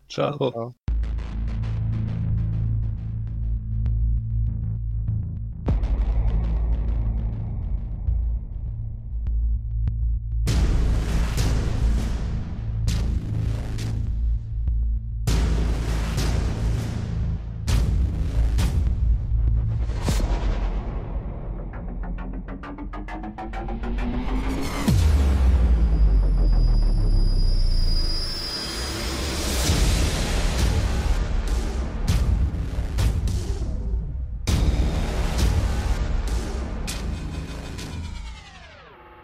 Ciao. 0.09 0.37
ciao. 0.37 0.75